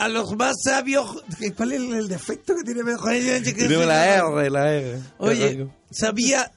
a, 0.00 0.08
los 0.08 0.36
más 0.36 0.56
sabios. 0.64 1.22
¿Cuál 1.56 1.72
es 1.72 1.80
el 1.80 2.08
defecto 2.08 2.54
que 2.56 2.62
tiene 2.64 2.82
Tenemos 2.82 3.82
se- 3.84 3.86
la 3.86 4.14
R, 4.16 4.50
la 4.50 4.72
R. 4.72 5.00
Oye, 5.18 5.68
sabía, 5.90 6.52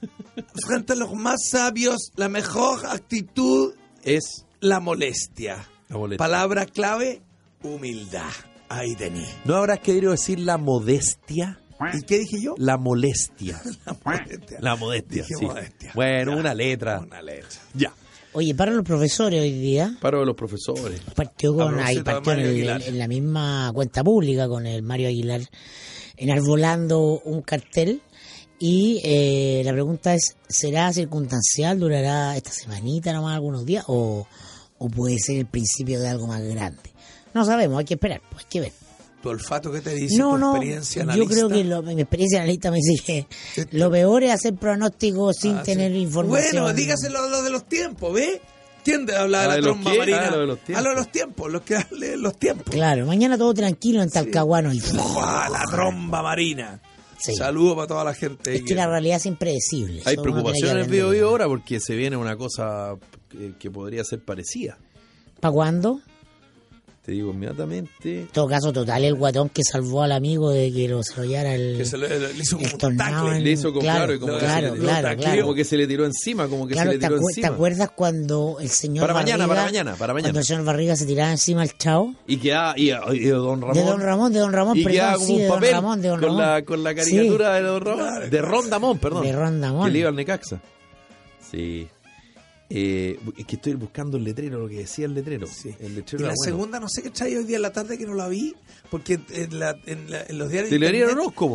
frente 0.66 0.92
a 0.94 0.96
los 0.96 1.14
más 1.14 1.48
sabios, 1.48 2.10
la 2.16 2.28
mejor 2.28 2.86
actitud, 2.86 3.74
Es 4.02 4.44
la 4.60 4.80
molestia. 4.80 5.68
La 5.88 5.96
molestia. 5.98 6.18
Palabra 6.18 6.66
clave, 6.66 7.22
humildad. 7.62 8.30
Ahí 8.68 8.94
tení. 8.96 9.26
¿No 9.44 9.56
habrás 9.56 9.80
querido 9.80 10.12
decir 10.12 10.40
la 10.40 10.56
modestia? 10.58 11.60
¿Y 11.92 12.02
qué 12.02 12.18
dije 12.20 12.40
yo? 12.40 12.54
La 12.56 12.78
molestia. 12.78 13.60
La 13.84 13.96
molestia. 14.04 14.58
La 14.60 14.76
modestia, 14.76 15.22
Dije 15.22 15.34
sí. 15.38 15.44
modestia. 15.44 15.92
Bueno, 15.94 16.32
Ya. 16.32 16.36
una 16.38 16.54
letra. 16.54 17.00
Una 17.00 17.20
letra. 17.20 17.60
Ya. 17.74 17.92
Oye, 18.34 18.54
para 18.54 18.72
los 18.72 18.84
profesores 18.84 19.40
hoy 19.40 19.52
día, 19.52 19.96
Paro 20.00 20.20
de 20.20 20.26
los 20.26 20.34
profesores. 20.36 21.00
partió 21.14 21.54
con 21.54 21.78
ahí 21.78 22.00
partió 22.02 22.32
el- 22.32 22.68
en 22.82 22.98
la 22.98 23.06
misma 23.08 23.70
cuenta 23.72 24.02
pública 24.02 24.48
con 24.48 24.66
el 24.66 24.82
Mario 24.82 25.08
Aguilar 25.08 25.40
enarbolando 26.16 27.20
un 27.24 27.42
cartel 27.42 28.02
y 28.58 29.00
eh, 29.04 29.62
la 29.64 29.72
pregunta 29.72 30.14
es 30.14 30.36
¿será 30.48 30.92
circunstancial? 30.92 31.78
¿Durará 31.78 32.36
esta 32.36 32.50
semanita 32.50 33.12
nomás 33.12 33.34
algunos 33.34 33.64
días? 33.64 33.84
¿O, 33.88 34.26
o 34.78 34.88
puede 34.88 35.18
ser 35.18 35.38
el 35.38 35.46
principio 35.46 36.00
de 36.00 36.08
algo 36.08 36.26
más 36.26 36.42
grande? 36.42 36.82
No 37.34 37.44
sabemos, 37.44 37.78
hay 37.78 37.84
que 37.84 37.94
esperar, 37.94 38.20
pues 38.30 38.44
hay 38.44 38.48
que 38.50 38.60
ver. 38.60 38.72
¿Tu 39.24 39.30
olfato 39.30 39.72
qué 39.72 39.80
te 39.80 39.94
dice? 39.94 40.18
No, 40.18 40.32
¿Tu 40.32 40.38
no, 40.38 40.50
experiencia 40.56 41.02
yo 41.02 41.10
analista? 41.10 41.34
creo 41.34 41.48
que 41.48 41.64
lo- 41.64 41.82
mi 41.82 41.98
experiencia 41.98 42.40
analista 42.40 42.70
me 42.70 42.76
dice 42.76 43.26
que 43.56 43.66
lo 43.70 43.90
peor 43.90 44.22
es 44.22 44.32
hacer 44.32 44.52
pronósticos 44.54 45.36
sin 45.40 45.56
Ah, 45.56 45.62
sí. 45.64 45.72
tener 45.72 45.92
información. 45.96 46.62
Bueno, 46.64 46.72
dígaselo 46.76 47.30
lo 47.30 47.42
de 47.42 47.48
los 47.48 47.64
tiempos, 47.66 48.12
¿ve? 48.12 48.42
¿Quién 48.84 49.06
te 49.06 49.16
habla 49.16 49.38
de 49.38 49.44
Ah, 49.44 49.48
la 49.48 49.54
¿de 49.54 49.60
los 49.62 49.72
tromba 49.76 49.92
qué? 49.92 49.98
marina? 49.98 50.26
Ah, 50.26 50.30
lo 50.32 50.40
de 50.40 50.46
los 50.46 50.58
tiempos. 50.58 50.76
A 50.76 50.82
lo 50.82 50.90
de 50.90 50.96
los 50.96 51.10
tiempos, 51.10 51.50
los 51.52 51.62
que 51.62 51.78
leen 51.92 52.20
los 52.20 52.36
tiempos. 52.38 52.66
Claro, 52.70 53.06
mañana 53.06 53.38
todo 53.38 53.54
tranquilo 53.54 54.02
en 54.02 54.10
Talcahuano. 54.10 54.74
Y, 54.74 54.80
¡Uah, 54.94 55.48
la 55.48 55.62
tromba 55.70 56.22
marina. 56.22 56.82
Sí. 57.18 57.34
Saludos 57.34 57.76
para 57.76 57.86
toda 57.88 58.04
la 58.04 58.12
gente. 58.12 58.54
es 58.56 58.62
que 58.62 58.74
la 58.74 58.86
realidad 58.86 59.16
es 59.16 59.24
impredecible. 59.24 60.02
Hay 60.04 60.16
preocupación 60.18 60.68
en 60.72 60.76
el 60.76 60.82
aprenderlo. 60.82 61.10
video 61.12 61.28
ahora 61.30 61.46
porque 61.46 61.80
se 61.80 61.96
viene 61.96 62.18
una 62.18 62.36
cosa 62.36 62.94
que, 63.30 63.54
que 63.58 63.70
podría 63.70 64.04
ser 64.04 64.22
parecida. 64.22 64.76
¿Para 65.40 65.52
cuándo? 65.52 66.00
Te 67.04 67.12
digo 67.12 67.32
inmediatamente. 67.32 68.20
En 68.22 68.28
todo 68.28 68.48
caso, 68.48 68.72
total, 68.72 69.04
el 69.04 69.14
guatón 69.14 69.50
que 69.50 69.62
salvó 69.62 70.02
al 70.04 70.12
amigo 70.12 70.50
de 70.50 70.72
que 70.72 70.88
lo 70.88 71.02
llevara 71.02 71.54
el, 71.54 71.76
Que 71.76 71.84
se 71.84 71.98
le, 71.98 72.08
le 72.08 72.32
hizo 72.40 72.56
como 72.56 72.66
el 72.66 72.72
un 72.72 72.78
tornado. 72.78 73.26
tacle. 73.26 73.40
Le 73.42 73.50
hizo 73.50 73.72
con- 73.74 73.82
claro, 73.82 74.14
y 74.14 74.18
como 74.18 74.32
que 74.32 74.40
se 74.40 74.46
claro, 74.46 74.74
le- 74.74 74.80
claro, 74.80 75.16
claro. 75.18 75.42
Como 75.42 75.54
que 75.54 75.64
se 75.64 75.76
le 75.76 75.86
tiró 75.86 76.06
encima, 76.06 76.48
como 76.48 76.66
que 76.66 76.72
Claro, 76.72 76.92
se 76.92 76.96
le 76.96 77.00
¿te, 77.00 77.06
tiró 77.06 77.18
te 77.18 77.24
encima. 77.26 77.48
acuerdas 77.48 77.90
cuando 77.94 78.56
el 78.58 78.70
señor 78.70 79.02
Para 79.02 79.12
mañana, 79.12 79.46
para 79.46 79.64
mañana, 79.64 79.94
para 79.96 80.14
mañana. 80.14 80.28
Cuando 80.28 80.40
el 80.40 80.46
señor 80.46 80.64
Barriga 80.64 80.96
se 80.96 81.04
tiraba 81.04 81.30
encima 81.30 81.60
al 81.60 81.76
chavo? 81.76 82.14
Y 82.26 82.38
quedaba, 82.38 82.72
y, 82.78 82.90
y 82.90 83.18
de 83.18 83.30
Don 83.32 83.60
Ramón. 83.60 83.74
De 83.76 83.82
Don 83.84 84.00
Ramón, 84.00 84.32
de 84.32 84.38
Don 84.38 84.52
Ramón, 84.54 84.78
y 84.78 84.84
quedaba 84.86 85.12
perdón, 85.12 85.26
como 85.26 85.26
sí, 85.26 85.32
un 85.34 85.38
de 85.40 85.44
Don 85.46 85.54
papel 85.56 85.72
Ramón, 85.72 86.00
de 86.00 86.08
Don 86.08 86.20
con, 86.20 86.28
Ramón. 86.30 86.40
la, 86.42 86.62
con 86.64 86.84
la 86.84 86.94
caricatura 86.94 87.54
de 87.56 87.60
Don 87.60 87.84
Ramón. 87.84 88.30
De 88.30 88.40
Ron 88.40 88.70
Damón, 88.70 88.98
perdón. 88.98 89.22
De 89.24 89.32
Ron 89.32 89.60
Damón. 89.60 89.84
Que 89.84 89.92
le 89.92 89.98
iba 89.98 90.08
al 90.08 90.16
Necaxa. 90.16 90.58
Sí. 91.50 91.86
Eh, 92.70 93.18
es 93.36 93.44
que 93.46 93.56
estoy 93.56 93.74
buscando 93.74 94.16
el 94.16 94.24
letrero, 94.24 94.58
lo 94.58 94.68
que 94.68 94.76
decía 94.76 95.04
el 95.04 95.14
letrero. 95.14 95.46
Sí. 95.46 95.74
El 95.80 95.92
Y 95.92 95.96
la 95.96 96.28
bueno. 96.28 96.34
segunda, 96.42 96.80
no 96.80 96.88
sé 96.88 97.02
qué 97.02 97.10
trae 97.10 97.36
hoy 97.36 97.44
día 97.44 97.56
en 97.56 97.62
la 97.62 97.72
tarde 97.72 97.98
que 97.98 98.06
no 98.06 98.14
la 98.14 98.26
vi, 98.28 98.54
porque 98.90 99.20
en, 99.30 99.58
la- 99.58 99.76
en 99.86 100.10
la- 100.10 100.22
en 100.22 100.38
los 100.38 100.50
diarios. 100.50 100.70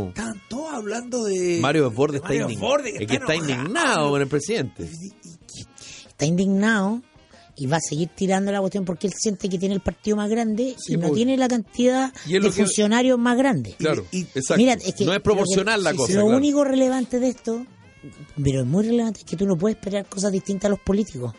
Estaban 0.10 0.42
todos 0.50 0.72
hablando 0.74 1.24
de. 1.26 1.58
Mario 1.62 1.90
Desbordes 1.90 2.22
de 2.22 2.28
está, 2.28 2.28
Mario 2.30 2.48
es 3.02 3.08
que 3.08 3.16
está 3.16 3.36
indignado 3.36 4.10
con 4.12 4.22
el 4.22 4.28
presidente. 4.28 4.88
Está 6.10 6.26
indignado 6.26 7.02
y 7.56 7.66
va 7.66 7.78
a 7.78 7.82
seguir 7.82 8.10
tirando 8.16 8.52
la 8.52 8.60
cuestión 8.60 8.86
porque 8.86 9.08
él 9.08 9.14
siente 9.18 9.50
que 9.50 9.58
tiene 9.58 9.76
el 9.76 9.82
partido 9.82 10.16
más 10.16 10.30
grande 10.30 10.76
Sí, 10.78 10.94
y 10.94 10.96
no 10.98 11.08
pues. 11.10 11.14
tiene 11.16 11.36
la 11.38 11.48
cantidad 11.48 12.14
de 12.26 12.40
que- 12.40 12.52
funcionarios 12.52 13.18
más 13.20 13.38
grande. 13.38 13.76
Claro, 13.78 14.06
y- 14.12 14.22
exacto. 14.22 14.58
Mira, 14.58 14.74
es 14.74 14.94
que 14.94 15.06
no 15.06 15.12
es 15.12 15.18
lo 15.18 15.24
proporcional 15.24 15.80
que- 15.80 15.84
la 15.84 15.92
sí, 15.92 15.98
cosa. 15.98 16.14
Lo 16.14 16.22
claro. 16.26 16.38
único 16.38 16.64
relevante 16.64 17.20
de 17.20 17.28
esto, 17.30 17.66
pero 18.44 18.62
es 18.62 18.66
muy 18.68 18.84
relevante, 18.86 19.22
que 19.26 19.36
tú 19.36 19.46
no 19.46 19.58
puedes 19.58 19.78
esperar 19.78 20.06
cosas 20.06 20.32
distintas 20.32 20.66
a 20.66 20.70
los 20.70 20.80
políticos, 20.80 21.34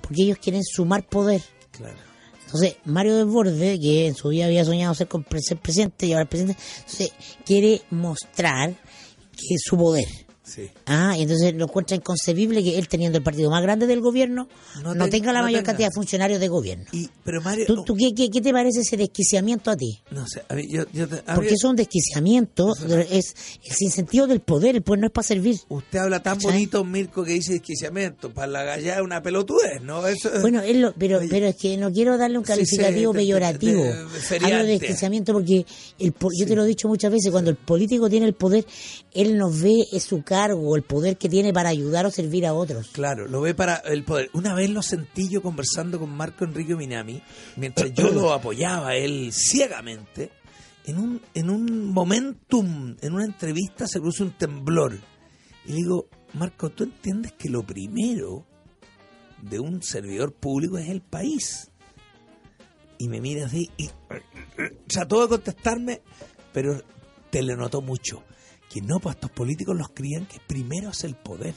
porque 0.00 0.22
ellos 0.22 0.38
quieren 0.38 0.62
sumar 0.64 1.06
poder. 1.06 1.42
Claro. 1.70 1.96
Entonces, 2.46 2.76
Mario 2.84 3.16
Desbordes, 3.16 3.78
que 3.80 4.06
en 4.06 4.14
su 4.14 4.28
vida 4.28 4.46
había 4.46 4.64
soñado 4.64 4.94
ser, 4.94 5.08
con- 5.08 5.26
ser 5.40 5.58
presidente 5.58 6.06
y 6.06 6.12
ahora 6.12 6.22
es 6.24 6.28
presidente, 6.28 6.62
entonces 6.78 7.12
quiere 7.44 7.82
mostrar 7.90 8.70
que 9.32 9.56
su 9.58 9.76
poder. 9.76 10.06
Sí. 10.46 10.70
Ah, 10.86 11.16
y 11.18 11.22
entonces 11.22 11.54
lo 11.56 11.64
encuentra 11.64 11.96
inconcebible 11.96 12.62
que 12.62 12.78
él, 12.78 12.86
teniendo 12.86 13.18
el 13.18 13.24
partido 13.24 13.50
más 13.50 13.62
grande 13.62 13.86
del 13.88 14.00
gobierno, 14.00 14.48
No 14.80 14.94
no, 14.94 15.06
te- 15.06 15.10
tenga 15.10 15.32
la 15.32 15.40
no 15.40 15.46
mayor 15.46 15.58
tenga. 15.58 15.72
cantidad 15.72 15.88
de 15.88 15.94
funcionarios 15.94 16.38
de 16.38 16.46
gobierno. 16.48 16.84
Y, 16.92 17.08
pero 17.24 17.42
Mario, 17.42 17.66
¿Tú, 17.66 17.82
tú 17.82 17.96
qué, 17.96 18.14
qué- 18.14 18.30
qué 18.30 18.40
te 18.40 18.52
parece 18.52 18.80
ese 18.80 18.96
desquiciamiento 18.96 19.72
a 19.72 19.76
ti? 19.76 19.98
no 20.12 20.24
sé, 20.28 20.42
a 20.48 20.54
mí, 20.54 20.68
yo, 20.70 20.84
yo 20.92 21.06
a 21.26 21.34
Porque 21.34 21.54
es 21.54 21.64
un 21.64 21.74
desquiciamiento, 21.74 22.68
es 23.10 23.34
el 23.64 23.74
sinsentido 23.74 24.28
del 24.28 24.38
poder, 24.40 24.76
el 24.76 24.82
poder 24.82 25.00
no 25.00 25.06
es 25.08 25.12
para 25.12 25.26
servir. 25.26 25.56
usted 25.68 25.98
habla 25.98 26.22
tan 26.22 26.36
¿Cachai? 26.36 26.52
bonito, 26.52 26.84
Mirko, 26.84 27.24
que 27.24 27.32
dice 27.32 27.54
desquiciamiento. 27.54 28.30
Para 28.32 28.46
la 28.46 28.62
gallada 28.62 28.98
es 29.00 29.04
una 29.04 29.20
pelotudez, 29.22 29.82
¿no? 29.82 30.06
Eso, 30.06 30.30
Bueno, 30.42 30.62
lo- 30.64 30.94
pero, 30.94 31.18
Oye. 31.18 31.28
pero 31.28 31.46
es 31.48 31.56
que 31.56 31.76
no 31.76 31.90
quiero 31.92 32.16
darle 32.18 32.38
un 32.38 32.44
Sí, 32.44 32.52
sí, 32.52 32.76
calificativo 32.76 33.12
de- 33.12 33.18
de- 33.18 33.24
peyorativo. 33.24 33.82
de- 33.82 34.38
de 34.38 34.44
Hablo 34.46 34.58
de 34.64 34.78
desquiciamiento 34.78 35.32
porque 35.32 35.66
el, 35.98 36.14
yo 36.38 36.46
te 36.46 36.54
lo 36.54 36.64
he 36.64 36.68
dicho 36.68 36.86
muchas 36.86 37.10
veces, 37.10 37.32
cuando 37.32 37.50
el 37.50 37.56
político 37.56 38.08
tiene 38.08 38.26
el 38.26 38.34
poder, 38.34 38.64
él 39.12 39.36
no 39.36 39.50
ve 39.50 39.74
es 39.92 40.04
su 40.04 40.22
cargo, 40.36 40.76
el 40.76 40.82
poder 40.82 41.16
que 41.16 41.30
tiene 41.30 41.50
para 41.54 41.70
ayudar 41.70 42.04
o 42.04 42.10
servir 42.10 42.44
a 42.44 42.52
otros. 42.52 42.88
Claro, 42.88 43.26
lo 43.26 43.40
ve 43.40 43.54
para 43.54 43.76
el 43.76 44.04
poder. 44.04 44.28
Una 44.34 44.54
vez 44.54 44.68
lo 44.68 44.82
sentí 44.82 45.30
yo 45.30 45.40
conversando 45.40 45.98
con 45.98 46.14
Marco 46.14 46.44
Enrique 46.44 46.76
Minami, 46.76 47.22
mientras 47.56 47.94
yo 47.94 48.10
lo 48.10 48.32
apoyaba 48.34 48.96
él 48.96 49.30
ciegamente, 49.32 50.30
en 50.84 50.98
un, 50.98 51.22
en 51.32 51.48
un 51.48 51.90
momentum, 51.90 52.96
en 53.00 53.14
una 53.14 53.24
entrevista 53.24 53.86
se 53.86 53.98
produce 53.98 54.24
un 54.24 54.32
temblor. 54.32 54.98
Y 55.64 55.70
le 55.70 55.76
digo, 55.76 56.08
Marco, 56.34 56.68
¿tú 56.68 56.84
entiendes 56.84 57.32
que 57.32 57.48
lo 57.48 57.62
primero 57.62 58.46
de 59.40 59.58
un 59.58 59.82
servidor 59.82 60.34
público 60.34 60.76
es 60.76 60.90
el 60.90 61.00
país? 61.00 61.70
Y 62.98 63.08
me 63.08 63.22
mira 63.22 63.46
así 63.46 63.70
y 63.78 63.88
trató 64.86 65.22
de 65.22 65.28
contestarme, 65.28 66.02
pero 66.52 66.82
te 67.30 67.42
le 67.42 67.56
notó 67.56 67.80
mucho. 67.80 68.22
Que 68.70 68.80
no, 68.80 68.98
pues 69.00 69.14
estos 69.16 69.30
políticos 69.30 69.76
los 69.76 69.88
crían 69.90 70.26
que 70.26 70.38
primero 70.46 70.90
es 70.90 71.04
el 71.04 71.14
poder. 71.14 71.54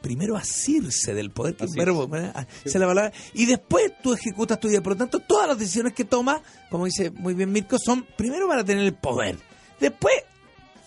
Primero 0.00 0.36
asirse 0.36 1.14
del 1.14 1.30
poder, 1.30 1.56
que 1.56 1.64
Así 1.64 1.72
es. 1.72 1.76
verbo, 1.84 2.06
¿verdad? 2.06 2.32
Ah, 2.34 2.46
la 2.64 2.86
palabra. 2.86 3.12
Y 3.34 3.46
después 3.46 3.92
tú 4.02 4.12
ejecutas 4.14 4.60
tu 4.60 4.68
vida. 4.68 4.80
Por 4.82 4.92
lo 4.92 4.98
tanto, 4.98 5.18
todas 5.20 5.48
las 5.48 5.58
decisiones 5.58 5.94
que 5.94 6.04
tomas, 6.04 6.40
como 6.70 6.84
dice 6.84 7.10
muy 7.10 7.34
bien 7.34 7.50
Mirko, 7.50 7.76
son 7.78 8.06
primero 8.16 8.46
para 8.48 8.64
tener 8.64 8.84
el 8.84 8.94
poder. 8.94 9.38
Después, 9.80 10.14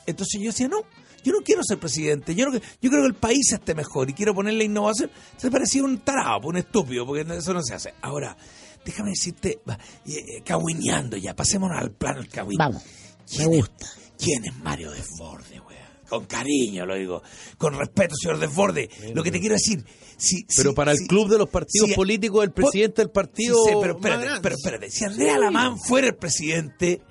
entonces 0.05 0.39
yo 0.41 0.47
decía, 0.51 0.67
no, 0.67 0.81
yo 1.23 1.33
no 1.33 1.39
quiero 1.43 1.61
ser 1.63 1.79
presidente, 1.79 2.33
yo, 2.33 2.45
no, 2.45 2.53
yo 2.53 2.89
creo 2.89 3.01
que 3.01 3.07
el 3.07 3.13
país 3.15 3.51
esté 3.51 3.75
mejor 3.75 4.09
y 4.09 4.13
quiero 4.13 4.33
ponerle 4.33 4.63
innovación. 4.63 5.11
Se 5.37 5.51
parecía 5.51 5.83
un 5.83 5.99
tarado, 5.99 6.47
un 6.47 6.57
estúpido, 6.57 7.05
porque 7.05 7.25
eso 7.35 7.53
no 7.53 7.61
se 7.61 7.73
hace. 7.73 7.93
Ahora, 8.01 8.37
déjame 8.85 9.09
decirte, 9.09 9.59
va, 9.69 9.73
eh, 10.05 10.11
eh, 10.37 10.41
cagüineando 10.45 11.17
ya, 11.17 11.35
pasémonos 11.35 11.77
al 11.79 11.91
plano 11.91 12.19
del 12.21 12.29
cagüín. 12.29 12.57
Vamos, 12.57 12.83
me 12.83 13.37
¿Quién 13.37 13.53
es- 13.53 13.57
gusta. 13.59 13.85
¿Quién 14.19 14.45
es 14.45 14.55
Mario 14.57 14.91
Desborde, 14.91 15.59
weón? 15.61 15.79
Con 16.09 16.25
cariño 16.25 16.85
lo 16.87 16.95
digo, 16.95 17.21
con 17.57 17.77
respeto, 17.77 18.15
señor 18.19 18.39
Desborde. 18.39 18.89
Lo 19.13 19.21
que 19.23 19.31
te 19.31 19.39
quiero 19.39 19.53
decir, 19.55 19.83
si, 20.17 20.43
Pero 20.57 20.71
si- 20.71 20.75
para 20.75 20.91
el 20.91 20.97
si- 20.97 21.07
club 21.07 21.29
de 21.29 21.37
los 21.37 21.49
partidos 21.49 21.91
políticos, 21.91 22.43
el 22.43 22.51
presidente 22.51 23.03
del 23.03 23.11
partido. 23.11 23.55
Sí, 23.63 23.73
pero 23.79 23.95
espérate, 23.95 24.27
pero 24.41 24.55
espérate. 24.55 24.89
Si 24.89 25.05
Andrea 25.05 25.35
Alamán 25.35 25.77
fuera 25.79 26.07
el 26.07 26.15
presidente 26.15 27.01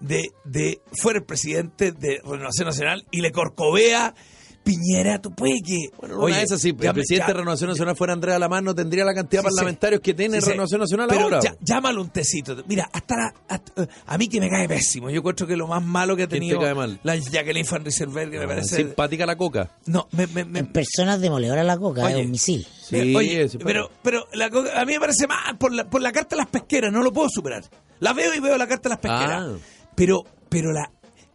de, 0.00 0.30
de 0.44 0.80
fuera 0.92 1.18
el 1.20 1.24
presidente 1.24 1.92
de 1.92 2.20
Renovación 2.22 2.66
Nacional 2.68 3.06
y 3.10 3.22
le 3.22 3.32
corcovea 3.32 4.14
Piñera, 4.62 5.20
tú 5.20 5.32
puedes 5.32 5.60
que. 5.62 5.76
Bueno, 5.98 6.20
una 6.20 6.36
de 6.36 6.42
esas 6.44 6.60
sí, 6.60 6.68
el 6.68 6.76
presidente 6.76 7.16
ya- 7.18 7.26
de 7.26 7.32
Renovación 7.32 7.70
Nacional 7.70 7.96
fuera 7.96 8.12
Andrea 8.12 8.38
Lamán, 8.38 8.64
no 8.64 8.74
tendría 8.74 9.04
la 9.04 9.12
cantidad 9.12 9.42
de 9.42 9.48
Sí, 9.48 9.52
sí. 9.52 9.56
parlamentarios 9.56 10.00
que 10.00 10.14
tiene 10.14 10.40
Sí. 10.40 10.50
Renovación 10.50 10.80
Nacional 10.80 11.08
Pero 11.08 11.20
ahora. 11.22 11.40
ya- 11.42 11.56
llámalo 11.60 12.00
un 12.00 12.10
tecito. 12.10 12.56
Mira, 12.68 12.88
hasta, 12.92 13.16
la- 13.16 13.34
hasta- 13.48 13.88
a 14.06 14.18
mí 14.18 14.28
que 14.28 14.38
me 14.40 14.48
cae 14.48 14.68
pésimo. 14.68 15.10
Yo 15.10 15.18
encuentro 15.18 15.46
que 15.46 15.56
lo 15.56 15.66
más 15.66 15.82
malo 15.84 16.14
que 16.16 16.22
ha 16.22 16.26
¿Quién 16.28 16.40
te 16.40 16.46
tenido 16.46 16.60
cae 16.60 16.74
mal? 16.74 17.00
la 17.02 17.16
Jacqueline 17.16 17.66
Van 17.68 17.84
Rieselberg, 17.84 18.30
que 18.30 18.38
me 18.38 18.44
Ah, 18.44 18.48
parece. 18.48 18.76
Simpática 18.76 19.26
la 19.26 19.36
coca. 19.36 19.70
No, 19.86 20.06
me, 20.12 20.26
me, 20.28 20.44
me- 20.44 20.60
En 20.60 20.66
personas 20.68 21.20
demoledoras 21.20 21.66
la 21.66 21.76
coca, 21.76 22.04
Oye. 22.04 22.20
es 22.20 22.24
un 22.26 22.30
misil. 22.30 22.66
Sí, 22.82 23.14
Oye, 23.16 23.48
sí, 23.48 23.58
pero, 23.58 23.90
pero 24.02 24.26
la 24.34 24.48
co- 24.50 24.64
a 24.74 24.84
mí 24.84 24.92
me 24.92 25.00
parece 25.00 25.26
mal 25.26 25.58
por 25.58 25.72
la, 25.72 25.88
por 25.90 26.00
la 26.02 26.12
carta 26.12 26.36
de 26.36 26.42
las 26.42 26.48
pesqueras, 26.50 26.92
no 26.92 27.02
lo 27.02 27.12
puedo 27.12 27.28
superar. 27.28 27.64
La 28.00 28.12
veo 28.12 28.32
y 28.34 28.38
veo 28.40 28.56
la 28.56 28.66
carta 28.68 28.88
de 28.88 28.94
las 28.94 28.98
pesqueras. 29.00 29.42
Ah. 29.44 29.56
Pero, 29.96 30.24
pero 30.48 30.72
la, 30.72 30.90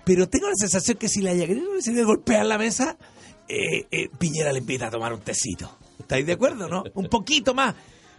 pero 0.06 0.30
tengo 0.30 0.48
la 0.48 0.56
sensación 0.56 0.98
que 0.98 1.10
si 1.10 1.22
la 1.22 1.34
Jacqueline 1.34 1.66
se 1.82 1.92
le 1.92 2.04
golpea 2.04 2.42
en 2.42 2.50
la 2.50 2.58
mesa, 2.58 2.98
eh, 3.48 3.88
eh, 3.92 4.10
Piñera 4.18 4.52
le 4.52 4.60
invita 4.60 4.88
a 4.88 4.92
tomar 4.92 5.14
un 5.14 5.22
tecito. 5.22 5.78
¿Estáis 6.00 6.26
de 6.26 6.34
acuerdo, 6.34 6.68
no? 6.68 6.84
Un 6.94 7.08
poquito 7.08 7.54
más. 7.54 7.76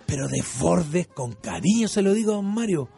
Pero 0.06 0.26
de 0.26 0.42
Fordes, 0.42 1.06
con 1.08 1.32
cariño 1.32 1.88
se 1.88 2.02
lo 2.02 2.14
digo 2.14 2.34
a 2.34 2.42
Mario. 2.42 2.88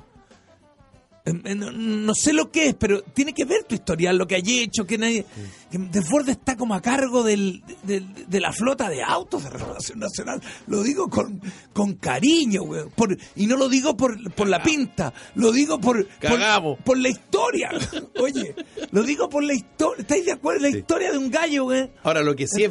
Eh, 1.25 1.33
eh, 1.45 1.55
No, 1.55 1.71
no 1.71 2.15
sé 2.15 2.33
lo 2.33 2.51
que 2.51 2.69
es, 2.69 2.75
pero 2.75 3.03
tiene 3.03 3.33
que 3.35 3.45
ver 3.45 3.65
tu 3.65 3.75
historial, 3.75 4.17
lo 4.17 4.27
que 4.27 4.37
hay 4.37 4.61
hecho, 4.61 4.87
que 4.87 4.99
nadie... 4.99 5.25
Que 5.71 5.79
Desbordes 5.79 6.37
está 6.39 6.57
como 6.57 6.75
a 6.75 6.83
cargo 6.83 7.23
del- 7.23 7.63
de, 7.85 8.41
la 8.41 8.53
flota 8.53 8.89
de 8.89 9.05
autos 9.05 9.45
de 9.45 9.51
Renovación 9.51 10.01
Nacional. 10.01 10.41
Lo 10.67 10.83
digo 10.83 11.09
con, 11.09 11.41
con 11.73 11.95
cariño, 11.95 12.63
güey. 12.65 12.89
Por, 12.97 13.17
y 13.37 13.47
no 13.47 13.57
lo 13.57 13.69
digo 13.69 13.97
por, 13.97 14.35
por 14.35 14.49
la 14.49 14.61
pinta, 14.65 15.13
lo 15.37 15.53
digo 15.53 15.81
por, 15.81 16.05
por, 16.09 16.79
por 16.85 16.99
la 16.99 17.09
historia. 17.09 17.71
Oye, 18.21 18.53
lo 18.91 19.05
digo 19.05 19.29
por 19.29 19.45
la 19.45 19.55
historia. 19.55 20.01
¿Estáis 20.03 20.25
de 20.25 20.33
acuerdo? 20.33 20.63
La 20.63 20.71
Sí. 20.73 20.79
historia 20.79 21.13
de 21.13 21.19
un 21.19 21.31
gallo, 21.31 21.63
güey. 21.65 21.89
Ahora, 22.03 22.23
lo 22.23 22.35
que 22.35 22.49
sí 22.49 22.65
es, 22.65 22.71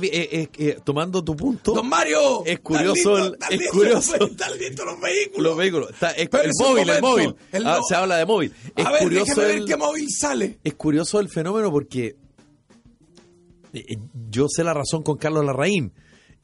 es- 0.58 0.84
tomando 0.84 1.24
tu 1.24 1.38
punto, 1.38 1.72
Don 1.74 1.88
Mario. 1.88 2.44
Es 2.46 2.60
curioso 2.60 3.18
el- 3.18 3.34
¿están 3.34 3.54
es 3.54 3.60
listos 3.60 3.78
curioso. 3.78 4.16
¿Están 4.26 4.58
listos 4.58 4.86
los 4.86 5.00
vehículos? 5.00 5.44
los 5.44 5.58
vehículos, 5.58 5.90
está- 5.92 6.12
es- 6.12 6.28
Pero 6.28 6.44
el 6.44 6.52
móvil, 6.60 6.90
el 6.90 7.02
móvil. 7.02 7.36
Ah, 7.54 7.60
no- 7.78 7.84
se 7.88 7.96
habla 7.96 8.18
de 8.18 8.26
móvil. 8.26 8.39
Es 8.76 8.86
a 8.86 8.92
ver, 8.92 9.04
curioso 9.04 9.26
déjeme 9.36 9.48
ver 9.48 9.58
el- 9.60 9.66
qué 9.66 9.78
móvil 9.78 10.08
sale. 10.10 10.60
es 10.64 10.74
curioso 10.76 11.20
el 11.20 11.30
fenómeno 11.30 11.72
porque 11.72 12.16
eh, 13.74 13.86
eh, 13.90 13.98
yo 14.30 14.48
sé 14.50 14.64
la 14.64 14.74
razón 14.74 15.04
con 15.04 15.18
Carlos 15.18 15.46
Larraín 15.46 15.92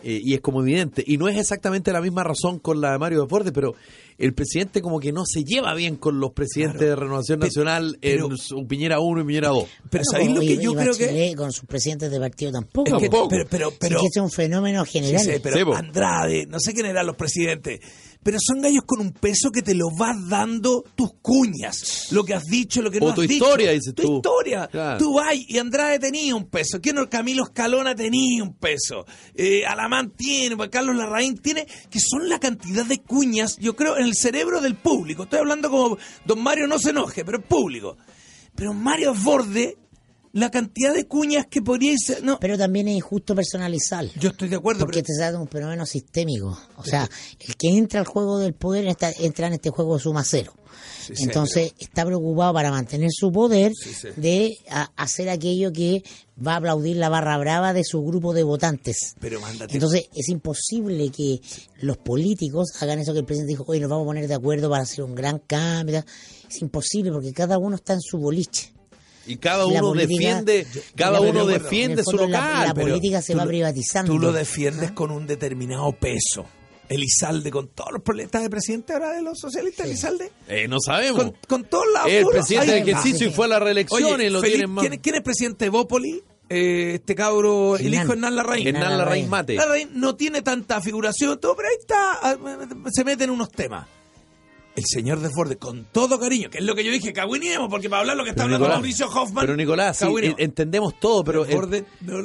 eh, 0.03 0.19
y 0.23 0.33
es 0.33 0.41
como 0.41 0.61
evidente 0.61 1.03
y 1.05 1.17
no 1.17 1.27
es 1.27 1.37
exactamente 1.37 1.91
la 1.91 2.01
misma 2.01 2.23
razón 2.23 2.59
con 2.59 2.81
la 2.81 2.91
de 2.91 2.99
Mario 2.99 3.21
Deportes 3.21 3.51
pero 3.53 3.73
el 4.17 4.33
presidente 4.33 4.81
como 4.81 4.99
que 4.99 5.11
no 5.11 5.23
se 5.25 5.43
lleva 5.43 5.73
bien 5.73 5.95
con 5.97 6.19
los 6.19 6.31
presidentes 6.31 6.77
Claro. 6.79 6.89
de 6.89 6.95
Renovación 6.95 7.39
Nacional 7.39 7.97
pero- 8.01 8.29
en 8.31 8.37
su 8.37 8.65
Piñera 8.67 8.99
1 8.99 9.21
y 9.21 9.25
Piñera 9.25 9.49
2 9.49 9.65
Pero 9.89 10.03
¿sabéis 10.09 10.31
lo 10.31 10.39
que 10.41 10.57
yo 10.57 10.73
creo 10.73 10.93
que... 10.95 11.33
Con 11.35 11.51
sus 11.51 11.65
presidentes 11.65 12.09
de 12.11 12.19
partido 12.19 12.51
tampoco. 12.51 12.95
Es 12.95 13.01
que- 13.03 13.09
Tampoco. 13.09 13.29
pero, 13.29 13.45
pero, 13.49 13.69
Sí, 13.71 13.77
pero, 13.79 13.95
este 13.97 14.19
es 14.19 14.23
un 14.23 14.31
fenómeno 14.31 14.85
sí, 14.85 14.91
general. 14.99 15.21
sí, 15.25 15.31
pero 15.41 15.55
Sí. 15.57 15.63
Andrade, 15.75 16.45
no 16.47 16.59
sé 16.59 16.73
quién 16.73 16.85
eran 16.85 17.05
los 17.05 17.15
presidentes, 17.15 17.79
pero 18.23 18.37
son 18.41 18.61
gallos 18.61 18.83
con 18.85 18.99
un 19.01 19.11
peso 19.11 19.51
que 19.51 19.61
te 19.61 19.75
lo 19.75 19.85
vas 19.97 20.15
dando 20.29 20.83
tus 20.95 21.11
cuñas, 21.21 22.07
lo 22.11 22.23
que 22.23 22.33
has 22.33 22.43
dicho, 22.45 22.81
lo 22.81 22.89
que 22.89 22.99
no 22.99 23.07
O 23.07 23.09
has 23.09 23.15
tu 23.15 23.21
dicho. 23.21 23.33
historia, 23.33 23.71
dices 23.71 23.93
tu 23.93 24.01
tú. 24.03 24.15
historia. 24.17 24.67
Claro. 24.71 24.97
Tú 24.97 25.13
vas 25.13 25.35
y 25.35 25.57
Andrade 25.59 25.99
tenía 25.99 26.35
un 26.35 26.45
peso, 26.49 26.79
¿quién 26.81 26.95
no? 26.95 27.09
Camilo 27.09 27.43
Escalona 27.43 27.93
tenía 27.95 28.43
un 28.43 28.55
peso, 28.55 29.05
eh, 29.35 29.65
Alamán 29.65 30.11
tiene, 30.15 30.55
Carlos 30.69 30.95
Larraín 30.95 31.37
tiene, 31.37 31.67
que 31.89 31.99
son 31.99 32.27
la 32.29 32.39
cantidad 32.39 32.85
de 32.85 32.99
cuñas, 32.99 33.57
yo 33.59 33.75
creo, 33.75 33.97
en 33.97 34.04
el 34.05 34.15
cerebro 34.15 34.61
del 34.61 34.75
público. 34.75 35.23
Estoy 35.23 35.39
hablando 35.39 35.69
como, 35.69 35.97
don 36.25 36.41
Mario 36.41 36.67
no 36.67 36.79
se 36.79 36.91
enoje, 36.91 37.25
pero 37.25 37.41
público. 37.41 37.97
Pero 38.55 38.73
Mario 38.73 39.13
Borde, 39.13 39.77
la 40.31 40.49
cantidad 40.51 40.93
de 40.93 41.07
cuñas 41.07 41.45
que 41.49 41.61
podría 41.61 41.93
ser, 41.97 42.23
no, 42.23 42.39
Pero 42.39 42.57
también 42.57 42.87
es 42.87 42.95
injusto 42.95 43.35
personalizar. 43.35 44.05
yo 44.19 44.29
estoy 44.29 44.49
de 44.49 44.55
acuerdo, 44.57 44.81
Porque 44.85 45.01
pero- 45.01 45.07
te 45.13 45.17
trata 45.17 45.31
de 45.33 45.37
un 45.43 45.47
fenómeno 45.49 45.85
sistémico. 45.85 46.57
O 46.77 46.83
sea, 46.83 47.09
el 47.39 47.55
que 47.55 47.69
entra 47.69 47.99
al 47.99 48.05
juego 48.05 48.37
del 48.39 48.53
poder 48.53 48.85
está- 48.87 49.11
entra 49.19 49.47
en 49.47 49.53
este 49.53 49.69
juego 49.69 49.97
suma 49.99 50.23
cero. 50.25 50.53
Sí, 51.05 51.13
Entonces 51.23 51.73
está 51.79 52.05
preocupado 52.05 52.53
para 52.53 52.71
mantener 52.71 53.09
su 53.11 53.31
poder 53.31 53.71
Sí, 53.75 53.93
de 54.15 54.57
hacer 54.95 55.29
aquello 55.29 55.71
que 55.71 56.03
va 56.45 56.53
a 56.53 56.57
aplaudir 56.57 56.97
la 56.97 57.09
barra 57.09 57.37
brava 57.37 57.73
de 57.73 57.83
su 57.83 58.03
grupo 58.03 58.33
de 58.33 58.43
votantes. 58.43 59.15
Pero 59.19 59.39
mándate. 59.39 59.73
Entonces 59.73 60.07
es 60.15 60.29
imposible 60.29 61.09
que 61.11 61.39
los 61.81 61.97
políticos 61.97 62.69
hagan 62.81 62.99
eso 62.99 63.13
que 63.13 63.19
el 63.19 63.25
presidente 63.25 63.51
dijo, 63.51 63.65
hoy 63.67 63.79
nos 63.79 63.89
vamos 63.89 64.03
a 64.03 64.07
poner 64.07 64.27
de 64.27 64.33
acuerdo 64.35 64.69
para 64.69 64.83
hacer 64.83 65.03
un 65.03 65.15
gran 65.15 65.39
cambio. 65.39 66.03
Es 66.49 66.61
imposible 66.61 67.11
porque 67.11 67.31
cada 67.33 67.57
uno 67.57 67.75
está 67.75 67.93
en 67.93 68.01
su 68.01 68.17
boliche. 68.17 68.71
y 69.27 69.37
cada 69.37 69.65
uno 69.65 69.79
política- 69.81 70.43
defiende 70.43 70.67
cada 70.95 71.19
uno 71.19 71.47
defiende 71.47 72.03
su 72.03 72.15
la- 72.15 72.25
local 72.27 72.67
la 72.67 72.73
política 72.75 73.21
se 73.23 73.33
va 73.33 73.43
lo- 73.43 73.49
privatizando. 73.49 74.11
Tú 74.11 74.19
lo 74.19 74.31
defiendes 74.31 74.91
con 74.91 75.09
un 75.09 75.25
determinado 75.25 75.91
peso. 75.99 76.45
Elizalde, 76.89 77.51
con 77.51 77.67
todos 77.69 77.91
los 77.93 78.01
problemas. 78.01 78.27
¿Está 78.27 78.39
de 78.41 78.49
presidente 78.49 78.93
ahora 78.93 79.11
de 79.13 79.21
los 79.21 79.39
socialistas, 79.39 79.85
Elizalde? 79.87 80.31
eh, 80.47 80.67
no 80.67 80.77
sabemos 80.79 81.21
Con, 81.23 81.35
con 81.47 81.63
todos 81.65 81.85
los 81.93 82.11
el 82.11 82.25
presidente 82.27 82.71
ahí 82.73 82.83
de 82.83 82.93
va. 82.93 82.99
ejercicio 82.99 83.27
y 83.27 83.31
fue 83.31 83.45
a 83.45 83.49
la 83.49 83.59
reelección 83.59 84.03
Oye, 84.15 84.25
y 84.25 84.29
lo 84.29 84.39
Felipe, 84.41 84.57
tienen 84.57 84.73
más 84.75 84.81
¿quién, 84.83 84.93
es- 84.93 84.99
quién 85.01 85.15
es 85.15 85.21
presidente 85.21 85.65
de 85.65 85.69
Bópoli? 85.69 86.23
Eh, 86.47 86.91
este 86.95 87.15
cabro, 87.15 87.75
el 87.75 87.85
Hernán. 87.87 87.93
hijo 87.93 88.07
de 88.07 88.13
Hernán 88.13 88.35
Larraín. 88.35 88.67
Hernán 88.67 88.81
Larraín 88.83 88.99
Larraín. 88.99 89.29
Mate 89.29 89.53
Larraín 89.55 89.89
no 89.93 90.15
tiene 90.15 90.43
tanta 90.43 90.79
figuración, 90.79 91.39
todo, 91.39 91.55
pero 91.55 91.69
ahí 91.69 91.75
está, 91.79 92.19
ah, 92.21 92.37
se 92.91 93.03
meten 93.03 93.31
unos 93.31 93.49
temas. 93.51 93.87
El 94.75 94.83
señor 94.85 95.19
Desbordes, 95.21 95.57
con 95.57 95.85
todo 95.91 96.19
cariño, 96.19 96.49
que 96.49 96.57
es 96.57 96.63
lo 96.63 96.75
que 96.75 96.83
yo 96.83 96.91
dije, 96.91 97.13
cagüinemos, 97.13 97.69
porque 97.69 97.89
para 97.89 98.01
hablar 98.01 98.17
lo 98.17 98.23
que 98.25 98.31
está 98.31 98.43
Pero 98.43 98.55
hablando 98.55 98.65
Nicolás, 98.81 98.81
Mauricio 98.81 99.07
Hoffman. 99.07 99.45
pero 99.45 99.55
Nicolás 99.55 99.97
sí, 99.97 100.05
entendemos 100.37 100.99
todo 100.99 101.23
pero 101.23 101.45
el- 101.45 101.85
no 102.01 102.17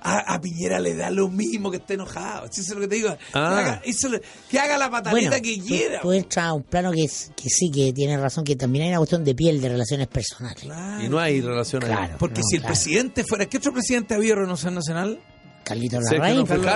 a, 0.00 0.34
a 0.34 0.40
Piñera 0.40 0.80
le 0.80 0.94
da 0.94 1.10
lo 1.10 1.28
mismo 1.28 1.70
que 1.70 1.76
esté 1.76 1.94
enojado. 1.94 2.46
Eso 2.46 2.60
es 2.62 2.68
lo 2.70 2.80
que 2.80 2.88
te 2.88 2.94
digo. 2.96 3.10
Ah. 3.10 3.16
Que, 3.32 3.38
haga, 3.38 3.82
eso 3.84 4.08
que 4.50 4.58
haga 4.58 4.78
la 4.78 4.90
pataleta 4.90 5.28
Bueno, 5.30 5.42
que 5.42 5.56
tú- 5.58 5.66
quiera. 5.66 6.00
Tú, 6.00 6.12
entras 6.12 6.46
a 6.46 6.52
un 6.54 6.62
plano 6.62 6.92
que, 6.92 7.04
es- 7.04 7.30
que 7.36 7.48
sí, 7.50 7.70
que 7.70 7.92
tiene 7.92 8.16
razón, 8.16 8.42
que 8.44 8.56
también 8.56 8.84
hay 8.84 8.88
una 8.90 8.98
cuestión 8.98 9.22
de 9.24 9.34
piel, 9.34 9.60
de 9.60 9.68
relaciones 9.68 10.06
personales. 10.08 10.62
Claro. 10.62 11.04
y 11.04 11.08
no 11.08 11.18
hay 11.18 11.40
relación 11.42 11.84
ahí. 11.84 11.90
Claro. 11.90 12.16
Porque 12.18 12.40
No, 12.40 12.46
si 12.48 12.56
el 12.56 12.62
claro. 12.62 12.72
presidente 12.74 13.24
fuera. 13.24 13.46
¿Qué 13.46 13.58
otro 13.58 13.72
presidente 13.72 14.14
ha 14.14 14.16
habido 14.16 14.32
en 14.34 14.40
Renovación 14.40 14.74
Nacional? 14.74 15.20
Carlitos 15.68 16.04
Sí, 16.08 16.14
Larraín. 16.14 16.46
Carlos. 16.46 16.66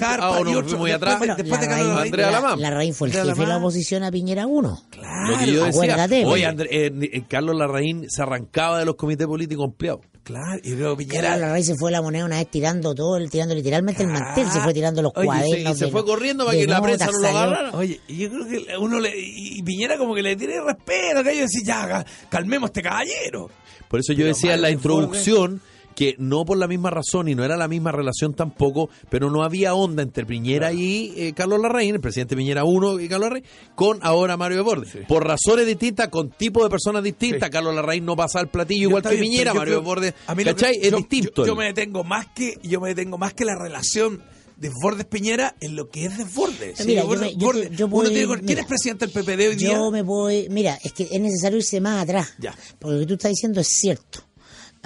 Jarpa 0.00 0.26
Ah, 0.38 0.40
muy 0.78 0.90
atrás. 0.90 1.18
Bueno, 1.18 1.36
después 1.36 1.60
de 1.60 1.66
Larraín- 1.66 1.86
Carlos. 1.86 2.00
Andrea 2.00 2.30
Lamán. 2.30 2.60
Larraín 2.60 2.94
fue 2.94 3.08
el 3.08 3.16
Andrea 3.16 3.34
jefe 3.34 3.42
de 3.42 3.48
la 3.52 3.56
oposición 3.58 4.02
a 4.04 4.10
Piñera 4.10 4.46
1. 4.46 4.82
Claro. 4.90 5.30
Lo 5.30 5.38
que 5.38 5.52
yo 5.52 5.64
decía. 5.64 6.48
André- 6.48 6.68
eh, 6.70 6.92
eh, 7.12 7.24
Carlos 7.28 7.56
Larraín 7.56 8.06
se 8.08 8.22
arrancaba 8.22 8.78
de 8.78 8.84
los 8.86 8.94
comités 8.96 9.26
políticos 9.26 9.66
empleados. 9.66 10.00
Claro, 10.22 10.60
y 10.62 10.70
luego 10.70 10.96
Carlos 10.96 10.98
Piñera. 10.98 11.36
Larraín 11.36 11.64
se 11.64 11.74
fue 11.76 11.90
a 11.90 11.92
la 11.92 12.02
moneda 12.02 12.24
una 12.24 12.36
vez 12.36 12.50
tirando 12.50 12.94
todo, 12.94 13.16
el- 13.16 13.30
tirando 13.30 13.54
literalmente 13.54 14.02
el 14.02 14.08
mantel, 14.10 14.50
se 14.50 14.60
fue 14.60 14.74
tirando 14.74 15.00
los 15.02 15.12
Oye, 15.14 15.22
sí, 15.22 15.26
cuadernos. 15.26 15.76
y 15.76 15.78
se 15.78 15.88
fue 15.88 16.04
corriendo 16.04 16.44
para 16.46 16.56
que 16.58 16.66
la 16.66 16.82
prensa 16.82 17.06
no 17.06 17.18
lo 17.20 17.28
agarrara. 17.28 17.70
Oye, 17.76 18.00
y 18.08 18.16
yo 18.18 18.30
creo 18.30 18.46
que 18.46 18.76
uno 18.78 19.00
le. 19.00 19.12
Y 19.16 19.62
Piñera 19.62 19.96
como 19.98 20.14
que 20.14 20.22
le 20.22 20.36
tiene 20.36 20.54
respeto, 20.60 21.22
que 21.24 21.34
yo 21.36 21.42
decía, 21.42 21.62
ya, 21.64 21.88
ca- 21.88 22.06
calmemos 22.28 22.68
este 22.70 22.82
caballero. 22.82 23.50
Por 23.88 24.00
eso 24.00 24.12
yo 24.12 24.18
Pero 24.18 24.28
decía 24.28 24.54
en 24.54 24.62
la 24.62 24.70
introducción 24.70 25.62
que 25.98 26.14
no 26.18 26.44
por 26.44 26.56
la 26.58 26.68
misma 26.68 26.90
razón 26.90 27.26
y 27.26 27.34
no 27.34 27.44
era 27.44 27.56
la 27.56 27.66
misma 27.66 27.90
relación 27.90 28.32
tampoco, 28.32 28.88
pero 29.10 29.32
no 29.32 29.42
había 29.42 29.74
onda 29.74 30.00
entre 30.04 30.24
Piñera 30.24 30.72
y 30.72 31.12
eh, 31.16 31.32
Carlos 31.34 31.60
Larraín, 31.60 31.96
el 31.96 32.00
presidente 32.00 32.36
Piñera 32.36 32.62
1 32.62 33.00
y 33.00 33.08
Carlos 33.08 33.26
Larraín, 33.30 33.44
con 33.74 33.98
ahora 34.02 34.36
Mario 34.36 34.58
Desbordes. 34.58 34.96
Por 35.08 35.26
razones 35.26 35.66
distintas, 35.66 36.06
con 36.06 36.30
tipos 36.30 36.62
de 36.62 36.70
personas 36.70 37.02
distintas, 37.02 37.48
Sí. 37.48 37.50
Carlos 37.50 37.74
Larraín 37.74 38.04
no 38.04 38.14
pasa 38.14 38.38
el 38.40 38.46
platillo 38.46 38.82
Yo 38.82 38.88
igual 38.90 39.02
que 39.02 39.08
bien, 39.16 39.22
Piñera, 39.22 39.54
Mario 39.54 39.82
a 40.28 40.34
mí 40.36 40.44
lo 40.44 40.54
que- 40.54 40.62
¿cachai? 40.62 40.78
es 40.80 40.90
yo- 40.92 40.98
distinto. 40.98 41.42
Yo, 41.42 41.46
yo 41.48 41.56
me 41.56 41.64
detengo 41.64 42.04
más 42.04 42.26
que 42.28 42.54
yo 42.62 42.80
me 42.80 42.90
detengo 42.90 43.18
más 43.18 43.34
que 43.34 43.44
la 43.44 43.56
relación 43.58 44.22
Desbordes 44.56 45.04
Piñera 45.06 45.56
en 45.60 45.74
lo 45.74 45.88
que 45.88 46.04
es 46.06 46.16
Desbordes. 46.16 46.84
Mira, 46.86 47.02
yo 47.02 47.08
me- 47.08 47.34
yo 47.36 47.52
yo 47.70 47.86
uno 47.86 48.08
¿Quién 48.08 48.44
mira, 48.44 48.60
es 48.60 48.66
presidente 48.68 49.06
del 49.06 49.12
PPD 49.14 49.48
hoy 49.48 49.56
día? 49.56 49.72
Yo 49.72 49.90
me 49.90 50.02
voy. 50.02 50.46
Mira, 50.48 50.78
es 50.82 50.92
que 50.92 51.08
es 51.10 51.20
necesario 51.20 51.58
irse 51.58 51.80
más 51.80 52.02
atrás. 52.04 52.34
Ya. 52.38 52.54
Porque 52.78 52.94
lo 52.94 53.00
que 53.00 53.06
tú 53.06 53.14
estás 53.14 53.30
diciendo 53.30 53.60
es 53.60 53.68
cierto. 53.68 54.20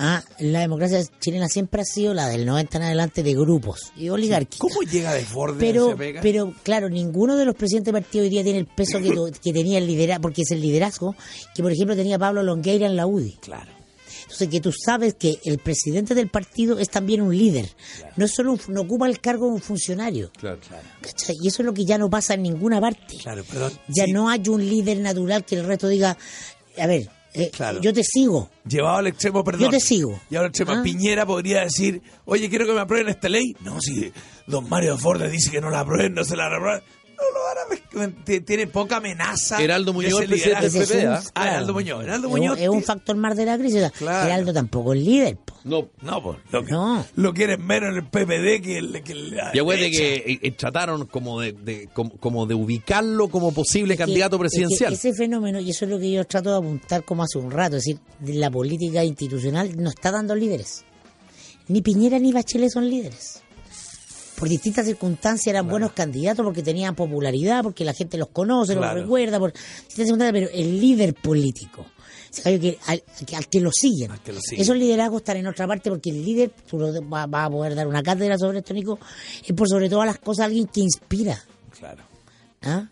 Ah, 0.04 0.20
la 0.40 0.58
democracia 0.58 1.00
chilena 1.20 1.46
siempre 1.46 1.80
ha 1.80 1.84
sido 1.84 2.12
la 2.12 2.26
del 2.26 2.44
90 2.44 2.76
en 2.76 2.82
adelante 2.82 3.22
de 3.22 3.34
grupos 3.34 3.92
y 3.96 4.08
oligarquías. 4.08 4.58
¿Cómo 4.58 4.82
llega 4.82 5.14
Desbordes 5.14 5.58
a 5.58 5.60
Pero, 5.60 5.96
pero 6.20 6.52
claro, 6.64 6.88
ninguno 6.88 7.36
de 7.36 7.44
los 7.44 7.54
presidentes 7.54 7.94
de 7.94 8.00
partido 8.00 8.24
hoy 8.24 8.28
día 8.28 8.42
tiene 8.42 8.58
el 8.58 8.66
peso 8.66 8.98
que, 8.98 9.52
tenía 9.52 9.78
el 9.78 9.86
liderazgo, 9.86 10.22
porque 10.22 10.42
es 10.42 10.50
el 10.50 10.60
liderazgo 10.60 11.14
que, 11.54 11.62
por 11.62 11.70
ejemplo, 11.70 11.94
tenía 11.94 12.18
Pablo 12.18 12.42
Longueira 12.42 12.86
en 12.86 12.96
la 12.96 13.06
UDI. 13.06 13.36
Claro. 13.42 13.70
Entonces, 14.22 14.48
que 14.48 14.60
tú 14.60 14.72
sabes 14.72 15.14
que 15.14 15.38
el 15.44 15.58
presidente 15.58 16.16
del 16.16 16.28
partido 16.28 16.80
es 16.80 16.90
también 16.90 17.20
un 17.20 17.38
líder. 17.38 17.68
No 18.16 18.24
es 18.24 18.32
solo 18.34 18.54
un, 18.54 18.60
no 18.74 18.80
ocupa 18.80 19.06
el 19.06 19.20
cargo 19.20 19.46
de 19.46 19.52
un 19.52 19.60
funcionario. 19.60 20.32
Claro. 20.36 20.58
¿cachai? 21.00 21.36
Y 21.40 21.46
eso 21.46 21.62
es 21.62 21.66
lo 21.66 21.74
que 21.74 21.84
ya 21.84 21.96
no 21.96 22.10
pasa 22.10 22.34
en 22.34 22.42
ninguna 22.42 22.80
parte. 22.80 23.18
Claro, 23.22 23.44
pero 23.48 23.70
Ya 23.86 24.06
sí, 24.06 24.12
no 24.12 24.28
hay 24.28 24.42
un 24.48 24.68
líder 24.68 24.98
natural 24.98 25.44
que 25.44 25.54
el 25.54 25.64
resto 25.64 25.86
diga, 25.86 26.18
a 26.76 26.86
ver, 26.88 27.08
eh, 27.34 27.50
Claro. 27.52 27.80
yo 27.80 27.92
te 27.92 28.02
sigo. 28.04 28.50
Llevado 28.66 28.98
al 28.98 29.06
extremo, 29.08 29.42
perdón. 29.44 29.62
Yo 29.62 29.70
te 29.70 29.80
sigo. 29.80 30.20
Llevado 30.30 30.46
al 30.46 30.50
extremo. 30.50 30.72
Ah. 30.72 30.82
Piñera 30.82 31.26
podría 31.26 31.62
decir, 31.62 32.02
oye, 32.24 32.48
quiero 32.48 32.66
que 32.66 32.72
me 32.72 32.80
aprueben 32.80 33.08
esta 33.08 33.28
ley. 33.28 33.56
No, 33.60 33.80
si 33.80 34.12
don 34.46 34.68
Mario 34.68 34.94
Desbordes 34.94 35.30
dice 35.32 35.50
que 35.50 35.60
no 35.60 35.70
la 35.70 35.80
aprueben, 35.80 36.14
no 36.14 36.24
se 36.24 36.36
la 36.36 36.46
aprueben. 36.46 36.82
No 37.16 37.30
lo 37.30 37.44
van 37.44 37.58
a 37.58 37.68
mezclar. 37.70 38.24
T- 38.24 38.40
Tiene 38.40 38.66
poca 38.66 38.96
amenaza. 38.96 39.62
Heraldo 39.62 39.92
de 39.92 39.96
Muñoz, 39.96 40.20
el 40.22 40.28
presidente 40.28 40.70
del 40.70 40.86
PP, 40.88 41.06
un- 41.06 41.12
¿ah? 41.14 41.22
Ah, 41.34 41.48
Heraldo 41.48 41.72
Muñoz. 41.74 42.02
Heraldo 42.04 42.28
Es 42.28 42.34
un- 42.34 42.38
Muñoz. 42.40 42.58
es 42.60 42.68
un 42.68 42.78
ti- 42.80 42.84
factor 42.84 43.16
más 43.16 43.36
de 43.36 43.44
la 43.46 43.58
crisis. 43.58 43.76
O 43.76 43.80
sea, 43.80 43.90
Claro. 43.90 44.26
Heraldo 44.26 44.52
tampoco 44.52 44.92
es 44.94 45.02
líder. 45.02 45.36
po. 45.36 45.52
No, 45.64 45.88
No, 46.02 46.20
pues, 46.22 46.38
lo, 46.50 46.64
que, 46.64 46.72
No. 46.72 47.06
lo 47.14 47.32
quieren 47.34 47.64
menos 47.64 47.90
en 47.90 47.96
el 47.96 48.04
PPD 48.08 48.60
que 48.60 48.78
el 48.78 49.02
que 49.04 49.14
la 49.14 49.50
Y 49.54 49.58
acuérdate 49.60 49.90
derecha. 49.90 50.24
que 50.24 50.32
eh, 50.32 50.38
eh, 50.42 50.50
trataron 50.52 51.06
como 51.06 51.40
de, 51.40 51.52
de- 51.52 51.88
como, 51.92 52.16
como 52.18 52.46
de 52.46 52.54
ubicarlo 52.54 53.28
como 53.28 53.52
posible 53.52 53.96
candidato 53.96 54.38
que- 54.38 54.46
es 54.46 54.52
que 54.52 54.58
presidencial. 54.58 54.92
ese 54.94 55.12
fenómeno, 55.14 55.60
y 55.60 55.70
eso 55.70 55.84
es 55.84 55.90
lo 55.92 56.00
que 56.00 56.10
yo 56.10 56.24
trato 56.24 56.50
de 56.50 56.56
apuntar 56.56 57.04
como 57.04 57.22
hace 57.22 57.38
un 57.38 57.50
rato, 57.52 57.76
es 57.76 57.84
decir, 57.84 58.00
de 58.18 58.34
la 58.34 58.50
política 58.50 59.04
institucional 59.04 59.76
no 59.76 59.90
está 59.90 60.10
dando 60.10 60.34
líderes. 60.34 60.84
Ni 61.68 61.80
Piñera 61.80 62.18
ni 62.18 62.32
Bachelet 62.32 62.70
son 62.70 62.90
líderes. 62.90 63.40
Por 64.42 64.48
distintas 64.48 64.84
circunstancias 64.86 65.46
eran 65.46 65.68
buenos 65.68 65.92
candidatos 65.92 66.44
porque 66.44 66.64
tenían 66.64 66.96
popularidad, 66.96 67.62
porque 67.62 67.84
la 67.84 67.92
gente 67.94 68.18
los 68.18 68.26
conoce, 68.30 68.74
Claro. 68.74 68.92
los 68.96 69.04
recuerda, 69.04 69.38
por 69.38 69.52
distintas 69.52 69.94
circunstancias, 70.06 70.32
pero 70.32 70.50
el 70.52 70.80
líder 70.80 71.14
político, 71.14 71.86
que, 72.42 72.76
al, 72.86 73.02
que- 73.24 73.36
al 73.36 73.46
que 73.48 73.60
lo 73.60 73.70
siguen. 73.72 74.10
Al 74.10 74.20
que 74.20 74.32
lo 74.32 74.40
siguen. 74.40 74.60
Esos 74.62 74.76
liderazgos 74.76 75.20
están 75.20 75.36
en 75.36 75.46
otra 75.46 75.68
parte 75.68 75.90
porque 75.90 76.10
el 76.10 76.24
líder, 76.24 76.50
tú 76.68 76.76
lo 76.76 76.92
vas 77.04 77.30
vas 77.30 77.46
a 77.46 77.50
poder 77.50 77.76
dar 77.76 77.86
una 77.86 78.02
cátedra 78.02 78.36
sobre 78.36 78.58
esto, 78.58 78.74
Nico, 78.74 78.98
es 79.46 79.52
por 79.54 79.68
sobre 79.68 79.88
todas 79.88 80.06
las 80.06 80.18
cosas 80.18 80.46
alguien 80.46 80.66
que 80.66 80.80
inspira. 80.80 81.40
Claro, 81.78 82.02
¿ah? 82.62 82.88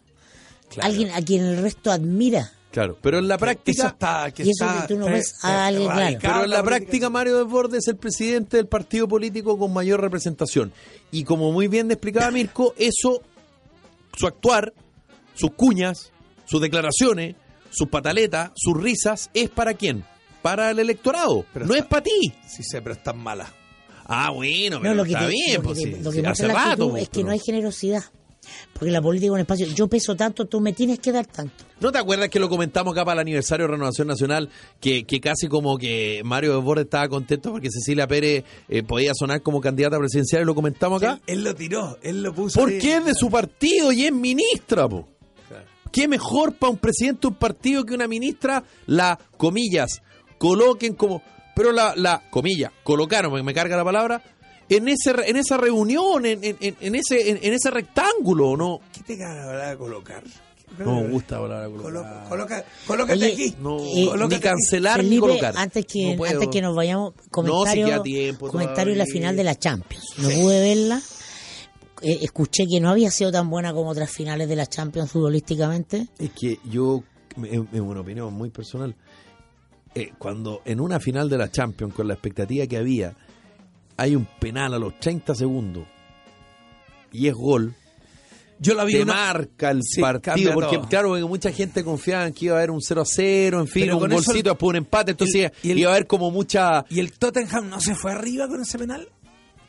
claro. 0.69 0.87
Alguien 0.89 1.11
a 1.11 1.21
quien 1.21 1.43
el 1.47 1.57
resto 1.63 1.91
admira. 1.91 2.53
Claro, 2.71 2.97
pero 3.03 3.19
en 3.19 3.27
la 3.27 3.35
Eso 3.35 3.41
práctica... 3.41 3.87
está, 3.89 4.31
que 4.31 4.45
Y 4.45 4.51
eso 4.51 4.65
está 4.65 4.83
que 4.87 4.95
tú 4.95 5.01
no 5.01 5.07
fe- 5.07 5.13
ves 5.13 5.35
a 5.45 5.67
alguien, 5.67 5.87
claro. 5.87 6.01
radicado 6.01 6.35
Pero 6.35 6.45
en 6.45 6.51
la 6.51 6.63
práctica, 6.63 7.11
Mario 7.11 7.39
Desbordes 7.39 7.79
es 7.83 7.89
el 7.89 7.97
presidente 7.97 8.57
del 8.59 8.69
partido 8.69 9.09
político 9.09 9.59
con 9.59 9.73
mayor 9.73 10.01
representación. 10.01 10.73
Y 11.11 11.25
como 11.25 11.51
muy 11.51 11.67
bien 11.67 11.91
explicaba 11.91 12.31
Mirko, 12.31 12.75
eso, 12.79 13.23
su 14.17 14.27
actuar, 14.27 14.73
sus 15.35 15.51
cuñas, 15.53 16.13
sus 16.47 16.61
declaraciones, 16.61 17.35
sus 17.71 17.89
pataletas, 17.89 18.53
sus 18.55 18.81
risas, 18.81 19.31
¿es 19.35 19.51
para 19.51 19.75
quién? 19.75 20.05
Para 20.43 20.71
el 20.71 20.79
electorado. 20.79 21.45
Pero 21.53 21.67
no 21.67 21.75
está- 21.75 21.85
es 21.85 21.91
para 21.91 22.03
ti. 22.05 22.33
Sí 22.49 22.63
sé, 22.63 22.81
pero 22.83 22.95
están 22.95 23.19
malas. 23.19 23.51
Ah, 24.07 24.31
bueno, 24.31 24.77
No, 24.77 24.83
pero 24.83 24.95
lo 24.95 25.05
que 25.05 25.11
está 25.11 25.27
te- 25.27 25.33
bien. 25.33 25.55
lo 25.57 25.61
que 25.63 25.67
pues, 25.67 25.79
te- 25.79 25.85
sí, 25.85 25.91
lo 26.03 26.11
que 26.11 26.17
sí, 26.19 26.23
muestra 26.23 26.31
hace 26.33 26.47
la 26.47 26.55
rato. 26.55 26.71
actitud 26.71 26.91
pues, 26.91 27.03
es 27.03 27.09
que 27.09 27.15
pero- 27.15 27.27
no 27.27 27.33
hay 27.33 27.39
generosidad. 27.41 28.03
Porque 28.73 28.91
la 28.91 29.03
política 29.03 29.27
es 29.27 29.33
un 29.33 29.41
espacio. 29.41 29.67
Yo 29.67 29.89
peso 29.89 30.17
tanto, 30.17 30.47
tú 30.47 30.61
me 30.61 30.73
tienes 30.73 30.99
que 30.99 31.13
dar 31.13 31.27
tanto. 31.27 31.65
¿No 31.81 31.93
te 31.93 31.99
acuerdas 31.99 32.29
que 32.29 32.39
lo 32.39 32.49
comentamos 32.49 32.93
acá 32.93 33.05
para 33.05 33.15
el 33.15 33.21
aniversario 33.21 33.67
de 33.67 33.73
Renovación 33.73 34.09
Nacional? 34.09 34.49
Que, 34.81 35.05
que 35.05 35.21
casi 35.21 35.49
como 35.49 35.79
que 35.79 36.23
Mario 36.25 36.55
Desbordes 36.57 36.85
estaba 36.85 37.09
contento 37.09 37.53
porque 37.53 37.69
Cecilia 37.71 38.07
Pérez 38.07 38.45
eh, 38.69 38.83
podía 38.83 39.13
sonar 39.15 39.43
como 39.43 39.61
candidata 39.61 39.99
presidencial 39.99 40.43
y 40.43 40.45
lo 40.45 40.55
comentamos 40.55 41.03
acá. 41.03 41.21
Él, 41.27 41.39
él 41.39 41.45
lo 41.45 41.55
tiró, 41.55 41.99
él 42.03 42.23
lo 42.23 42.35
puso. 42.35 42.61
¿Por 42.61 42.71
ahí. 42.71 42.79
qué 42.79 42.97
es 42.97 43.05
de 43.05 43.15
su 43.15 43.31
partido 43.31 43.93
y 43.93 44.05
es 44.05 44.13
ministra, 44.13 44.89
po? 44.89 45.09
Claro. 45.49 45.65
¿Qué 45.93 46.09
mejor 46.09 46.55
para 46.55 46.71
un 46.71 46.79
presidente 46.79 47.23
de 47.23 47.29
un 47.29 47.35
partido 47.35 47.85
que 47.85 47.95
una 47.95 48.09
ministra? 48.09 48.65
La, 48.87 49.19
comillas, 49.37 50.03
coloquen 50.39 50.95
como... 50.95 51.23
Pero 51.55 51.73
la, 51.73 51.95
la 51.97 52.23
comillas, 52.31 52.73
colocaron, 52.83 53.33
me, 53.33 53.43
me 53.43 53.53
carga 53.53 53.77
la 53.77 53.85
palabra, 53.85 54.23
en 54.71 54.89
ese 54.89 55.13
re- 55.13 55.29
en 55.29 55.37
esa 55.37 55.57
reunión, 55.57 56.25
en, 56.27 56.43
en, 56.43 56.57
en- 56.61 56.77
en 56.81 56.95
ese 56.95 57.31
en, 57.31 57.39
en 57.43 57.53
ese 57.53 57.71
rectángulo, 57.71 58.57
¿no? 58.57 58.81
¿Qué 58.93 59.03
te 59.03 59.17
la 59.19 59.27
palabra 59.47 59.77
colocar? 59.77 60.23
No 60.79 61.03
me 61.03 61.09
gusta 61.09 61.35
la 61.37 61.41
palabra 61.43 61.69
Colo- 61.69 61.83
colocar. 61.83 62.29
coloca, 62.29 62.65
colócate 62.87 63.13
Oye, 63.15 63.33
aquí. 63.33 63.55
No, 63.61 63.79
Eh, 63.81 64.07
colócate 64.09 64.35
ni 64.37 64.41
cancelar 64.41 65.05
ni 65.05 65.19
colocar. 65.19 65.55
antes 65.57 65.85
que 65.85 66.15
No 66.17 66.25
antes 66.25 66.49
que 66.49 66.63
nos 66.63 66.75
vayamos, 66.77 67.13
No, 67.17 67.23
comentario, 67.31 67.97
si 67.99 68.03
tiempo 68.05 68.49
comentario 68.49 68.93
de 68.93 68.99
la 68.99 69.07
final 69.07 69.37
de 69.37 69.45
la 69.45 69.57
Champions. 69.59 70.05
No 70.19 70.29
pude 70.31 70.61
verla. 70.61 71.01
Eh, 72.03 72.21
escuché 72.23 72.65
que 72.67 72.81
no 72.81 72.89
había 72.89 73.11
sido 73.11 73.31
tan 73.33 73.51
buena 73.51 73.75
como 73.75 73.91
otras 73.91 74.11
finales 74.11 74.49
de 74.49 74.57
la 74.57 74.67
Champions 74.67 75.11
futbolísticamente. 75.11 76.07
Es 76.19 76.31
que 76.31 76.59
yo, 76.71 77.03
es 77.45 77.81
una 77.81 78.01
opinión 78.01 78.33
muy 78.33 78.49
personal, 78.51 78.95
eh, 79.95 80.13
cuando 80.19 80.63
en 80.65 80.81
una 80.81 80.99
final 81.01 81.29
de 81.29 81.37
la 81.37 81.51
Champions, 81.51 81.93
con 81.93 82.07
la 82.09 82.15
expectativa 82.15 82.67
que 82.67 82.77
había, 82.79 83.15
hay 84.01 84.17
un 84.17 84.25
penal 84.25 84.73
a 84.75 84.79
los 84.79 84.99
30 84.99 85.35
segundos 85.35 85.85
y 87.13 87.27
es 87.29 87.35
gol, 87.35 87.75
Yo 88.59 88.75
la 88.75 88.85
vi 88.85 88.93
te 88.95 89.03
una- 89.03 89.15
marca 89.15 89.71
el 89.71 89.83
Sí, 89.83 90.01
partido, 90.01 90.53
porque 90.55 90.77
todo. 90.77 90.89
claro, 90.89 91.09
porque 91.09 91.25
mucha 91.25 91.51
gente 91.53 91.83
confiaba 91.85 92.27
en 92.27 92.33
que 92.35 92.47
iba 92.47 92.55
a 92.55 92.59
haber 92.59 92.71
un 92.71 92.81
0 92.81 93.03
a 93.03 93.05
0, 93.05 93.61
en 93.61 93.67
fin, 93.69 93.83
Pero 93.85 93.99
un 93.99 94.09
golcito, 94.09 94.37
el- 94.37 94.43
después 94.43 94.69
un 94.71 94.77
empate, 94.77 95.11
entonces 95.13 95.51
el- 95.63 95.79
iba 95.79 95.91
a 95.91 95.95
haber 95.95 96.07
como 96.07 96.31
mucha... 96.31 96.85
¿Y 96.89 97.01
el 97.01 97.13
Tottenham 97.13 97.69
no 97.69 97.81
se 97.81 97.95
fue 97.95 98.13
arriba 98.13 98.49
con 98.49 98.61
ese 98.63 98.79
penal? 98.79 99.09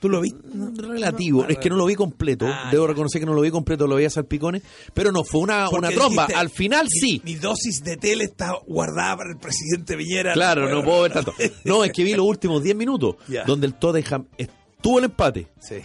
¿Tú 0.01 0.09
lo 0.09 0.19
viste? 0.19 0.39
No. 0.53 0.71
Relativo, 0.75 1.43
No, 1.43 1.47
es 1.47 1.59
que 1.59 1.69
no 1.69 1.75
lo 1.77 1.85
vi 1.85 1.93
completo, 1.95 2.47
Ah, 2.49 2.69
debo 2.71 2.87
reconocer 2.87 3.21
que 3.21 3.25
no 3.27 3.33
lo 3.35 3.41
vi 3.41 3.51
completo, 3.51 3.85
lo 3.85 3.95
vi 3.97 4.05
a 4.05 4.09
salpicones, 4.09 4.63
pero 4.95 5.11
no, 5.11 5.23
fue 5.23 5.41
una, 5.41 5.69
una 5.69 5.89
tromba, 5.91 6.23
dijiste, 6.23 6.33
al 6.33 6.49
final 6.49 6.85
mi- 6.91 6.99
sí. 6.99 7.21
Mi 7.23 7.35
dosis 7.35 7.83
de 7.83 7.97
tele 7.97 8.23
está 8.23 8.53
guardada 8.67 9.15
para 9.17 9.29
el 9.31 9.37
presidente 9.37 9.95
Viñera. 9.95 10.33
Claro, 10.33 10.67
no 10.69 10.83
puedo 10.83 11.03
ver 11.03 11.13
tanto. 11.13 11.33
No, 11.65 11.83
es 11.85 11.91
que 11.93 12.03
vi 12.03 12.15
los 12.15 12.25
últimos 12.25 12.63
10 12.63 12.75
minutos, 12.75 13.15
donde 13.45 13.67
el 13.67 13.75
Tottenham 13.75 14.25
estuvo 14.37 14.97
el 14.97 15.05
empate. 15.05 15.47
Sí. 15.59 15.75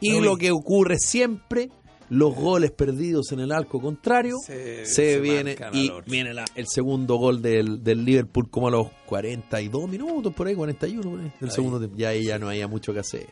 Y 0.00 0.20
Lo 0.20 0.36
que 0.36 0.52
ocurre 0.52 0.98
siempre, 0.98 1.68
los 2.10 2.34
goles 2.34 2.70
perdidos 2.70 3.32
en 3.32 3.40
el 3.40 3.50
arco 3.50 3.80
contrario, 3.80 4.36
Se- 4.44 5.18
viene 5.20 5.56
y 5.72 5.90
viene 6.06 6.32
la- 6.32 6.44
el 6.54 6.66
segundo 6.68 7.16
gol 7.16 7.42
del, 7.42 7.82
del 7.82 8.04
Liverpool 8.04 8.48
como 8.50 8.68
a 8.68 8.70
los 8.70 8.86
42 9.06 9.88
minutos, 9.88 10.32
por 10.32 10.46
ahí, 10.46 10.54
41, 10.54 11.10
por 11.10 11.18
ahí, 11.20 11.32
del 11.40 11.48
Ahí. 11.48 11.54
segundo 11.54 11.78
tiempo. 11.78 11.96
Ya 11.96 12.10
ahí 12.10 12.24
ya 12.24 12.38
no 12.38 12.48
había 12.50 12.68
mucho 12.68 12.92
que 12.92 13.00
hacer. 13.00 13.26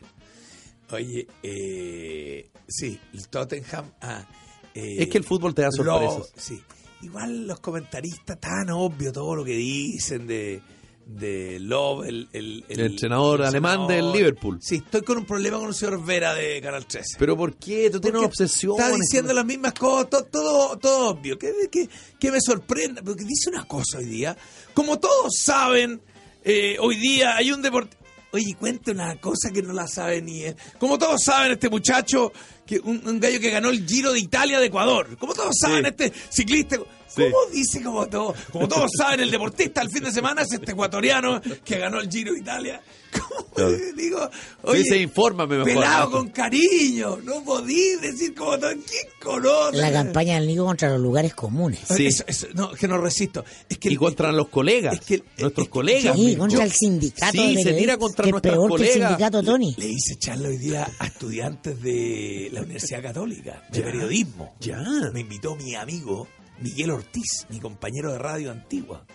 Oye, 0.93 1.27
eh, 1.41 2.49
sí, 2.67 2.99
el 3.13 3.27
Tottenham. 3.27 3.91
Ah, 4.01 4.25
eh, 4.73 4.97
Es 4.99 5.07
que 5.09 5.17
el 5.17 5.23
fútbol 5.23 5.53
te 5.53 5.61
da 5.63 5.69
lo- 5.75 5.83
sorpresas. 5.83 6.31
sí. 6.37 6.61
Igual 7.01 7.47
los 7.47 7.59
comentaristas, 7.59 8.39
tan 8.39 8.69
obvio 8.69 9.11
todo 9.11 9.35
lo 9.35 9.43
que 9.43 9.51
dicen 9.57 10.25
de, 10.25 10.61
de 11.05 11.59
Love, 11.59 12.05
el, 12.07 12.29
el, 12.31 12.63
El 12.69 12.79
entrenador 12.79 13.43
alemán 13.43 13.87
del 13.87 14.13
Liverpool. 14.13 14.57
Sí, 14.61 14.75
estoy 14.75 15.01
con 15.01 15.17
un 15.17 15.25
problema 15.25 15.57
con 15.59 15.67
el 15.67 15.73
señor 15.73 16.01
Vera 16.05 16.33
de 16.33 16.61
Canal 16.61 16.85
13. 16.85 17.17
Pero 17.19 17.35
¿por 17.35 17.57
qué? 17.57 17.89
Tú 17.89 17.99
tienes 17.99 18.19
una 18.19 18.27
obsesión. 18.27 18.71
Está 18.79 18.95
diciendo 18.95 19.33
las 19.33 19.45
mismas 19.45 19.73
cosas, 19.73 20.09
todo, 20.09 20.23
todo, 20.23 20.77
todo 20.77 21.09
obvio. 21.09 21.37
Que, 21.37 21.51
que, 21.69 21.89
que 22.17 22.31
me 22.31 22.39
sorprenda, 22.39 23.01
porque 23.03 23.25
dice 23.25 23.49
una 23.49 23.65
cosa 23.65 23.97
hoy 23.97 24.05
día. 24.05 24.37
Como 24.73 24.97
todos 24.97 25.33
saben, 25.37 26.01
eh, 26.45 26.77
hoy 26.79 26.95
día 26.95 27.35
hay 27.35 27.51
un 27.51 27.61
deporte. 27.61 27.97
Oye, 28.33 28.55
cuenta 28.59 28.91
una 28.91 29.15
cosa 29.17 29.51
que 29.51 29.61
no 29.61 29.73
la 29.73 29.87
sabe 29.87 30.21
ni 30.21 30.41
él. 30.43 30.55
Como 30.79 30.97
todos 30.97 31.23
saben, 31.23 31.51
este 31.51 31.69
muchacho, 31.69 32.33
que 32.65 32.79
un, 32.79 33.01
un 33.07 33.19
gallo 33.19 33.39
que 33.39 33.51
ganó 33.51 33.69
el 33.69 33.85
Giro 33.87 34.11
de 34.11 34.19
Italia 34.19 34.59
de 34.59 34.65
Ecuador. 34.65 35.15
Como 35.17 35.33
todos 35.33 35.55
saben, 35.59 35.85
Sí. 35.85 35.89
este 35.91 36.13
ciclista. 36.29 36.77
¿Cómo 37.15 37.37
dice 37.51 37.81
como 37.83 38.07
todos? 38.07 38.35
Como 38.51 38.67
todos 38.67 38.89
saben, 38.97 39.19
el 39.21 39.31
deportista 39.31 39.81
el 39.81 39.89
fin 39.89 40.03
de 40.03 40.11
semana 40.11 40.41
es 40.43 40.51
este 40.51 40.71
ecuatoriano 40.71 41.41
que 41.63 41.77
ganó 41.77 41.99
el 41.99 42.09
Giro 42.09 42.33
de 42.33 42.39
Italia. 42.39 42.81
¿Cómo 43.13 43.45
Claro. 43.53 43.77
digo? 43.95 44.29
Sí, 44.73 44.83
se 44.85 44.97
infórmame 44.97 45.57
mejor. 45.59 45.73
Pelado 45.73 46.09
con 46.11 46.29
cariño. 46.29 47.17
No 47.23 47.43
podí 47.43 47.95
decir 48.01 48.33
como 48.33 48.57
todo. 48.57 48.71
¿Quién 48.71 49.05
conoce? 49.21 49.77
La 49.77 49.91
campaña 49.91 50.35
del 50.39 50.47
Nico 50.47 50.65
contra 50.65 50.89
los 50.89 50.99
lugares 50.99 51.35
comunes. 51.35 51.79
Sí. 51.95 52.07
Eso- 52.07 52.23
eso- 52.25 52.47
no, 52.55 52.71
que 52.71 52.87
no 52.87 52.97
resisto. 52.97 53.45
Es 53.69 53.77
que 53.77 53.89
Y 53.89 53.95
contra 53.97 54.31
los 54.31 54.47
colegas, 54.49 54.95
es 54.95 55.01
que- 55.01 55.23
nuestros 55.37 55.65
es 55.65 55.69
que- 55.69 55.69
colegas. 55.69 56.15
Sí, 56.15 56.31
yo- 56.33 56.39
contra 56.39 56.63
el 56.63 56.71
sindicato. 56.71 57.31
Sí, 57.33 57.55
de 57.55 57.61
se 57.63 57.73
tira 57.73 57.97
contra 57.97 58.25
nuestras 58.25 58.55
peor 58.55 58.69
que 58.69 58.73
el 58.73 58.79
colegas. 58.89 59.09
sindicato, 59.09 59.43
Tony. 59.43 59.75
Le 59.77 59.87
hice 59.89 60.15
charla 60.17 60.47
hoy 60.49 60.57
día 60.57 60.89
a 60.97 61.05
estudiantes 61.05 61.79
de 61.83 62.49
la 62.51 62.61
Universidad 62.61 63.03
Católica, 63.03 63.61
de 63.71 63.79
Ya. 63.79 63.85
periodismo. 63.85 64.55
Ya. 64.59 64.81
Me 65.13 65.19
invitó 65.19 65.55
mi 65.55 65.75
amigo 65.75 66.27
Miguel 66.61 66.91
Ortiz, 66.91 67.45
mi 67.49 67.59
compañero 67.59 68.11
de 68.11 68.19
radio 68.19 68.51
antigua. 68.51 69.05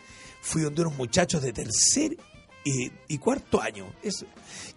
Fui 0.41 0.62
donde 0.62 0.82
unos 0.82 0.97
muchachos 0.97 1.43
de 1.43 1.53
tercer 1.53 2.16
y, 2.64 2.91
y 3.09 3.18
cuarto 3.18 3.61
año. 3.61 3.86
Eso. 4.03 4.26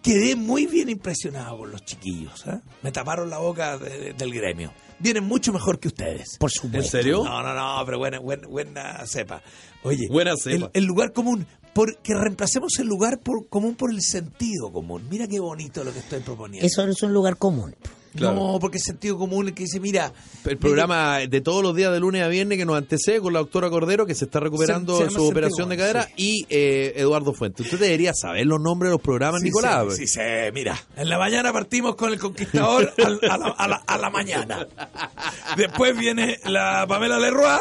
Quedé 0.02 0.34
muy 0.36 0.66
bien 0.66 0.88
impresionado 0.88 1.58
con 1.58 1.70
los 1.72 1.84
chiquillos. 1.84 2.46
¿ah? 2.46 2.60
Me 2.82 2.90
taparon 2.92 3.28
la 3.30 3.38
boca 3.38 3.76
de- 3.78 3.98
de- 3.98 4.12
del 4.14 4.32
gremio. 4.32 4.72
Vienen 4.98 5.24
mucho 5.24 5.52
mejor 5.52 5.78
que 5.78 5.88
ustedes. 5.88 6.36
Por 6.38 6.50
supuesto. 6.50 6.78
¿En 6.98 7.02
serio? 7.02 7.24
No, 7.24 7.42
no, 7.42 7.54
no, 7.54 7.84
pero 7.84 7.98
buena, 7.98 8.18
buena, 8.20 8.46
buena 8.48 9.06
cepa. 9.06 9.42
Oye, 9.82 10.06
Buena 10.10 10.34
cepa. 10.36 10.66
El, 10.66 10.70
el 10.74 10.84
lugar 10.84 11.12
común, 11.12 11.46
por, 11.74 11.96
que 11.98 12.14
reemplacemos 12.14 12.78
el 12.78 12.86
lugar 12.86 13.18
por, 13.20 13.48
común 13.48 13.74
por 13.74 13.90
el 13.90 14.00
sentido 14.02 14.70
común. 14.72 15.06
Mira 15.10 15.26
qué 15.26 15.40
bonito 15.40 15.82
lo 15.84 15.92
que 15.92 15.98
estoy 15.98 16.20
proponiendo. 16.20 16.66
Eso 16.66 16.84
es 16.86 17.02
un 17.02 17.12
lugar 17.12 17.36
común. 17.36 17.74
Claro. 18.14 18.34
No, 18.34 18.58
porque 18.60 18.76
el 18.78 18.82
sentido 18.82 19.16
común 19.18 19.48
es 19.48 19.54
que 19.54 19.62
dice, 19.64 19.80
mira, 19.80 20.12
El 20.44 20.58
programa 20.58 21.18
de 21.20 21.40
todos 21.40 21.62
los 21.62 21.74
días 21.74 21.92
de 21.92 22.00
lunes 22.00 22.22
a 22.22 22.28
viernes 22.28 22.58
que 22.58 22.64
nos 22.64 22.76
antecede 22.76 23.20
con 23.20 23.32
la 23.32 23.38
doctora 23.38 23.70
Cordero 23.70 24.04
que 24.06 24.14
se 24.14 24.26
está 24.26 24.38
recuperando 24.40 24.98
Se- 24.98 25.10
su 25.10 25.24
operación 25.26 25.68
de 25.70 25.76
cadera 25.76 26.08
y 26.16 26.46
eh, 26.50 26.92
Eduardo 26.96 27.32
Fuentes. 27.32 27.64
Usted 27.66 27.78
debería 27.78 28.12
saber 28.14 28.46
los 28.46 28.60
nombres 28.60 28.90
de 28.90 28.92
los 28.96 29.00
programas, 29.00 29.40
Sí 29.40 29.46
Nicolás. 29.48 29.96
Sí, 29.96 30.06
sé, 30.06 30.50
mira. 30.52 30.78
En 30.96 31.08
la 31.08 31.18
mañana 31.18 31.52
partimos 31.52 31.94
con 31.96 32.12
el 32.12 32.18
Conquistador 32.18 32.92
al- 33.04 33.20
a, 33.30 33.38
la, 33.38 33.46
a 33.48 33.68
la- 33.68 33.82
a 33.86 33.98
la 33.98 34.10
mañana. 34.10 34.66
Después 35.56 35.96
viene 35.96 36.38
la 36.44 36.86
Pamela 36.88 37.18
Leroy 37.18 37.60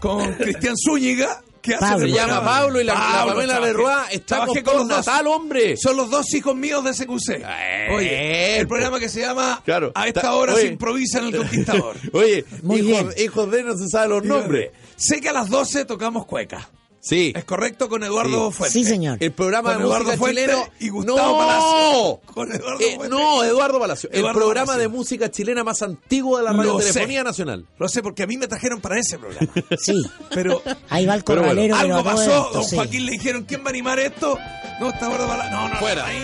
con 0.00 0.32
Cristian 0.34 0.74
Zúñiga. 0.76 1.42
Que 1.62 1.74
hace 1.76 1.86
Se 2.00 2.08
llama 2.08 2.26
programa. 2.40 2.44
Pablo 2.44 2.80
y 2.80 2.84
la, 2.84 2.94
la 2.94 3.00
Pablo, 3.00 3.32
Pamela 3.34 3.54
trabajé- 3.54 3.66
Leroy 3.66 3.92
está 4.10 4.46
con 4.46 4.62
con 4.62 4.76
los 4.78 4.88
dos. 4.88 5.06
Natal, 5.06 5.26
hombre. 5.28 5.76
Son 5.76 5.96
los 5.96 6.10
dos 6.10 6.34
hijos 6.34 6.56
míos 6.56 6.82
de 6.84 6.92
SQC. 6.92 7.30
Eh, 7.46 7.88
Oye, 7.94 8.56
el 8.58 8.66
programa 8.68 8.98
que 8.98 9.08
se 9.08 9.20
llama 9.20 9.62
Claro. 9.64 9.92
A 9.94 10.08
esta 10.08 10.22
Ta- 10.22 10.34
hora 10.34 10.54
oye. 10.54 10.62
se 10.62 10.68
improvisa 10.68 11.20
en 11.20 11.26
el 11.26 11.36
Conquistador. 11.36 11.96
Oye, 12.12 12.44
Muy 12.62 12.80
hijos, 12.80 13.14
bien. 13.14 13.24
hijos 13.26 13.50
de 13.50 13.62
no 13.62 13.76
se 13.76 13.88
saben 13.88 14.10
los 14.10 14.24
nombres. 14.24 14.70
Sé 14.96 15.20
que 15.20 15.28
a 15.28 15.32
las 15.32 15.48
12 15.48 15.84
tocamos 15.84 16.26
cueca. 16.26 16.68
Sí. 17.04 17.32
¿Es 17.34 17.44
correcto? 17.44 17.88
Con 17.88 18.04
Eduardo 18.04 18.52
Sí. 18.52 18.58
Fuentes. 18.58 18.72
Sí, 18.72 18.84
señor. 18.88 19.18
El 19.20 19.32
programa 19.32 19.70
Con 19.74 19.78
de 19.78 19.84
música 19.84 19.98
Eduardo 20.04 20.18
Fuentes 20.18 20.44
chileno 20.46 20.68
y 20.78 20.88
Gustavo 20.88 21.18
no. 21.18 21.36
Palacio. 21.38 22.20
Con 22.32 22.52
Eduardo 22.52 22.80
Eh, 22.80 22.98
no, 23.10 23.42
Eduardo 23.44 23.80
Palacio. 23.80 24.08
Eduardo 24.12 24.28
el 24.28 24.34
programa 24.44 24.66
Palacio. 24.68 24.82
de 24.90 24.96
música 24.96 25.30
chilena 25.30 25.64
más 25.64 25.82
antiguo 25.82 26.38
de 26.38 26.44
la 26.44 26.52
radiotelefonía 26.52 27.18
sé. 27.20 27.24
nacional. 27.24 27.66
Lo 27.76 27.88
sé 27.88 28.02
porque 28.04 28.22
a 28.22 28.26
mí 28.28 28.36
me 28.36 28.46
trajeron 28.46 28.80
para 28.80 29.00
ese 29.00 29.18
programa. 29.18 29.52
Sí. 29.78 30.00
Pero 30.32 30.62
Ahí 30.90 31.04
va 31.06 31.14
el 31.16 31.22
bueno, 31.22 31.42
corralero. 31.42 31.76
pero 31.80 31.96
algo 31.96 32.04
pasó. 32.08 32.22
esto, 32.46 32.50
Don 32.52 32.64
sí. 32.64 32.76
Joaquín 32.76 33.04
le 33.06 33.12
dijeron, 33.12 33.42
¿quién 33.48 33.62
va 33.62 33.66
a 33.66 33.70
animar 33.70 33.98
esto? 33.98 34.38
No, 34.80 34.90
está 34.90 35.06
Eduardo 35.06 35.26
Palacio. 35.26 35.50
No, 35.56 35.68
no, 35.70 35.74
Fuera. 35.80 36.06
ahí. 36.06 36.22